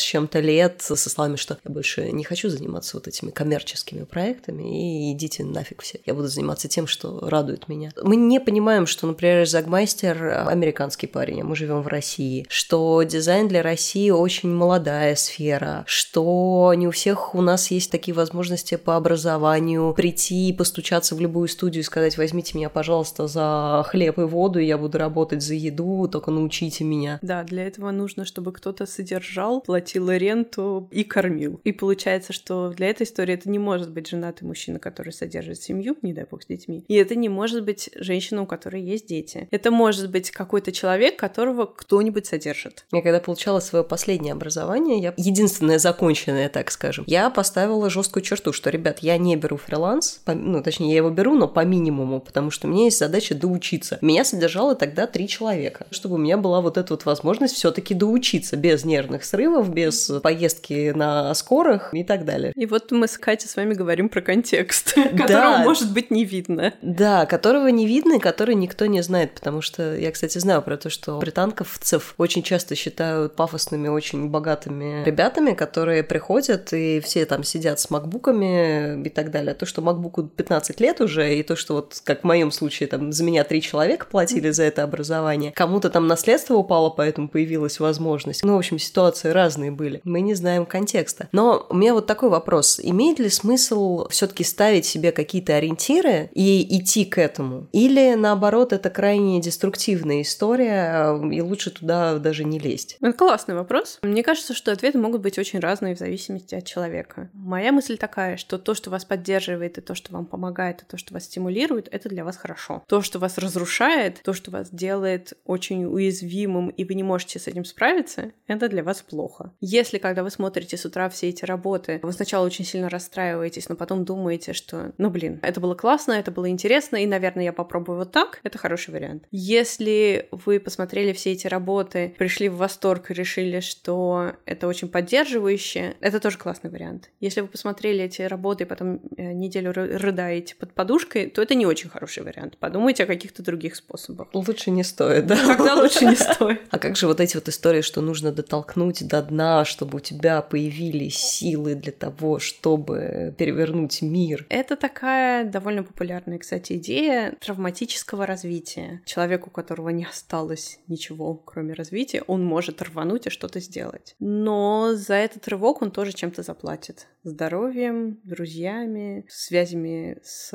чем-то 0.00 0.40
лет, 0.40 0.82
со 0.82 0.96
словами, 0.96 1.36
что 1.36 1.58
я 1.64 1.70
больше 1.70 2.10
не 2.12 2.24
хочу 2.24 2.48
заниматься 2.48 2.96
вот 2.96 3.08
этими 3.08 3.30
коммерческими 3.30 4.04
проектами, 4.04 5.10
и 5.10 5.12
идите 5.12 5.44
нафиг 5.44 5.82
все. 5.82 6.00
Я 6.04 6.14
буду 6.14 6.28
заниматься 6.28 6.68
тем, 6.68 6.86
что 6.86 7.20
радует 7.28 7.68
меня. 7.68 7.90
Мы 8.02 8.16
не 8.16 8.40
понимаем, 8.40 8.86
что, 8.86 9.06
например, 9.06 9.46
загмайстер 9.46 10.46
американский 10.48 11.06
парень, 11.06 11.42
а 11.42 11.44
мы 11.44 11.56
живем 11.56 11.82
в 11.82 11.88
России, 11.88 12.46
что 12.48 13.02
дизайн 13.02 13.48
для 13.48 13.62
России 13.62 14.10
очень 14.10 14.50
молодая 14.50 15.14
сфера, 15.16 15.84
что 15.86 16.72
не 16.76 16.88
у 16.88 16.90
всех 16.90 17.34
у 17.34 17.40
нас 17.40 17.70
есть 17.70 17.90
такие 17.90 18.14
возможности 18.14 18.76
по 18.76 18.96
образованию 18.96 19.92
прийти 19.94 20.48
и 20.48 20.52
постучаться 20.52 21.14
в 21.14 21.20
любую 21.20 21.48
студию 21.48 21.82
и 21.82 21.84
сказать, 21.84 22.16
возьмите 22.18 22.56
меня, 22.56 22.68
пожалуйста, 22.68 23.26
за 23.26 23.51
хлеб 23.86 24.18
и 24.18 24.22
воду, 24.22 24.58
я 24.58 24.78
буду 24.78 24.98
работать 24.98 25.42
за 25.42 25.54
еду, 25.54 26.08
только 26.10 26.30
научите 26.30 26.84
меня. 26.84 27.18
Да, 27.22 27.42
для 27.44 27.66
этого 27.66 27.90
нужно, 27.90 28.24
чтобы 28.24 28.52
кто-то 28.52 28.86
содержал, 28.86 29.60
платил 29.60 30.10
ренту 30.10 30.88
и 30.90 31.04
кормил. 31.04 31.60
И 31.64 31.72
получается, 31.72 32.32
что 32.32 32.70
для 32.70 32.88
этой 32.88 33.04
истории 33.04 33.34
это 33.34 33.48
не 33.48 33.58
может 33.58 33.90
быть 33.90 34.08
женатый 34.08 34.46
мужчина, 34.46 34.78
который 34.78 35.12
содержит 35.12 35.60
семью, 35.62 35.96
не 36.02 36.12
дай 36.12 36.26
бог, 36.30 36.42
с 36.42 36.46
детьми. 36.46 36.84
И 36.88 36.94
это 36.94 37.14
не 37.14 37.28
может 37.28 37.64
быть 37.64 37.90
женщина, 37.94 38.42
у 38.42 38.46
которой 38.46 38.82
есть 38.82 39.06
дети. 39.08 39.48
Это 39.50 39.70
может 39.70 40.10
быть 40.10 40.30
какой-то 40.30 40.72
человек, 40.72 41.18
которого 41.18 41.66
кто-нибудь 41.66 42.26
содержит. 42.26 42.86
Я 42.92 43.02
когда 43.02 43.20
получала 43.20 43.60
свое 43.60 43.84
последнее 43.84 44.32
образование, 44.32 44.98
я 44.98 45.14
единственное 45.16 45.78
законченное, 45.78 46.48
так 46.48 46.70
скажем, 46.70 47.04
я 47.06 47.30
поставила 47.30 47.90
жесткую 47.90 48.22
черту, 48.22 48.52
что, 48.52 48.70
ребят, 48.70 49.00
я 49.00 49.18
не 49.18 49.36
беру 49.36 49.56
фриланс, 49.56 50.20
по, 50.24 50.34
ну, 50.34 50.62
точнее, 50.62 50.90
я 50.90 50.96
его 50.96 51.10
беру, 51.10 51.34
но 51.34 51.48
по 51.48 51.64
минимуму, 51.64 52.20
потому 52.20 52.50
что 52.50 52.66
у 52.66 52.70
меня 52.70 52.84
есть 52.84 52.98
задача 52.98 53.34
доучиться. 53.42 53.98
Меня 54.00 54.24
содержало 54.24 54.74
тогда 54.74 55.06
три 55.06 55.28
человека, 55.28 55.86
чтобы 55.90 56.14
у 56.14 56.18
меня 56.18 56.36
была 56.36 56.60
вот 56.60 56.78
эта 56.78 56.92
вот 56.92 57.04
возможность 57.04 57.56
все-таки 57.56 57.92
доучиться 57.92 58.56
без 58.56 58.84
нервных 58.84 59.24
срывов, 59.24 59.68
без 59.68 60.10
поездки 60.22 60.92
на 60.92 61.34
скорых 61.34 61.92
и 61.92 62.04
так 62.04 62.24
далее. 62.24 62.52
И 62.54 62.66
вот 62.66 62.92
мы 62.92 63.08
с 63.08 63.18
Катей 63.18 63.48
с 63.48 63.56
вами 63.56 63.74
говорим 63.74 64.08
про 64.08 64.20
контекст, 64.20 64.94
которого 65.18 65.58
может 65.58 65.92
быть 65.92 66.10
не 66.10 66.24
видно. 66.24 66.72
Да, 66.82 67.26
которого 67.26 67.66
не 67.68 67.86
видно 67.86 68.14
и 68.14 68.18
который 68.20 68.54
никто 68.54 68.86
не 68.86 69.02
знает, 69.02 69.34
потому 69.34 69.60
что 69.60 69.96
я, 69.96 70.12
кстати, 70.12 70.38
знаю 70.38 70.62
про 70.62 70.76
то, 70.76 70.88
что 70.88 71.18
британковцев 71.18 72.14
очень 72.18 72.42
часто 72.42 72.76
считают 72.76 73.34
пафосными, 73.34 73.88
очень 73.88 74.28
богатыми 74.28 75.04
ребятами, 75.04 75.52
которые 75.52 76.04
приходят 76.04 76.72
и 76.72 77.00
все 77.00 77.26
там 77.26 77.42
сидят 77.42 77.80
с 77.80 77.90
макбуками 77.90 79.02
и 79.04 79.08
так 79.08 79.30
далее. 79.32 79.54
То, 79.54 79.66
что 79.66 79.82
макбуку 79.82 80.22
15 80.22 80.80
лет 80.80 81.00
уже, 81.00 81.34
и 81.34 81.42
то, 81.42 81.56
что 81.56 81.74
вот, 81.74 82.00
как 82.04 82.20
в 82.20 82.24
моем 82.24 82.52
случае, 82.52 82.86
там 82.86 83.12
за 83.12 83.24
меня 83.32 83.44
три 83.44 83.62
человека 83.62 84.06
платили 84.08 84.50
за 84.50 84.64
это 84.64 84.82
образование, 84.82 85.52
кому-то 85.52 85.90
там 85.90 86.06
наследство 86.06 86.54
упало, 86.54 86.90
поэтому 86.90 87.28
появилась 87.28 87.80
возможность. 87.80 88.44
Ну, 88.44 88.54
в 88.54 88.58
общем, 88.58 88.78
ситуации 88.78 89.30
разные 89.30 89.70
были. 89.70 90.00
Мы 90.04 90.20
не 90.20 90.34
знаем 90.34 90.66
контекста. 90.66 91.28
Но 91.32 91.66
у 91.68 91.74
меня 91.74 91.94
вот 91.94 92.06
такой 92.06 92.28
вопрос. 92.28 92.78
Имеет 92.82 93.18
ли 93.18 93.28
смысл 93.28 94.06
все-таки 94.08 94.44
ставить 94.44 94.84
себе 94.84 95.12
какие-то 95.12 95.56
ориентиры 95.56 96.30
и 96.34 96.78
идти 96.78 97.04
к 97.04 97.18
этому? 97.18 97.68
Или, 97.72 98.14
наоборот, 98.14 98.72
это 98.72 98.90
крайне 98.90 99.40
деструктивная 99.40 100.22
история, 100.22 101.18
и 101.30 101.40
лучше 101.40 101.70
туда 101.70 102.18
даже 102.18 102.44
не 102.44 102.58
лезть? 102.58 102.96
Это 103.00 103.12
классный 103.12 103.54
вопрос. 103.54 103.98
Мне 104.02 104.22
кажется, 104.22 104.54
что 104.54 104.72
ответы 104.72 104.98
могут 104.98 105.22
быть 105.22 105.38
очень 105.38 105.58
разные 105.58 105.94
в 105.94 105.98
зависимости 105.98 106.54
от 106.54 106.66
человека. 106.66 107.30
Моя 107.32 107.72
мысль 107.72 107.96
такая, 107.96 108.36
что 108.36 108.58
то, 108.58 108.74
что 108.74 108.90
вас 108.90 109.04
поддерживает, 109.04 109.78
и 109.78 109.80
то, 109.80 109.94
что 109.94 110.12
вам 110.12 110.26
помогает, 110.26 110.82
и 110.82 110.84
то, 110.84 110.96
что 110.96 111.14
вас 111.14 111.24
стимулирует, 111.24 111.88
это 111.90 112.08
для 112.08 112.24
вас 112.24 112.36
хорошо. 112.36 112.82
То, 112.86 113.00
что 113.00 113.18
вас 113.22 113.38
разрушает, 113.38 114.20
то, 114.22 114.34
что 114.34 114.50
вас 114.50 114.70
делает 114.70 115.32
очень 115.44 115.86
уязвимым, 115.86 116.68
и 116.68 116.84
вы 116.84 116.94
не 116.94 117.02
можете 117.02 117.38
с 117.38 117.46
этим 117.46 117.64
справиться, 117.64 118.32
это 118.46 118.68
для 118.68 118.82
вас 118.82 119.00
плохо. 119.02 119.52
Если, 119.60 119.98
когда 119.98 120.22
вы 120.22 120.30
смотрите 120.30 120.76
с 120.76 120.84
утра 120.84 121.08
все 121.08 121.30
эти 121.30 121.44
работы, 121.44 122.00
вы 122.02 122.12
сначала 122.12 122.44
очень 122.44 122.64
сильно 122.64 122.90
расстраиваетесь, 122.90 123.68
но 123.68 123.76
потом 123.76 124.04
думаете, 124.04 124.52
что, 124.52 124.92
ну 124.98 125.08
блин, 125.08 125.40
это 125.42 125.60
было 125.60 125.74
классно, 125.74 126.12
это 126.12 126.30
было 126.30 126.50
интересно, 126.50 126.96
и, 126.96 127.06
наверное, 127.06 127.44
я 127.44 127.52
попробую 127.52 127.98
вот 127.98 128.12
так, 128.12 128.40
это 128.42 128.58
хороший 128.58 128.92
вариант. 128.92 129.24
Если 129.30 130.28
вы 130.30 130.60
посмотрели 130.60 131.12
все 131.12 131.32
эти 131.32 131.46
работы, 131.46 132.14
пришли 132.18 132.48
в 132.48 132.56
восторг 132.56 133.10
и 133.10 133.14
решили, 133.14 133.60
что 133.60 134.32
это 134.44 134.66
очень 134.66 134.88
поддерживающе, 134.88 135.94
это 136.00 136.20
тоже 136.20 136.38
классный 136.38 136.70
вариант. 136.70 137.10
Если 137.20 137.40
вы 137.40 137.46
посмотрели 137.46 138.04
эти 138.04 138.22
работы 138.22 138.64
и 138.64 138.66
потом 138.66 139.00
э, 139.16 139.32
неделю 139.32 139.72
рыдаете 139.72 140.56
под 140.56 140.74
подушкой, 140.74 141.30
то 141.30 141.40
это 141.40 141.54
не 141.54 141.66
очень 141.66 141.88
хороший 141.88 142.22
вариант. 142.22 142.58
Подумайте 142.58 143.04
о 143.04 143.06
каких-то 143.14 143.42
других 143.42 143.76
способах. 143.76 144.28
Лучше 144.32 144.70
не 144.70 144.84
стоит, 144.84 145.26
да? 145.26 145.36
Тогда 145.36 145.74
лучше 145.82 146.06
не 146.06 146.16
стоит. 146.16 146.62
А 146.70 146.78
как 146.78 146.96
же 146.96 147.06
вот 147.06 147.20
эти 147.20 147.36
вот 147.36 147.48
истории, 147.48 147.82
что 147.82 148.00
нужно 148.00 148.32
дотолкнуть 148.32 149.06
до 149.06 149.22
дна, 149.22 149.64
чтобы 149.64 149.98
у 149.98 150.00
тебя 150.00 150.40
появились 150.42 151.16
силы 151.16 151.74
для 151.74 151.92
того, 151.92 152.38
чтобы 152.38 153.34
перевернуть 153.36 154.02
мир? 154.02 154.46
Это 154.48 154.76
такая 154.76 155.44
довольно 155.44 155.82
популярная, 155.82 156.38
кстати, 156.38 156.74
идея 156.74 157.36
травматического 157.40 158.26
развития. 158.26 159.02
Человеку, 159.04 159.50
у 159.50 159.52
которого 159.52 159.90
не 159.90 160.04
осталось 160.04 160.78
ничего, 160.88 161.34
кроме 161.34 161.74
развития, 161.74 162.22
он 162.26 162.44
может 162.44 162.80
рвануть 162.82 163.26
и 163.26 163.30
что-то 163.30 163.60
сделать. 163.60 164.14
Но 164.18 164.94
за 164.94 165.14
этот 165.14 165.46
рывок 165.48 165.82
он 165.82 165.90
тоже 165.90 166.12
чем-то 166.12 166.42
заплатит. 166.42 167.08
Здоровьем, 167.24 168.18
друзьями, 168.24 169.24
связями 169.28 170.18
с 170.22 170.50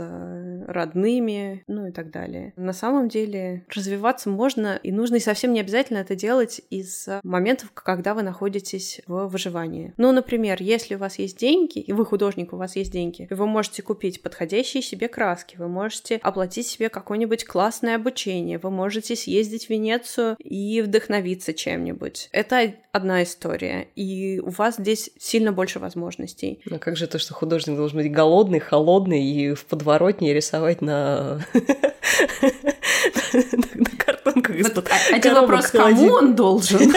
родными, 0.67 1.63
ну 1.67 1.87
и 1.87 1.91
так 1.91 2.11
далее. 2.11 2.46
На 2.55 2.73
самом 2.73 3.09
деле 3.09 3.65
развиваться 3.73 4.29
можно 4.29 4.79
и 4.81 4.91
нужно, 4.91 5.15
и 5.15 5.19
совсем 5.19 5.53
не 5.53 5.59
обязательно 5.59 5.99
это 5.99 6.15
делать 6.15 6.61
из 6.69 7.07
моментов, 7.23 7.71
когда 7.73 8.13
вы 8.13 8.23
находитесь 8.23 9.01
в 9.07 9.27
выживании. 9.27 9.93
Ну, 9.97 10.11
например, 10.11 10.61
если 10.61 10.95
у 10.95 10.97
вас 10.97 11.19
есть 11.19 11.37
деньги, 11.37 11.79
и 11.79 11.93
вы 11.93 12.05
художник, 12.05 12.53
у 12.53 12.57
вас 12.57 12.75
есть 12.75 12.91
деньги, 12.91 13.27
вы 13.29 13.47
можете 13.47 13.81
купить 13.81 14.21
подходящие 14.21 14.83
себе 14.83 15.07
краски, 15.07 15.57
вы 15.57 15.67
можете 15.67 16.17
оплатить 16.17 16.67
себе 16.67 16.89
какое-нибудь 16.89 17.45
классное 17.45 17.95
обучение, 17.95 18.57
вы 18.57 18.69
можете 18.69 19.15
съездить 19.15 19.67
в 19.67 19.69
Венецию 19.69 20.35
и 20.39 20.81
вдохновиться 20.81 21.53
чем-нибудь. 21.53 22.29
Это 22.31 22.73
одна 22.91 23.23
история, 23.23 23.87
и 23.95 24.39
у 24.39 24.49
вас 24.49 24.77
здесь 24.77 25.11
сильно 25.17 25.51
больше 25.51 25.79
возможностей. 25.79 26.61
Но 26.65 26.79
как 26.79 26.97
же 26.97 27.07
то, 27.07 27.19
что 27.19 27.33
художник 27.33 27.75
должен 27.75 27.97
быть 27.97 28.11
голодный, 28.11 28.59
холодный 28.59 29.23
и 29.23 29.53
в 29.53 29.65
подворотне 29.65 30.33
рисовать 30.33 30.81
на 30.81 31.45
на 32.43 33.89
картонках 33.97 34.55
из-под 34.55 34.89
А 34.89 35.33
вопрос, 35.41 35.67
кому 35.67 36.11
он 36.11 36.35
должен? 36.35 36.93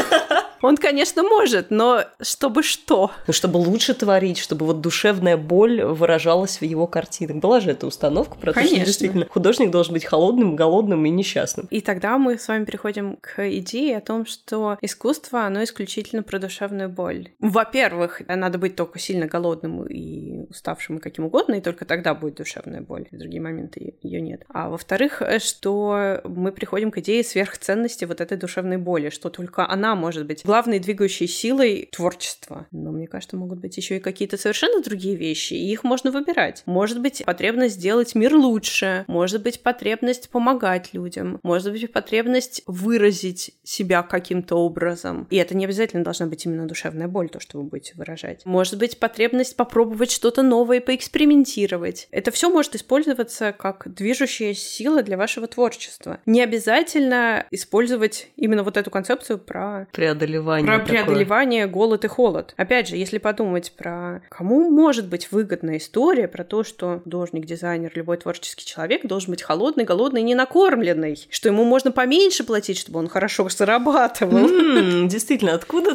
Он, 0.63 0.77
конечно, 0.77 1.23
может, 1.23 1.71
но 1.71 2.05
чтобы 2.21 2.63
что? 2.63 3.11
Ну, 3.27 3.33
чтобы 3.33 3.57
лучше 3.57 3.95
творить, 3.95 4.39
чтобы 4.39 4.67
вот 4.67 4.81
душевная 4.81 5.37
боль 5.37 5.83
выражалась 5.83 6.61
в 6.61 6.63
его 6.63 6.87
картинах. 6.87 7.37
Была 7.37 7.61
же 7.61 7.71
эта 7.71 7.87
установка 7.87 8.37
про 8.37 8.53
то, 8.53 8.63
что 8.63 8.77
действительно 8.77 9.27
художник 9.27 9.71
должен 9.71 9.95
быть 9.95 10.05
холодным, 10.05 10.57
голодным 10.57 11.05
и 11.07 11.11
несчастным. 11.11 11.67
И 11.71 11.81
тогда 11.81 12.19
мы 12.19 12.39
с 12.39 12.49
вами 12.49 12.65
переходим 12.65 13.17
к 13.21 13.51
идее 13.59 13.99
о 13.99 14.01
том, 14.01 14.27
что 14.27 14.79
искусство, 14.81 15.45
оно 15.45 15.65
исключительно 15.65 16.23
про 16.23 16.39
душевную 16.39 16.89
боль. 16.89 17.31
Во-первых, 17.39 18.23
надо 18.29 18.59
быть 18.59 18.77
только 18.77 18.99
сильно 18.99 19.27
голодным 19.27 19.87
и 19.87 20.47
уставшим 20.49 20.99
и 20.99 21.01
каким 21.01 21.25
угодно, 21.25 21.55
и 21.55 21.61
только 21.61 21.85
тогда 21.85 22.15
будет 22.15 22.37
душевная 22.37 22.81
боль. 22.81 23.07
В 23.11 23.17
другие 23.17 23.41
моменты 23.41 23.95
ее 24.03 24.21
нет. 24.21 24.45
А 24.49 24.69
во-вторых, 24.69 25.23
что 25.39 26.21
мы 26.25 26.53
приходим 26.53 26.91
к 26.91 26.99
идее 26.99 27.25
сверхценности 27.25 28.05
вот 28.05 28.21
этой 28.21 28.37
душевной 28.37 28.77
боли, 28.77 29.11
что 29.11 29.31
только 29.31 29.69
она 29.69 29.95
может 29.95 30.27
быть 30.27 30.45
главной 30.51 30.81
двигающей 30.81 31.29
силой 31.29 31.89
творчества. 31.93 32.67
Но 32.73 32.91
мне 32.91 33.07
кажется, 33.07 33.37
могут 33.37 33.61
быть 33.61 33.77
еще 33.77 33.99
и 33.99 34.01
какие-то 34.01 34.37
совершенно 34.37 34.83
другие 34.83 35.15
вещи, 35.15 35.55
и 35.55 35.71
их 35.71 35.85
можно 35.85 36.11
выбирать. 36.11 36.65
Может 36.67 37.01
быть, 37.01 37.23
потребность 37.25 37.77
сделать 37.77 38.17
мир 38.17 38.35
лучше, 38.35 39.05
может 39.07 39.45
быть, 39.45 39.63
потребность 39.63 40.29
помогать 40.29 40.93
людям, 40.93 41.39
может 41.45 41.71
быть, 41.71 41.93
потребность 41.93 42.63
выразить 42.67 43.53
себя 43.63 44.03
каким-то 44.03 44.57
образом. 44.57 45.29
И 45.31 45.37
это 45.37 45.57
не 45.57 45.67
обязательно 45.67 46.03
должна 46.03 46.27
быть 46.27 46.45
именно 46.45 46.67
душевная 46.67 47.07
боль, 47.07 47.29
то, 47.29 47.39
что 47.39 47.59
вы 47.59 47.63
будете 47.63 47.95
выражать. 47.95 48.45
Может 48.45 48.77
быть, 48.77 48.99
потребность 48.99 49.55
попробовать 49.55 50.11
что-то 50.11 50.43
новое, 50.43 50.81
поэкспериментировать. 50.81 52.09
Это 52.11 52.33
все 52.33 52.51
может 52.51 52.75
использоваться 52.75 53.53
как 53.57 53.85
движущая 53.95 54.55
сила 54.55 55.05
для 55.05 55.17
вашего 55.17 55.47
творчества. 55.47 56.19
Не 56.27 56.43
обязательно 56.43 57.47
использовать 57.53 58.31
именно 58.35 58.65
вот 58.65 58.77
эту 58.77 58.91
концепцию 58.91 59.39
про 59.39 59.87
преодолевание 59.93 60.40
преодолевание. 60.41 60.67
Про 60.67 60.79
такое. 60.79 61.05
преодолевание, 61.05 61.67
голод 61.67 62.05
и 62.05 62.09
холод. 62.09 62.55
Опять 62.57 62.89
же, 62.89 62.97
если 62.97 63.19
подумать 63.19 63.73
про 63.77 64.23
кому 64.29 64.71
может 64.71 65.09
быть 65.09 65.31
выгодная 65.31 65.79
история 65.79 66.29
про 66.29 66.45
то, 66.45 66.65
что 66.65 67.01
художник, 67.05 67.47
дизайнер, 67.47 67.91
любой 67.95 68.17
творческий 68.17 68.65
человек 68.65 69.07
должен 69.07 69.31
быть 69.31 69.43
холодный, 69.43 69.85
голодный, 69.85 70.23
не 70.23 70.35
накормленный, 70.35 71.27
что 71.31 71.49
ему 71.49 71.65
можно 71.65 71.93
поменьше 71.93 72.45
платить, 72.45 72.79
чтобы 72.79 72.99
он 72.99 73.09
хорошо 73.09 73.49
зарабатывал. 73.49 74.49
Действительно, 75.09 75.55
откуда 75.55 75.95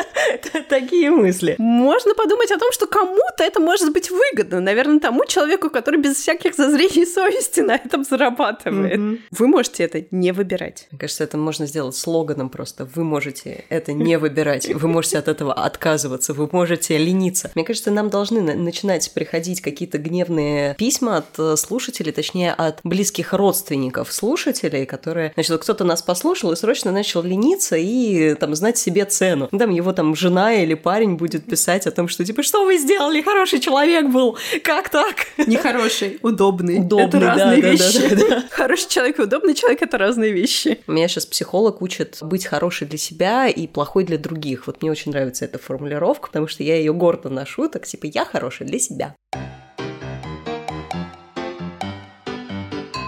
такие 0.68 1.10
мысли? 1.10 1.56
Можно 1.58 2.14
подумать 2.14 2.50
о 2.50 2.58
том, 2.58 2.72
что 2.72 2.86
кому-то 2.86 3.44
это 3.44 3.60
может 3.60 3.92
быть 3.92 4.10
выгодно. 4.10 4.60
Наверное, 4.60 5.00
тому 5.00 5.24
человеку, 5.26 5.70
который 5.70 6.00
без 6.00 6.16
всяких 6.16 6.54
зазрений 6.54 7.06
совести 7.06 7.60
на 7.60 7.76
этом 7.76 8.04
зарабатывает. 8.04 9.20
Вы 9.30 9.46
можете 9.46 9.84
это 9.84 10.04
не 10.10 10.32
выбирать. 10.32 10.88
Мне 10.90 10.98
кажется, 10.98 11.24
это 11.24 11.36
можно 11.36 11.66
сделать 11.66 11.96
слоганом 11.96 12.48
просто. 12.48 12.88
Вы 12.94 13.04
можете 13.04 13.64
это 13.76 13.92
не 13.92 14.18
выбирать. 14.18 14.66
Вы 14.72 14.88
можете 14.88 15.18
от 15.18 15.28
этого 15.28 15.52
отказываться, 15.52 16.32
вы 16.34 16.48
можете 16.50 16.96
лениться. 16.98 17.50
Мне 17.54 17.64
кажется, 17.64 17.90
нам 17.90 18.10
должны 18.10 18.40
начинать 18.40 19.10
приходить 19.12 19.60
какие-то 19.60 19.98
гневные 19.98 20.74
письма 20.74 21.18
от 21.18 21.38
э, 21.38 21.56
слушателей, 21.56 22.12
точнее, 22.12 22.52
от 22.52 22.80
близких 22.84 23.32
родственников 23.32 24.12
слушателей, 24.12 24.86
которые, 24.86 25.32
значит, 25.34 25.60
кто-то 25.62 25.84
нас 25.84 26.02
послушал 26.02 26.52
и 26.52 26.56
срочно 26.56 26.92
начал 26.92 27.22
лениться 27.22 27.76
и 27.76 28.34
там 28.34 28.54
знать 28.54 28.78
себе 28.78 29.04
цену. 29.04 29.48
Там 29.48 29.70
его 29.70 29.92
там 29.92 30.14
жена 30.14 30.54
или 30.54 30.74
парень 30.74 31.16
будет 31.16 31.46
писать 31.46 31.86
о 31.86 31.90
том, 31.90 32.08
что 32.08 32.24
типа, 32.24 32.42
что 32.42 32.64
вы 32.64 32.78
сделали, 32.78 33.22
хороший 33.22 33.60
человек 33.60 34.06
был, 34.10 34.36
как 34.62 34.88
так? 34.88 35.26
Нехороший, 35.46 36.18
удобный. 36.22 36.80
Удобный, 36.80 37.06
это 37.06 37.20
разные 37.20 37.62
да, 37.62 37.68
вещи. 37.70 38.08
Да, 38.08 38.16
да, 38.16 38.28
да. 38.28 38.44
Хороший 38.50 38.88
человек 38.88 39.18
и 39.18 39.22
удобный 39.22 39.54
человек— 39.54 39.82
это 39.82 39.98
разные 39.98 40.32
вещи. 40.32 40.78
Меня 40.86 41.08
сейчас 41.08 41.26
психолог 41.26 41.82
учит 41.82 42.18
быть 42.20 42.46
хорошей 42.46 42.86
для 42.86 42.98
себя 42.98 43.48
и 43.48 43.65
плохой 43.66 44.04
для 44.04 44.18
других. 44.18 44.66
Вот 44.66 44.82
мне 44.82 44.90
очень 44.90 45.12
нравится 45.12 45.44
эта 45.44 45.58
формулировка, 45.58 46.28
потому 46.28 46.46
что 46.46 46.62
я 46.62 46.76
ее 46.76 46.92
гордо 46.92 47.28
ношу, 47.28 47.68
так 47.68 47.86
типа 47.86 48.06
я 48.06 48.24
хороший 48.24 48.66
для 48.66 48.78
себя. 48.78 49.14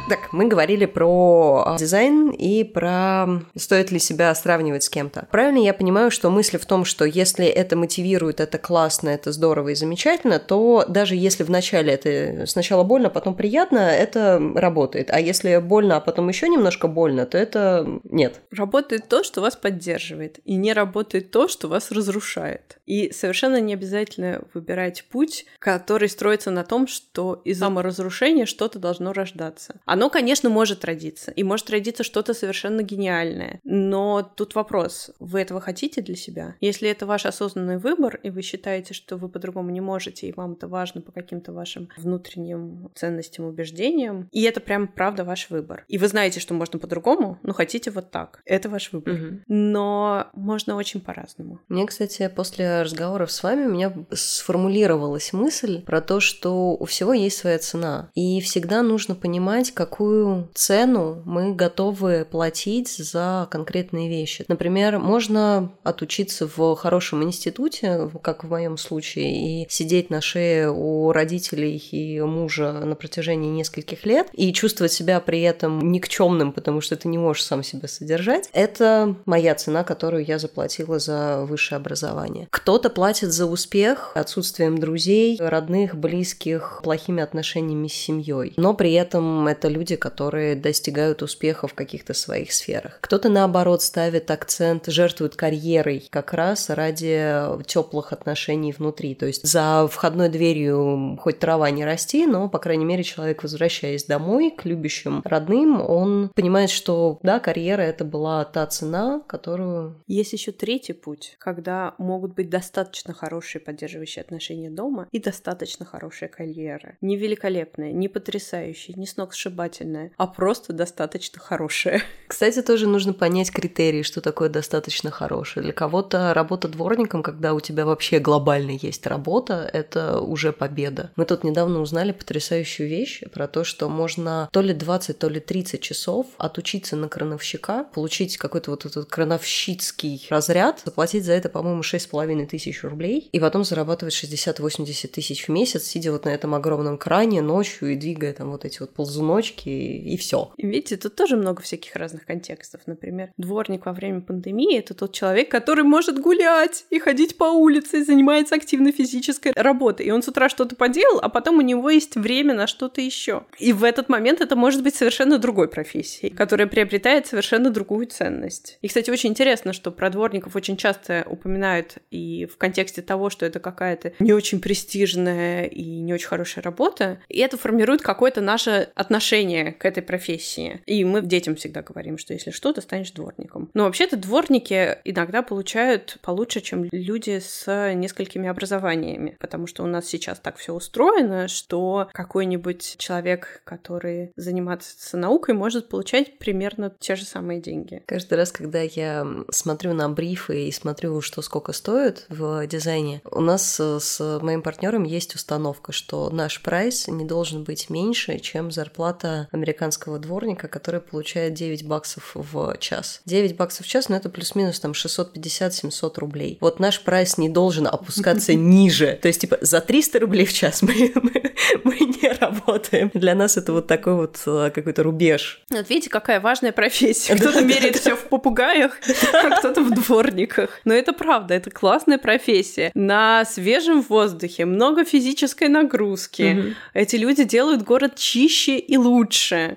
Так, 0.08 0.32
мы 0.32 0.48
говорили 0.48 0.86
про 0.86 1.64
а, 1.66 1.76
дизайн 1.76 2.30
и 2.30 2.64
про 2.64 3.26
стоит 3.56 3.90
ли 3.90 3.98
себя 3.98 4.34
сравнивать 4.34 4.84
с 4.84 4.88
кем-то. 4.88 5.28
Правильно 5.30 5.58
я 5.58 5.74
понимаю, 5.74 6.10
что 6.10 6.30
мысль 6.30 6.56
в 6.58 6.64
том, 6.64 6.86
что 6.86 7.04
если 7.04 7.44
это 7.44 7.76
мотивирует, 7.76 8.40
это 8.40 8.56
классно, 8.56 9.10
это 9.10 9.32
здорово 9.32 9.70
и 9.70 9.74
замечательно, 9.74 10.38
то 10.38 10.86
даже 10.88 11.14
если 11.14 11.42
вначале 11.42 11.92
это 11.92 12.46
сначала 12.46 12.84
больно, 12.84 13.10
потом 13.10 13.34
приятно, 13.34 13.78
это 13.78 14.40
работает. 14.54 15.10
А 15.10 15.20
если 15.20 15.58
больно, 15.58 15.96
а 15.96 16.00
потом 16.00 16.28
еще 16.28 16.48
немножко 16.48 16.88
больно, 16.88 17.26
то 17.26 17.36
это 17.36 17.86
нет. 18.04 18.40
Работает 18.50 19.08
то, 19.08 19.22
что 19.22 19.42
вас 19.42 19.56
поддерживает, 19.56 20.38
и 20.44 20.54
не 20.54 20.72
работает 20.72 21.30
то, 21.30 21.48
что 21.48 21.68
вас 21.68 21.90
разрушает. 21.90 22.78
И 22.86 23.12
совершенно 23.12 23.60
не 23.60 23.74
обязательно 23.74 24.42
выбирать 24.54 25.04
путь, 25.10 25.44
который 25.58 26.08
строится 26.08 26.50
на 26.50 26.64
том, 26.64 26.86
что 26.86 27.42
из 27.44 27.58
саморазрушения 27.58 28.46
что-то 28.46 28.78
должно 28.78 29.12
рождаться. 29.12 29.74
А 29.84 29.97
оно, 29.98 30.10
конечно, 30.10 30.48
может 30.48 30.84
родиться, 30.84 31.32
и 31.32 31.42
может 31.42 31.68
родиться 31.70 32.04
что-то 32.04 32.32
совершенно 32.32 32.82
гениальное. 32.84 33.58
Но 33.64 34.22
тут 34.22 34.54
вопрос, 34.54 35.10
вы 35.18 35.40
этого 35.40 35.60
хотите 35.60 36.02
для 36.02 36.14
себя? 36.14 36.54
Если 36.60 36.88
это 36.88 37.04
ваш 37.04 37.26
осознанный 37.26 37.78
выбор, 37.78 38.20
и 38.22 38.30
вы 38.30 38.42
считаете, 38.42 38.94
что 38.94 39.16
вы 39.16 39.28
по-другому 39.28 39.70
не 39.70 39.80
можете, 39.80 40.28
и 40.28 40.32
вам 40.32 40.52
это 40.52 40.68
важно 40.68 41.00
по 41.00 41.10
каким-то 41.10 41.52
вашим 41.52 41.88
внутренним 41.96 42.92
ценностям, 42.94 43.46
убеждениям, 43.46 44.28
и 44.30 44.42
это 44.42 44.60
прям 44.60 44.86
правда 44.86 45.24
ваш 45.24 45.50
выбор. 45.50 45.84
И 45.88 45.98
вы 45.98 46.06
знаете, 46.06 46.38
что 46.38 46.54
можно 46.54 46.78
по-другому, 46.78 47.40
но 47.42 47.52
хотите 47.52 47.90
вот 47.90 48.12
так. 48.12 48.40
Это 48.44 48.68
ваш 48.68 48.92
выбор. 48.92 49.14
Угу. 49.14 49.40
Но 49.48 50.28
можно 50.32 50.76
очень 50.76 51.00
по-разному. 51.00 51.58
Мне, 51.66 51.86
кстати, 51.86 52.30
после 52.32 52.82
разговоров 52.82 53.32
с 53.32 53.42
вами 53.42 53.66
у 53.66 53.72
меня 53.72 53.92
сформулировалась 54.12 55.32
мысль 55.32 55.82
про 55.82 56.00
то, 56.00 56.20
что 56.20 56.76
у 56.76 56.84
всего 56.84 57.12
есть 57.12 57.38
своя 57.38 57.58
цена. 57.58 58.10
И 58.14 58.40
всегда 58.40 58.82
нужно 58.82 59.16
понимать, 59.16 59.72
как 59.72 59.87
какую 59.88 60.48
цену 60.54 61.22
мы 61.24 61.54
готовы 61.54 62.26
платить 62.30 62.88
за 62.88 63.48
конкретные 63.50 64.08
вещи. 64.08 64.44
Например, 64.48 64.98
можно 64.98 65.72
отучиться 65.82 66.46
в 66.46 66.76
хорошем 66.76 67.22
институте, 67.24 68.10
как 68.22 68.44
в 68.44 68.50
моем 68.50 68.76
случае, 68.76 69.62
и 69.62 69.66
сидеть 69.70 70.10
на 70.10 70.20
шее 70.20 70.70
у 70.70 71.10
родителей 71.12 71.76
и 71.76 72.20
мужа 72.20 72.72
на 72.72 72.94
протяжении 72.94 73.50
нескольких 73.50 74.04
лет 74.04 74.28
и 74.34 74.52
чувствовать 74.52 74.92
себя 74.92 75.20
при 75.20 75.40
этом 75.40 75.90
никчемным, 75.90 76.52
потому 76.52 76.82
что 76.82 76.96
ты 76.96 77.08
не 77.08 77.16
можешь 77.16 77.44
сам 77.44 77.62
себя 77.62 77.88
содержать. 77.88 78.50
Это 78.52 79.16
моя 79.24 79.54
цена, 79.54 79.84
которую 79.84 80.24
я 80.24 80.38
заплатила 80.38 80.98
за 80.98 81.46
высшее 81.48 81.78
образование. 81.78 82.46
Кто-то 82.50 82.90
платит 82.90 83.32
за 83.32 83.46
успех 83.46 84.12
отсутствием 84.14 84.76
друзей, 84.76 85.38
родных, 85.40 85.94
близких, 85.94 86.80
плохими 86.84 87.22
отношениями 87.22 87.88
с 87.88 87.94
семьей. 87.94 88.52
Но 88.58 88.74
при 88.74 88.92
этом 88.92 89.46
это 89.46 89.68
люди, 89.68 89.77
которые 89.96 90.54
достигают 90.54 91.22
успеха 91.22 91.66
в 91.66 91.74
каких-то 91.74 92.14
своих 92.14 92.52
сферах. 92.52 92.98
Кто-то, 93.00 93.28
наоборот, 93.28 93.82
ставит 93.82 94.30
акцент, 94.30 94.86
жертвует 94.86 95.36
карьерой 95.36 96.06
как 96.10 96.32
раз 96.32 96.70
ради 96.70 97.32
теплых 97.66 98.12
отношений 98.12 98.72
внутри. 98.72 99.14
То 99.14 99.26
есть 99.26 99.46
за 99.46 99.86
входной 99.90 100.28
дверью 100.28 101.18
хоть 101.20 101.38
трава 101.38 101.70
не 101.70 101.84
расти, 101.84 102.26
но, 102.26 102.48
по 102.48 102.58
крайней 102.58 102.84
мере, 102.84 103.02
человек, 103.02 103.42
возвращаясь 103.42 104.04
домой 104.04 104.50
к 104.50 104.64
любящим 104.64 105.22
родным, 105.24 105.80
он 105.80 106.30
понимает, 106.34 106.70
что, 106.70 107.18
да, 107.22 107.38
карьера— 107.38 107.82
это 107.82 108.04
была 108.04 108.44
та 108.44 108.66
цена, 108.66 109.22
которую... 109.26 110.02
Есть 110.06 110.32
еще 110.32 110.52
третий 110.52 110.92
путь, 110.92 111.36
когда 111.38 111.94
могут 111.98 112.34
быть 112.34 112.50
достаточно 112.50 113.14
хорошие 113.14 113.60
поддерживающие 113.60 114.22
отношения 114.22 114.70
дома 114.70 115.08
и 115.12 115.18
достаточно 115.18 115.84
хорошая 115.84 116.28
карьера. 116.28 116.96
Не 117.00 117.16
великолепная, 117.16 117.92
не 117.92 118.08
потрясающая, 118.08 118.94
не 118.94 119.06
сногсшибательная, 119.06 119.67
сногсшибательная, 119.68 120.10
а 120.16 120.26
просто 120.26 120.72
достаточно 120.72 121.40
хорошая. 121.40 122.02
Кстати, 122.28 122.62
тоже 122.62 122.86
нужно 122.86 123.12
понять 123.12 123.50
критерии, 123.50 124.02
что 124.02 124.20
такое 124.20 124.48
достаточно 124.48 125.10
хорошее. 125.10 125.64
Для 125.64 125.72
кого-то 125.72 126.32
работа 126.34 126.68
дворником, 126.68 127.22
когда 127.22 127.54
у 127.54 127.60
тебя 127.60 127.84
вообще 127.84 128.18
глобально 128.18 128.72
есть 128.72 129.06
работа, 129.06 129.68
это 129.72 130.20
уже 130.20 130.52
победа. 130.52 131.10
Мы 131.16 131.24
тут 131.24 131.44
недавно 131.44 131.80
узнали 131.80 132.12
потрясающую 132.12 132.88
вещь 132.88 133.22
про 133.32 133.48
то, 133.48 133.64
что 133.64 133.88
можно 133.88 134.48
то 134.52 134.60
ли 134.60 134.74
20, 134.74 135.18
то 135.18 135.28
ли 135.28 135.40
30 135.40 135.80
часов 135.80 136.26
отучиться 136.38 136.96
на 136.96 137.08
крановщика, 137.08 137.84
получить 137.94 138.36
какой-то 138.36 138.70
вот 138.70 138.84
этот 138.84 139.08
крановщицкий 139.08 140.26
разряд, 140.30 140.82
заплатить 140.84 141.24
за 141.24 141.32
это, 141.32 141.48
по-моему, 141.48 141.82
6,5 141.82 142.46
тысяч 142.46 142.82
рублей, 142.82 143.28
и 143.32 143.40
потом 143.40 143.64
зарабатывать 143.64 144.14
60-80 144.14 145.08
тысяч 145.08 145.48
в 145.48 145.48
месяц, 145.50 145.84
сидя 145.84 146.12
вот 146.12 146.24
на 146.24 146.30
этом 146.30 146.54
огромном 146.54 146.98
кране 146.98 147.42
ночью 147.42 147.92
и 147.92 147.96
двигая 147.96 148.32
там 148.32 148.50
вот 148.50 148.64
эти 148.64 148.80
вот 148.80 148.90
ползуночи 148.94 149.47
замочки 149.48 149.68
и 149.68 150.16
все. 150.16 150.52
Видите, 150.56 150.96
тут 150.96 151.14
тоже 151.16 151.36
много 151.36 151.62
всяких 151.62 151.94
разных 151.96 152.26
контекстов. 152.26 152.82
Например, 152.86 153.30
дворник 153.36 153.86
во 153.86 153.92
время 153.92 154.20
пандемии— 154.20 154.78
это 154.78 154.94
тот 154.94 155.12
человек, 155.12 155.50
который 155.50 155.84
может 155.84 156.18
гулять 156.18 156.84
и 156.90 156.98
ходить 156.98 157.36
по 157.36 157.44
улице, 157.44 157.98
и 157.98 158.02
занимается 158.02 158.54
активной 158.54 158.92
физической 158.92 159.52
работой. 159.54 160.06
И 160.06 160.10
он 160.10 160.22
с 160.22 160.28
утра 160.28 160.48
что-то 160.48 160.76
поделал, 160.76 161.20
а 161.20 161.28
потом 161.28 161.58
у 161.58 161.62
него 161.62 161.90
есть 161.90 162.16
время 162.16 162.54
на 162.54 162.66
что-то 162.66 163.00
еще. 163.00 163.44
И 163.58 163.72
в 163.72 163.84
этот 163.84 164.08
момент 164.08 164.40
это 164.40 164.56
может 164.56 164.82
быть 164.82 164.94
совершенно 164.94 165.38
другой 165.38 165.68
профессией, 165.68 166.32
которая 166.34 166.68
приобретает 166.68 167.26
совершенно 167.26 167.70
другую 167.70 168.06
ценность. 168.06 168.78
И, 168.82 168.88
кстати, 168.88 169.10
очень 169.10 169.30
интересно, 169.30 169.72
что 169.72 169.90
про 169.90 170.10
дворников 170.10 170.56
очень 170.56 170.76
часто 170.76 171.26
упоминают 171.28 171.96
и 172.10 172.46
в 172.46 172.56
контексте 172.56 173.02
того, 173.02 173.30
что 173.30 173.46
это 173.46 173.60
какая-то 173.60 174.12
не 174.18 174.32
очень 174.32 174.60
престижная 174.60 175.64
и 175.64 176.00
не 176.00 176.14
очень 176.14 176.28
хорошая 176.28 176.62
работа, 176.62 177.20
и 177.28 177.38
это 177.40 177.56
формирует 177.56 178.02
какое-то 178.02 178.40
наше 178.40 178.88
отношение 178.94 179.37
к 179.72 179.84
этой 179.84 180.02
профессии. 180.02 180.80
И 180.86 181.04
мы 181.04 181.22
детям 181.22 181.54
всегда 181.56 181.82
говорим, 181.82 182.18
что 182.18 182.32
если 182.34 182.50
что, 182.50 182.72
ты 182.72 182.80
станешь 182.80 183.12
дворником. 183.12 183.70
Но 183.74 183.84
вообще-то 183.84 184.16
дворники 184.16 184.98
иногда 185.04 185.42
получают 185.42 186.18
получше, 186.22 186.60
чем 186.60 186.88
люди 186.90 187.38
с 187.38 187.92
несколькими 187.94 188.48
образованиями, 188.48 189.36
потому 189.38 189.66
что 189.66 189.84
у 189.84 189.86
нас 189.86 190.06
сейчас 190.06 190.40
так 190.40 190.56
все 190.56 190.72
устроено, 190.74 191.48
что 191.48 192.08
какой-нибудь 192.12 192.96
человек, 192.98 193.62
который 193.64 194.32
занимается 194.36 195.16
наукой, 195.16 195.54
может 195.54 195.88
получать 195.88 196.38
примерно 196.38 196.92
те 196.98 197.16
же 197.16 197.24
самые 197.24 197.60
деньги. 197.60 198.02
Каждый 198.06 198.34
раз, 198.34 198.50
когда 198.50 198.80
я 198.80 199.26
смотрю 199.50 199.94
на 199.94 200.08
брифы 200.08 200.68
и 200.68 200.72
смотрю, 200.72 201.20
что 201.20 201.42
сколько 201.42 201.72
стоит 201.72 202.26
в 202.28 202.66
дизайне, 202.66 203.22
у 203.30 203.40
нас 203.40 203.78
с 203.78 204.40
моим 204.42 204.62
партнером 204.62 205.04
есть 205.04 205.34
установка, 205.34 205.92
что 205.92 206.30
наш 206.30 206.62
прайс 206.62 207.08
не 207.08 207.24
должен 207.24 207.64
быть 207.64 207.90
меньше, 207.90 208.38
чем 208.38 208.70
зарплата 208.70 209.27
американского 209.52 210.18
дворника, 210.18 210.68
который 210.68 211.00
получает 211.00 211.54
9 211.54 211.86
баксов 211.86 212.32
в 212.34 212.76
час. 212.78 213.20
9 213.24 213.56
баксов 213.56 213.86
в 213.86 213.88
час, 213.88 214.08
но 214.08 214.14
ну, 214.14 214.20
это 214.20 214.28
плюс-минус 214.28 214.80
там 214.80 214.92
650-700 214.92 216.12
рублей. 216.16 216.58
Вот 216.60 216.80
наш 216.80 217.00
прайс 217.00 217.38
не 217.38 217.48
должен 217.48 217.86
опускаться 217.86 218.54
ниже. 218.54 219.18
То 219.20 219.28
есть, 219.28 219.40
типа, 219.40 219.58
за 219.60 219.80
300 219.80 220.20
рублей 220.20 220.46
в 220.46 220.52
час 220.52 220.82
мы, 220.82 221.12
мы, 221.14 221.54
мы 221.84 221.98
не 221.98 222.28
работаем. 222.40 223.10
Для 223.14 223.34
нас 223.34 223.56
это 223.56 223.72
вот 223.72 223.86
такой 223.86 224.14
вот 224.14 224.40
э, 224.46 224.70
какой-то 224.74 225.02
рубеж. 225.02 225.62
Вот 225.70 225.88
видите, 225.88 226.10
какая 226.10 226.40
важная 226.40 226.72
профессия. 226.72 227.34
Кто-то 227.38 227.62
меряет 227.62 227.96
все 227.96 228.16
в 228.16 228.24
попугаях, 228.28 228.98
а 229.32 229.58
кто-то 229.58 229.82
в 229.82 229.90
дворниках. 229.90 230.80
Но 230.84 230.94
это 230.94 231.12
правда, 231.12 231.54
это 231.54 231.70
классная 231.70 232.18
профессия. 232.18 232.90
На 232.94 233.44
свежем 233.44 234.02
воздухе 234.02 234.64
много 234.64 235.04
физической 235.04 235.68
нагрузки. 235.68 236.74
Эти 236.94 237.16
люди 237.16 237.44
делают 237.44 237.82
город 237.82 238.16
чище 238.16 238.78
и 238.78 238.96
лучше. 238.96 239.17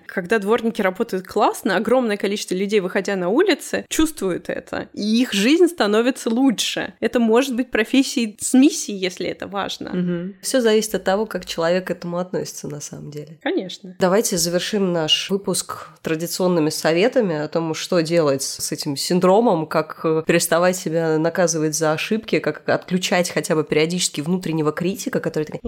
Когда 0.05 0.39
дворники 0.39 0.81
работают 0.81 1.27
классно, 1.27 1.75
огромное 1.75 2.17
количество 2.17 2.55
людей, 2.55 2.79
выходя 2.79 3.15
на 3.15 3.29
улицы, 3.29 3.85
чувствуют 3.89 4.49
это. 4.49 4.89
И 4.93 5.21
их 5.21 5.33
жизнь 5.33 5.67
становится 5.67 6.29
лучше. 6.29 6.93
Это 6.99 7.19
может 7.19 7.55
быть 7.55 7.71
профессией 7.71 8.37
с 8.39 8.53
миссией, 8.53 8.97
если 8.97 9.27
это 9.27 9.47
важно. 9.47 9.89
Угу. 9.89 10.33
Все 10.41 10.61
зависит 10.61 10.95
от 10.95 11.03
того, 11.03 11.25
как 11.25 11.45
человек 11.45 11.87
к 11.87 11.91
этому 11.91 12.17
относится 12.17 12.67
на 12.67 12.81
самом 12.81 13.11
деле. 13.11 13.39
Конечно. 13.41 13.95
Давайте 13.99 14.37
завершим 14.37 14.93
наш 14.93 15.29
выпуск 15.29 15.89
традиционными 16.01 16.69
советами 16.69 17.35
о 17.35 17.47
том, 17.47 17.73
что 17.73 18.01
делать 18.01 18.43
с 18.43 18.71
этим 18.71 18.95
синдромом, 18.95 19.67
как 19.67 20.01
э, 20.03 20.23
переставать 20.25 20.75
себя 20.75 21.17
наказывать 21.17 21.75
за 21.75 21.93
ошибки, 21.93 22.39
как 22.39 22.67
отключать 22.67 23.29
хотя 23.29 23.55
бы 23.55 23.63
периодически 23.63 24.21
внутреннего 24.21 24.71
критика, 24.71 25.19
который 25.19 25.45
такой, 25.45 25.61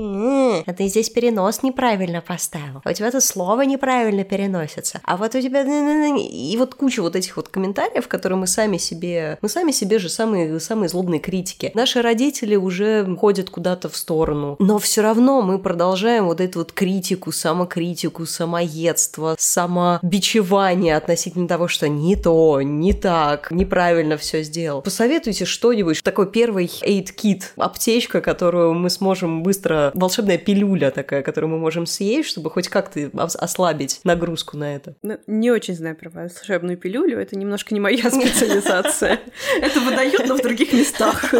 а 0.66 0.74
ты 0.74 0.88
здесь 0.88 1.10
перенос 1.10 1.64
неправильно 1.64 2.22
поставил, 2.22 2.82
а 2.84 2.90
у 2.90 2.94
тебя 2.94 3.08
это 3.08 3.22
слово 3.22 3.62
неправильно 3.66 4.24
переносится, 4.24 5.01
а 5.03 5.18
вот 5.18 5.36
у 5.36 5.41
тебя... 5.41 5.64
И 5.64 6.55
вот 6.57 6.76
куча 6.76 7.01
вот 7.01 7.16
этих 7.16 7.38
вот 7.38 7.49
комментариев, 7.49 8.07
которые 8.07 8.38
мы 8.38 8.47
сами 8.47 8.78
себе... 8.78 9.38
Мы 9.41 9.49
сами 9.49 9.72
себе 9.72 9.99
же 9.99 10.09
самые, 10.09 10.59
самые 10.59 10.89
злобные 10.89 11.20
критики. 11.20 11.72
Наши 11.74 12.01
родители 12.01 12.55
уже 12.55 13.16
ходят 13.16 13.49
куда-то 13.49 13.89
в 13.89 13.95
сторону, 13.95 14.55
но 14.59 14.80
все 14.80 15.01
равно 15.01 15.41
мы 15.41 15.59
продолжаем 15.59 16.26
вот 16.26 16.41
эту 16.41 16.59
вот 16.59 16.72
критику, 16.72 17.32
самокритику, 17.32 18.26
самоедство, 18.26 19.36
самобичевание 19.38 20.95
относительно 20.97 21.47
того, 21.47 21.68
что 21.68 21.88
не 21.88 22.16
то, 22.16 22.61
не 22.61 22.93
так, 22.93 23.51
неправильно 23.51 24.18
все 24.18 24.43
сделал. 24.43 24.82
Посоветуйте 24.82 25.45
что-нибудь, 25.45 26.01
такой 26.03 26.30
первый 26.32 26.66
aid 26.66 27.09
kit, 27.16 27.43
аптечка, 27.57 28.22
которую 28.22 28.74
мы 28.74 28.89
сможем 28.89 29.43
быстро, 29.43 29.91
волшебная 29.93 30.38
пилюля 30.38 30.91
такая, 30.91 31.22
которую 31.22 31.51
мы 31.51 31.59
можем 31.59 31.86
съесть, 31.86 32.30
чтобы 32.30 32.49
хоть 32.49 32.68
как-то 32.68 33.09
ослабить 33.54 34.01
нагрузку 34.04 34.58
на 34.58 34.76
это. 34.76 34.95
Ну, 35.04 35.20
не 35.28 35.51
очень 35.51 35.76
знаю 35.76 35.95
про 35.95 36.10
волшебную 36.10 36.78
пилюлю, 36.78 37.20
это 37.20 37.38
немножко 37.38 37.74
не 37.74 37.80
моя 37.80 38.10
специализация. 38.10 39.20
Это 39.62 39.80
выдают, 39.80 40.28
но 40.28 40.36
в 40.36 40.41
других 40.41 40.74
местах. 40.74 41.34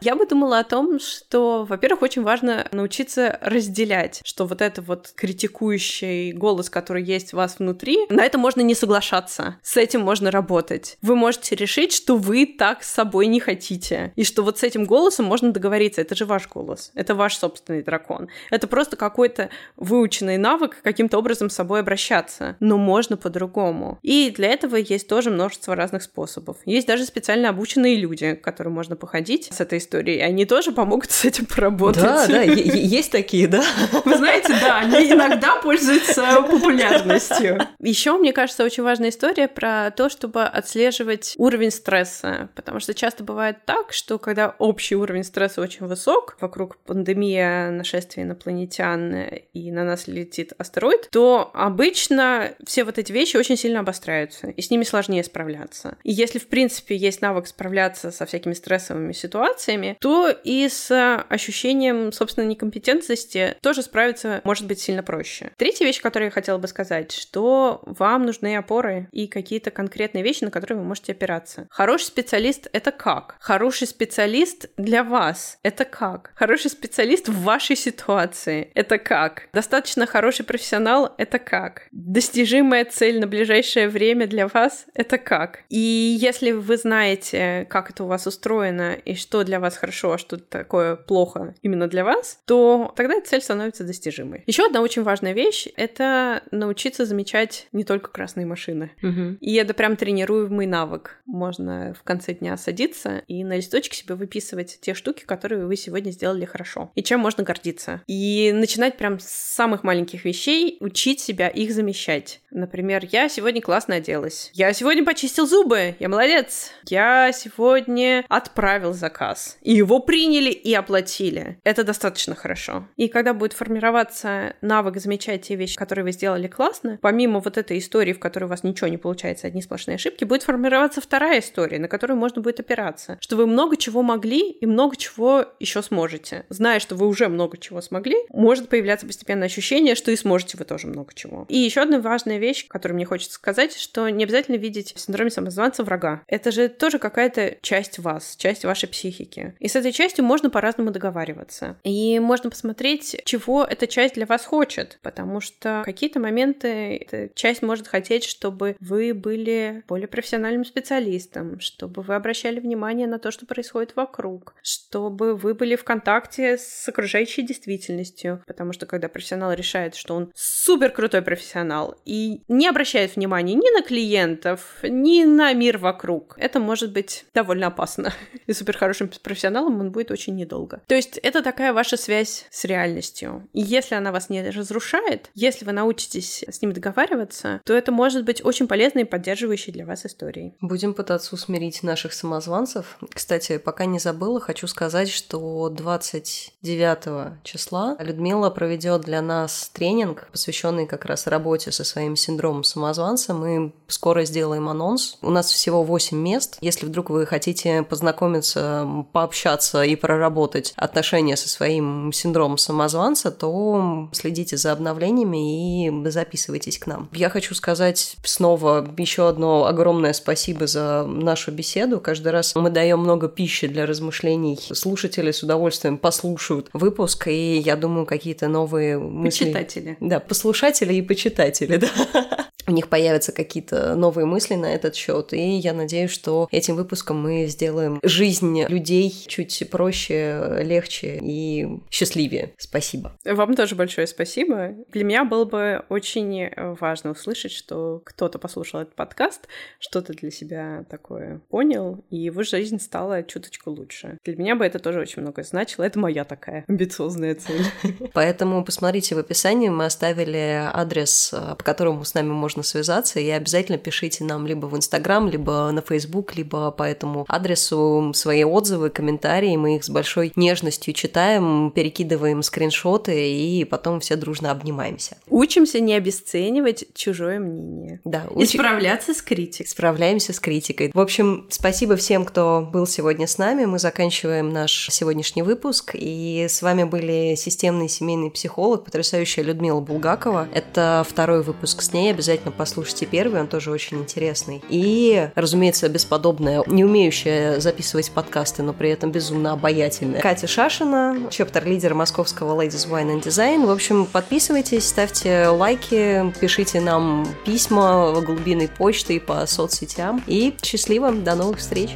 Я 0.00 0.16
бы 0.16 0.26
думала 0.26 0.58
о 0.58 0.64
том, 0.64 0.98
что, 0.98 1.64
во-первых, 1.64 2.02
очень 2.02 2.22
важно 2.22 2.66
научиться 2.72 3.38
разделять, 3.40 4.20
что 4.24 4.46
вот 4.46 4.60
это 4.60 4.82
вот 4.82 5.12
критикующий 5.14 6.32
голос, 6.32 6.68
который 6.68 7.02
есть 7.02 7.32
у 7.32 7.36
вас 7.36 7.58
внутри, 7.58 7.98
на 8.10 8.24
это 8.24 8.36
можно 8.36 8.60
не 8.60 8.74
соглашаться, 8.74 9.56
с 9.62 9.76
этим 9.76 10.00
можно 10.00 10.30
работать. 10.30 10.98
Вы 11.02 11.14
можете 11.14 11.54
решить, 11.54 11.92
что 11.92 12.16
вы 12.16 12.46
так 12.46 12.82
с 12.82 12.92
собой 12.92 13.28
не 13.28 13.40
хотите, 13.40 14.12
и 14.16 14.24
что 14.24 14.42
вот 14.42 14.58
с 14.58 14.62
этим 14.62 14.84
голосом 14.84 15.26
можно 15.26 15.52
договориться, 15.52 16.00
это 16.00 16.14
же 16.14 16.26
ваш 16.26 16.48
голос, 16.48 16.90
это 16.94 17.14
ваш 17.14 17.38
собственный 17.38 17.82
дракон. 17.82 18.28
Это 18.50 18.66
просто 18.66 18.96
какой-то 18.96 19.48
выученный 19.76 20.36
навык 20.36 20.80
каким-то 20.82 21.18
образом 21.18 21.43
с 21.50 21.54
собой 21.54 21.80
обращаться, 21.80 22.56
но 22.60 22.76
можно 22.76 23.16
по-другому. 23.16 23.98
И 24.02 24.30
для 24.30 24.48
этого 24.48 24.76
есть 24.76 25.08
тоже 25.08 25.30
множество 25.30 25.74
разных 25.74 26.02
способов. 26.02 26.58
Есть 26.64 26.86
даже 26.86 27.04
специально 27.04 27.48
обученные 27.48 27.96
люди, 27.96 28.34
к 28.34 28.42
которым 28.42 28.74
можно 28.74 28.96
походить 28.96 29.48
с 29.52 29.60
этой 29.60 29.78
историей, 29.78 30.20
они 30.20 30.44
тоже 30.46 30.72
помогут 30.72 31.10
с 31.10 31.24
этим 31.24 31.46
поработать. 31.46 32.02
Да, 32.02 32.26
да, 32.26 32.42
есть 32.42 33.12
такие, 33.12 33.48
да. 33.48 33.62
Вы 34.04 34.16
знаете, 34.16 34.54
да, 34.60 34.78
они 34.78 35.12
иногда 35.12 35.56
пользуются 35.56 36.42
популярностью. 36.42 37.58
Еще, 37.78 38.16
мне 38.16 38.32
кажется, 38.32 38.64
очень 38.64 38.82
важная 38.82 39.10
история 39.10 39.48
про 39.48 39.90
то, 39.90 40.08
чтобы 40.08 40.44
отслеживать 40.44 41.34
уровень 41.36 41.70
стресса, 41.70 42.48
потому 42.54 42.80
что 42.80 42.94
часто 42.94 43.24
бывает 43.24 43.58
так, 43.64 43.92
что 43.92 44.18
когда 44.18 44.54
общий 44.58 44.96
уровень 44.96 45.24
стресса 45.24 45.60
очень 45.60 45.86
высок, 45.86 46.36
вокруг 46.40 46.76
пандемия, 46.78 47.70
нашествия 47.70 48.24
инопланетян 48.24 49.14
и 49.52 49.70
на 49.70 49.84
нас 49.84 50.06
летит 50.06 50.52
астероид, 50.58 51.08
то 51.10 51.33
обычно 51.54 52.54
все 52.64 52.84
вот 52.84 52.98
эти 52.98 53.12
вещи 53.12 53.36
очень 53.36 53.56
сильно 53.56 53.80
обостряются, 53.80 54.48
и 54.48 54.62
с 54.62 54.70
ними 54.70 54.84
сложнее 54.84 55.24
справляться. 55.24 55.96
И 56.02 56.12
если, 56.12 56.38
в 56.38 56.48
принципе, 56.48 56.96
есть 56.96 57.20
навык 57.20 57.46
справляться 57.46 58.10
со 58.10 58.26
всякими 58.26 58.52
стрессовыми 58.54 59.12
ситуациями, 59.12 59.96
то 60.00 60.28
и 60.28 60.68
с 60.68 61.24
ощущением 61.28 62.12
собственной 62.12 62.48
некомпетентности 62.48 63.56
тоже 63.60 63.82
справиться 63.82 64.40
может 64.44 64.66
быть 64.66 64.80
сильно 64.80 65.02
проще. 65.02 65.52
Третья 65.56 65.84
вещь, 65.84 66.00
которую 66.00 66.28
я 66.28 66.30
хотела 66.30 66.58
бы 66.58 66.68
сказать, 66.68 67.12
что 67.12 67.82
вам 67.86 68.26
нужны 68.26 68.56
опоры 68.56 69.08
и 69.12 69.26
какие-то 69.26 69.70
конкретные 69.70 70.22
вещи, 70.22 70.44
на 70.44 70.50
которые 70.50 70.78
вы 70.78 70.84
можете 70.84 71.12
опираться. 71.12 71.66
Хороший 71.70 72.04
специалист— 72.04 72.68
это 72.72 72.90
как? 72.90 73.36
Хороший 73.40 73.86
специалист 73.86 74.66
для 74.76 75.04
вас— 75.04 75.58
это 75.62 75.84
как? 75.84 76.32
Хороший 76.34 76.70
специалист 76.70 77.28
в 77.28 77.42
вашей 77.42 77.76
ситуации— 77.76 78.70
это 78.74 78.98
как? 78.98 79.48
Достаточно 79.52 80.06
хороший 80.06 80.44
профессионал— 80.44 81.13
это 81.18 81.38
как? 81.38 81.88
Достижимая 81.92 82.84
цель 82.84 83.20
на 83.20 83.26
ближайшее 83.26 83.88
время 83.88 84.26
для 84.26 84.48
вас— 84.48 84.86
это 84.94 85.18
как? 85.18 85.60
И 85.68 85.78
если 85.78 86.52
вы 86.52 86.76
знаете, 86.76 87.66
как 87.70 87.90
это 87.90 88.04
у 88.04 88.06
вас 88.06 88.26
устроено 88.26 88.94
и 88.94 89.14
что 89.14 89.44
для 89.44 89.60
вас 89.60 89.76
хорошо, 89.76 90.12
а 90.12 90.18
что 90.18 90.36
такое 90.36 90.96
плохо 90.96 91.54
именно 91.62 91.88
для 91.88 92.04
вас, 92.04 92.40
то 92.44 92.92
тогда 92.96 93.14
эта 93.14 93.28
цель 93.28 93.40
становится 93.40 93.84
достижимой. 93.84 94.42
Еще 94.46 94.66
одна 94.66 94.80
очень 94.80 95.02
важная 95.02 95.32
вещь— 95.32 95.68
это 95.76 96.42
научиться 96.50 97.04
замечать 97.04 97.68
не 97.72 97.84
только 97.84 98.10
красные 98.10 98.46
машины. 98.46 98.92
Угу. 99.02 99.38
И 99.40 99.54
это 99.54 99.74
прям 99.74 99.96
тренируемый 99.96 100.66
навык. 100.66 101.18
Можно 101.26 101.94
в 101.98 102.02
конце 102.02 102.34
дня 102.34 102.56
садиться 102.56 103.22
и 103.28 103.44
на 103.44 103.56
листочке 103.56 103.96
себе 103.96 104.14
выписывать 104.14 104.78
те 104.80 104.94
штуки, 104.94 105.24
которые 105.24 105.66
вы 105.66 105.76
сегодня 105.76 106.10
сделали 106.10 106.44
хорошо. 106.44 106.90
И 106.94 107.02
чем 107.02 107.20
можно 107.20 107.44
гордиться. 107.44 108.02
И 108.06 108.52
начинать 108.52 108.96
прям 108.96 109.18
с 109.18 109.26
самых 109.26 109.84
маленьких 109.84 110.24
вещей, 110.24 110.76
учить 110.80 111.03
себя 111.12 111.48
их 111.48 111.72
замещать. 111.72 112.40
Например, 112.50 113.04
я 113.10 113.28
сегодня 113.28 113.60
классно 113.60 113.96
оделась. 113.96 114.50
Я 114.54 114.72
сегодня 114.72 115.04
почистил 115.04 115.46
зубы, 115.46 115.96
я 115.98 116.08
молодец. 116.08 116.70
Я 116.88 117.32
сегодня 117.32 118.24
отправил 118.28 118.92
заказ, 118.92 119.58
и 119.60 119.74
его 119.74 119.98
приняли 119.98 120.50
и 120.50 120.72
оплатили. 120.72 121.58
Это 121.64 121.82
достаточно 121.82 122.34
хорошо. 122.34 122.86
И 122.96 123.08
когда 123.08 123.34
будет 123.34 123.52
формироваться 123.52 124.54
навык 124.60 124.98
замечать 124.98 125.42
те 125.42 125.56
вещи, 125.56 125.76
которые 125.76 126.04
вы 126.04 126.12
сделали 126.12 126.46
классно, 126.46 126.98
помимо 127.02 127.40
вот 127.40 127.58
этой 127.58 127.78
истории, 127.78 128.12
в 128.12 128.20
которой 128.20 128.44
у 128.44 128.48
вас 128.48 128.62
ничего 128.62 128.86
не 128.86 128.98
получается, 128.98 129.48
одни 129.48 129.60
сплошные 129.60 129.96
ошибки, 129.96 130.24
будет 130.24 130.44
формироваться 130.44 131.00
вторая 131.00 131.40
история, 131.40 131.78
на 131.78 131.88
которую 131.88 132.18
можно 132.18 132.40
будет 132.40 132.60
опираться. 132.60 133.18
Что 133.20 133.36
вы 133.36 133.46
много 133.46 133.76
чего 133.76 134.02
могли 134.02 134.50
и 134.50 134.66
много 134.66 134.96
чего 134.96 135.44
еще 135.58 135.82
сможете. 135.82 136.46
Зная, 136.48 136.78
что 136.78 136.94
вы 136.94 137.08
уже 137.08 137.28
много 137.28 137.58
чего 137.58 137.80
смогли, 137.80 138.16
может 138.30 138.68
появляться 138.68 139.06
постепенно 139.06 139.46
ощущение, 139.46 139.96
что 139.96 140.10
и 140.10 140.16
сможете 140.16 140.56
вы 140.56 140.64
тоже 140.64 140.86
много 140.94 141.12
чего. 141.14 141.46
И 141.48 141.58
еще 141.58 141.82
одна 141.82 142.00
важная 142.00 142.38
вещь, 142.38 142.66
которую 142.68 142.96
мне 142.96 143.04
хочется 143.04 143.34
сказать, 143.34 143.76
что 143.76 144.08
не 144.08 144.24
обязательно 144.24 144.56
видеть 144.56 144.94
в 144.94 145.00
синдроме 145.00 145.30
самозванца 145.30 145.82
врага. 145.84 146.22
Это 146.26 146.50
же 146.50 146.68
тоже 146.68 146.98
какая-то 146.98 147.56
часть 147.60 147.98
вас, 147.98 148.36
часть 148.36 148.64
вашей 148.64 148.88
психики. 148.88 149.54
И 149.58 149.68
с 149.68 149.76
этой 149.76 149.92
частью 149.92 150.24
можно 150.24 150.50
по-разному 150.50 150.90
договариваться. 150.90 151.76
И 151.84 152.18
можно 152.18 152.50
посмотреть, 152.50 153.20
чего 153.24 153.64
эта 153.64 153.86
часть 153.86 154.14
для 154.14 154.26
вас 154.26 154.44
хочет, 154.44 154.98
потому 155.02 155.40
что 155.40 155.82
какие-то 155.84 156.20
моменты 156.20 156.96
эта 156.96 157.30
часть 157.34 157.62
может 157.62 157.88
хотеть, 157.88 158.24
чтобы 158.24 158.76
вы 158.80 159.14
были 159.14 159.82
более 159.88 160.08
профессиональным 160.08 160.64
специалистом, 160.64 161.60
чтобы 161.60 162.02
вы 162.02 162.14
обращали 162.14 162.60
внимание 162.60 163.06
на 163.06 163.18
то, 163.18 163.30
что 163.30 163.46
происходит 163.46 163.96
вокруг, 163.96 164.54
чтобы 164.62 165.34
вы 165.34 165.54
были 165.54 165.76
в 165.76 165.84
контакте 165.84 166.58
с 166.58 166.88
окружающей 166.88 167.42
действительностью, 167.42 168.42
потому 168.46 168.72
что 168.72 168.86
когда 168.86 169.08
профессионал 169.08 169.52
решает, 169.52 169.94
что 169.94 170.14
он 170.14 170.30
супер 170.34 170.83
крутой 170.92 171.22
профессионал 171.22 171.96
и 172.04 172.42
не 172.48 172.68
обращает 172.68 173.16
внимания 173.16 173.54
ни 173.54 173.74
на 173.74 173.82
клиентов, 173.82 174.78
ни 174.82 175.24
на 175.24 175.52
мир 175.52 175.78
вокруг, 175.78 176.34
это 176.38 176.60
может 176.60 176.92
быть 176.92 177.24
довольно 177.34 177.68
опасно. 177.68 178.12
И 178.46 178.52
супер 178.52 178.76
хорошим 178.76 179.10
профессионалом 179.22 179.80
он 179.80 179.90
будет 179.90 180.10
очень 180.10 180.34
недолго. 180.34 180.82
То 180.86 180.94
есть 180.94 181.18
это 181.18 181.42
такая 181.42 181.72
ваша 181.72 181.96
связь 181.96 182.46
с 182.50 182.64
реальностью. 182.64 183.48
И 183.52 183.60
если 183.60 183.94
она 183.94 184.12
вас 184.12 184.28
не 184.28 184.42
разрушает, 184.50 185.30
если 185.34 185.64
вы 185.64 185.72
научитесь 185.72 186.44
с 186.48 186.60
ним 186.60 186.72
договариваться, 186.72 187.60
то 187.64 187.74
это 187.74 187.92
может 187.92 188.24
быть 188.24 188.44
очень 188.44 188.68
полезной 188.68 189.02
и 189.02 189.06
поддерживающей 189.06 189.72
для 189.72 189.86
вас 189.86 190.04
историей. 190.04 190.54
Будем 190.60 190.94
пытаться 190.94 191.34
усмирить 191.34 191.82
наших 191.82 192.12
самозванцев. 192.12 192.98
Кстати, 193.12 193.58
пока 193.58 193.84
не 193.86 193.98
забыла, 193.98 194.40
хочу 194.40 194.66
сказать, 194.66 195.08
что 195.08 195.68
29 195.68 197.42
числа 197.44 197.96
Людмила 198.00 198.50
проведет 198.50 199.02
для 199.02 199.22
нас 199.22 199.70
тренинг, 199.72 200.28
посвященный 200.32 200.73
как 200.86 201.04
раз 201.04 201.26
работе 201.26 201.72
со 201.72 201.84
своим 201.84 202.16
синдромом 202.16 202.64
самозванца. 202.64 203.34
Мы 203.34 203.72
скоро 203.86 204.24
сделаем 204.24 204.68
анонс. 204.68 205.18
У 205.22 205.30
нас 205.30 205.50
всего 205.50 205.82
8 205.82 206.16
мест. 206.16 206.58
Если 206.60 206.86
вдруг 206.86 207.10
вы 207.10 207.26
хотите 207.26 207.82
познакомиться, 207.82 208.86
пообщаться 209.12 209.82
и 209.82 209.96
проработать 209.96 210.72
отношения 210.76 211.36
со 211.36 211.48
своим 211.48 212.12
синдромом 212.12 212.58
самозванца, 212.58 213.30
то 213.30 214.08
следите 214.12 214.56
за 214.56 214.72
обновлениями 214.72 215.86
и 215.86 216.10
записывайтесь 216.10 216.78
к 216.78 216.86
нам. 216.86 217.08
Я 217.12 217.30
хочу 217.30 217.54
сказать 217.54 218.16
снова 218.24 218.86
еще 218.98 219.28
одно 219.28 219.66
огромное 219.66 220.12
спасибо 220.12 220.66
за 220.66 221.04
нашу 221.06 221.52
беседу. 221.52 222.00
Каждый 222.00 222.32
раз 222.32 222.54
мы 222.54 222.70
даем 222.70 223.00
много 223.00 223.28
пищи 223.28 223.66
для 223.66 223.86
размышлений. 223.86 224.58
Слушатели 224.72 225.30
с 225.30 225.42
удовольствием 225.42 225.98
послушают 225.98 226.68
выпуск, 226.72 227.28
и 227.28 227.58
я 227.58 227.76
думаю, 227.76 228.06
какие-то 228.06 228.48
новые 228.48 228.98
мысли... 228.98 229.44
Почитатели. 229.44 229.96
Да, 230.00 230.20
послушатели 230.64 230.94
и 230.94 231.02
почитатели, 231.02 231.76
да 231.76 232.50
у 232.66 232.72
них 232.72 232.88
появятся 232.88 233.32
какие-то 233.32 233.94
новые 233.94 234.26
мысли 234.26 234.54
на 234.54 234.74
этот 234.74 234.94
счет, 234.94 235.32
и 235.32 235.56
я 235.56 235.72
надеюсь, 235.72 236.10
что 236.10 236.48
этим 236.50 236.76
выпуском 236.76 237.20
мы 237.20 237.46
сделаем 237.46 238.00
жизнь 238.02 238.64
людей 238.68 239.10
чуть 239.26 239.68
проще, 239.70 240.60
легче 240.62 241.18
и 241.22 241.68
счастливее. 241.90 242.52
Спасибо. 242.58 243.12
Вам 243.24 243.54
тоже 243.54 243.74
большое 243.74 244.06
спасибо. 244.06 244.74
Для 244.90 245.04
меня 245.04 245.24
было 245.24 245.44
бы 245.44 245.84
очень 245.88 246.50
важно 246.56 247.10
услышать, 247.10 247.52
что 247.52 248.02
кто-то 248.04 248.38
послушал 248.38 248.80
этот 248.80 248.94
подкаст, 248.94 249.48
что-то 249.78 250.12
для 250.12 250.30
себя 250.30 250.84
такое 250.90 251.40
понял, 251.48 252.04
и 252.10 252.16
его 252.16 252.42
жизнь 252.42 252.80
стала 252.80 253.22
чуточку 253.22 253.70
лучше. 253.70 254.18
Для 254.24 254.36
меня 254.36 254.56
бы 254.56 254.64
это 254.64 254.78
тоже 254.78 255.00
очень 255.00 255.22
много 255.22 255.42
значило. 255.42 255.84
Это 255.84 255.98
моя 255.98 256.24
такая 256.24 256.64
амбициозная 256.68 257.34
цель. 257.34 257.64
Поэтому 258.12 258.64
посмотрите 258.64 259.14
в 259.14 259.18
описании, 259.18 259.68
мы 259.68 259.86
оставили 259.86 260.68
адрес, 260.72 261.32
по 261.32 261.64
которому 261.64 262.04
с 262.04 262.14
нами 262.14 262.28
можно 262.28 262.53
можно 262.56 262.68
связаться, 262.68 263.20
и 263.20 263.28
обязательно 263.30 263.78
пишите 263.78 264.24
нам 264.24 264.46
либо 264.46 264.66
в 264.66 264.76
Инстаграм, 264.76 265.28
либо 265.28 265.70
на 265.72 265.82
Фейсбук, 265.82 266.36
либо 266.36 266.70
по 266.70 266.82
этому 266.82 267.24
адресу 267.28 268.12
свои 268.14 268.44
отзывы, 268.44 268.90
комментарии, 268.90 269.56
мы 269.56 269.76
их 269.76 269.84
с 269.84 269.90
большой 269.90 270.32
нежностью 270.36 270.94
читаем, 270.94 271.72
перекидываем 271.74 272.42
скриншоты, 272.42 273.32
и 273.32 273.64
потом 273.64 274.00
все 274.00 274.16
дружно 274.16 274.50
обнимаемся. 274.50 275.16
Учимся 275.28 275.80
не 275.80 275.94
обесценивать 275.94 276.86
чужое 276.94 277.38
мнение. 277.38 278.00
Да. 278.04 278.24
Уч... 278.30 278.44
И 278.44 278.58
справляться 278.58 279.14
с 279.14 279.22
критикой. 279.22 279.66
Справляемся 279.66 280.32
с 280.32 280.40
критикой. 280.40 280.90
В 280.94 281.00
общем, 281.00 281.46
спасибо 281.50 281.96
всем, 281.96 282.24
кто 282.24 282.68
был 282.72 282.86
сегодня 282.86 283.26
с 283.26 283.38
нами. 283.38 283.64
Мы 283.64 283.78
заканчиваем 283.78 284.52
наш 284.52 284.88
сегодняшний 284.90 285.42
выпуск, 285.42 285.92
и 285.94 286.46
с 286.48 286.62
вами 286.62 286.84
были 286.84 287.34
системный 287.36 287.88
семейный 287.88 288.30
психолог, 288.30 288.84
потрясающая 288.84 289.44
Людмила 289.44 289.80
Булгакова. 289.80 290.48
Это 290.52 291.04
второй 291.08 291.42
выпуск 291.42 291.82
с 291.82 291.92
ней. 291.92 292.10
Обязательно 292.10 292.43
обязательно 292.44 292.52
послушайте 292.52 293.06
первый, 293.06 293.40
он 293.40 293.46
тоже 293.46 293.70
очень 293.70 293.98
интересный. 293.98 294.62
И, 294.68 295.30
разумеется, 295.34 295.88
бесподобная, 295.88 296.62
не 296.66 296.84
умеющая 296.84 297.60
записывать 297.60 298.10
подкасты, 298.10 298.62
но 298.62 298.72
при 298.72 298.90
этом 298.90 299.10
безумно 299.10 299.52
обаятельная 299.52 300.20
Катя 300.20 300.46
Шашина, 300.46 301.28
чептер-лидер 301.30 301.94
московского 301.94 302.60
Ladies 302.60 302.88
Wine 302.88 303.16
and 303.16 303.22
Design. 303.22 303.66
В 303.66 303.70
общем, 303.70 304.06
подписывайтесь, 304.06 304.86
ставьте 304.86 305.48
лайки, 305.48 306.32
пишите 306.40 306.80
нам 306.80 307.26
письма 307.44 308.12
глубиной 308.24 308.68
почты 308.68 309.16
и 309.16 309.18
по 309.18 309.46
соцсетям. 309.46 310.22
И 310.26 310.54
счастливо, 310.62 311.12
до 311.12 311.34
новых 311.34 311.58
встреч! 311.58 311.90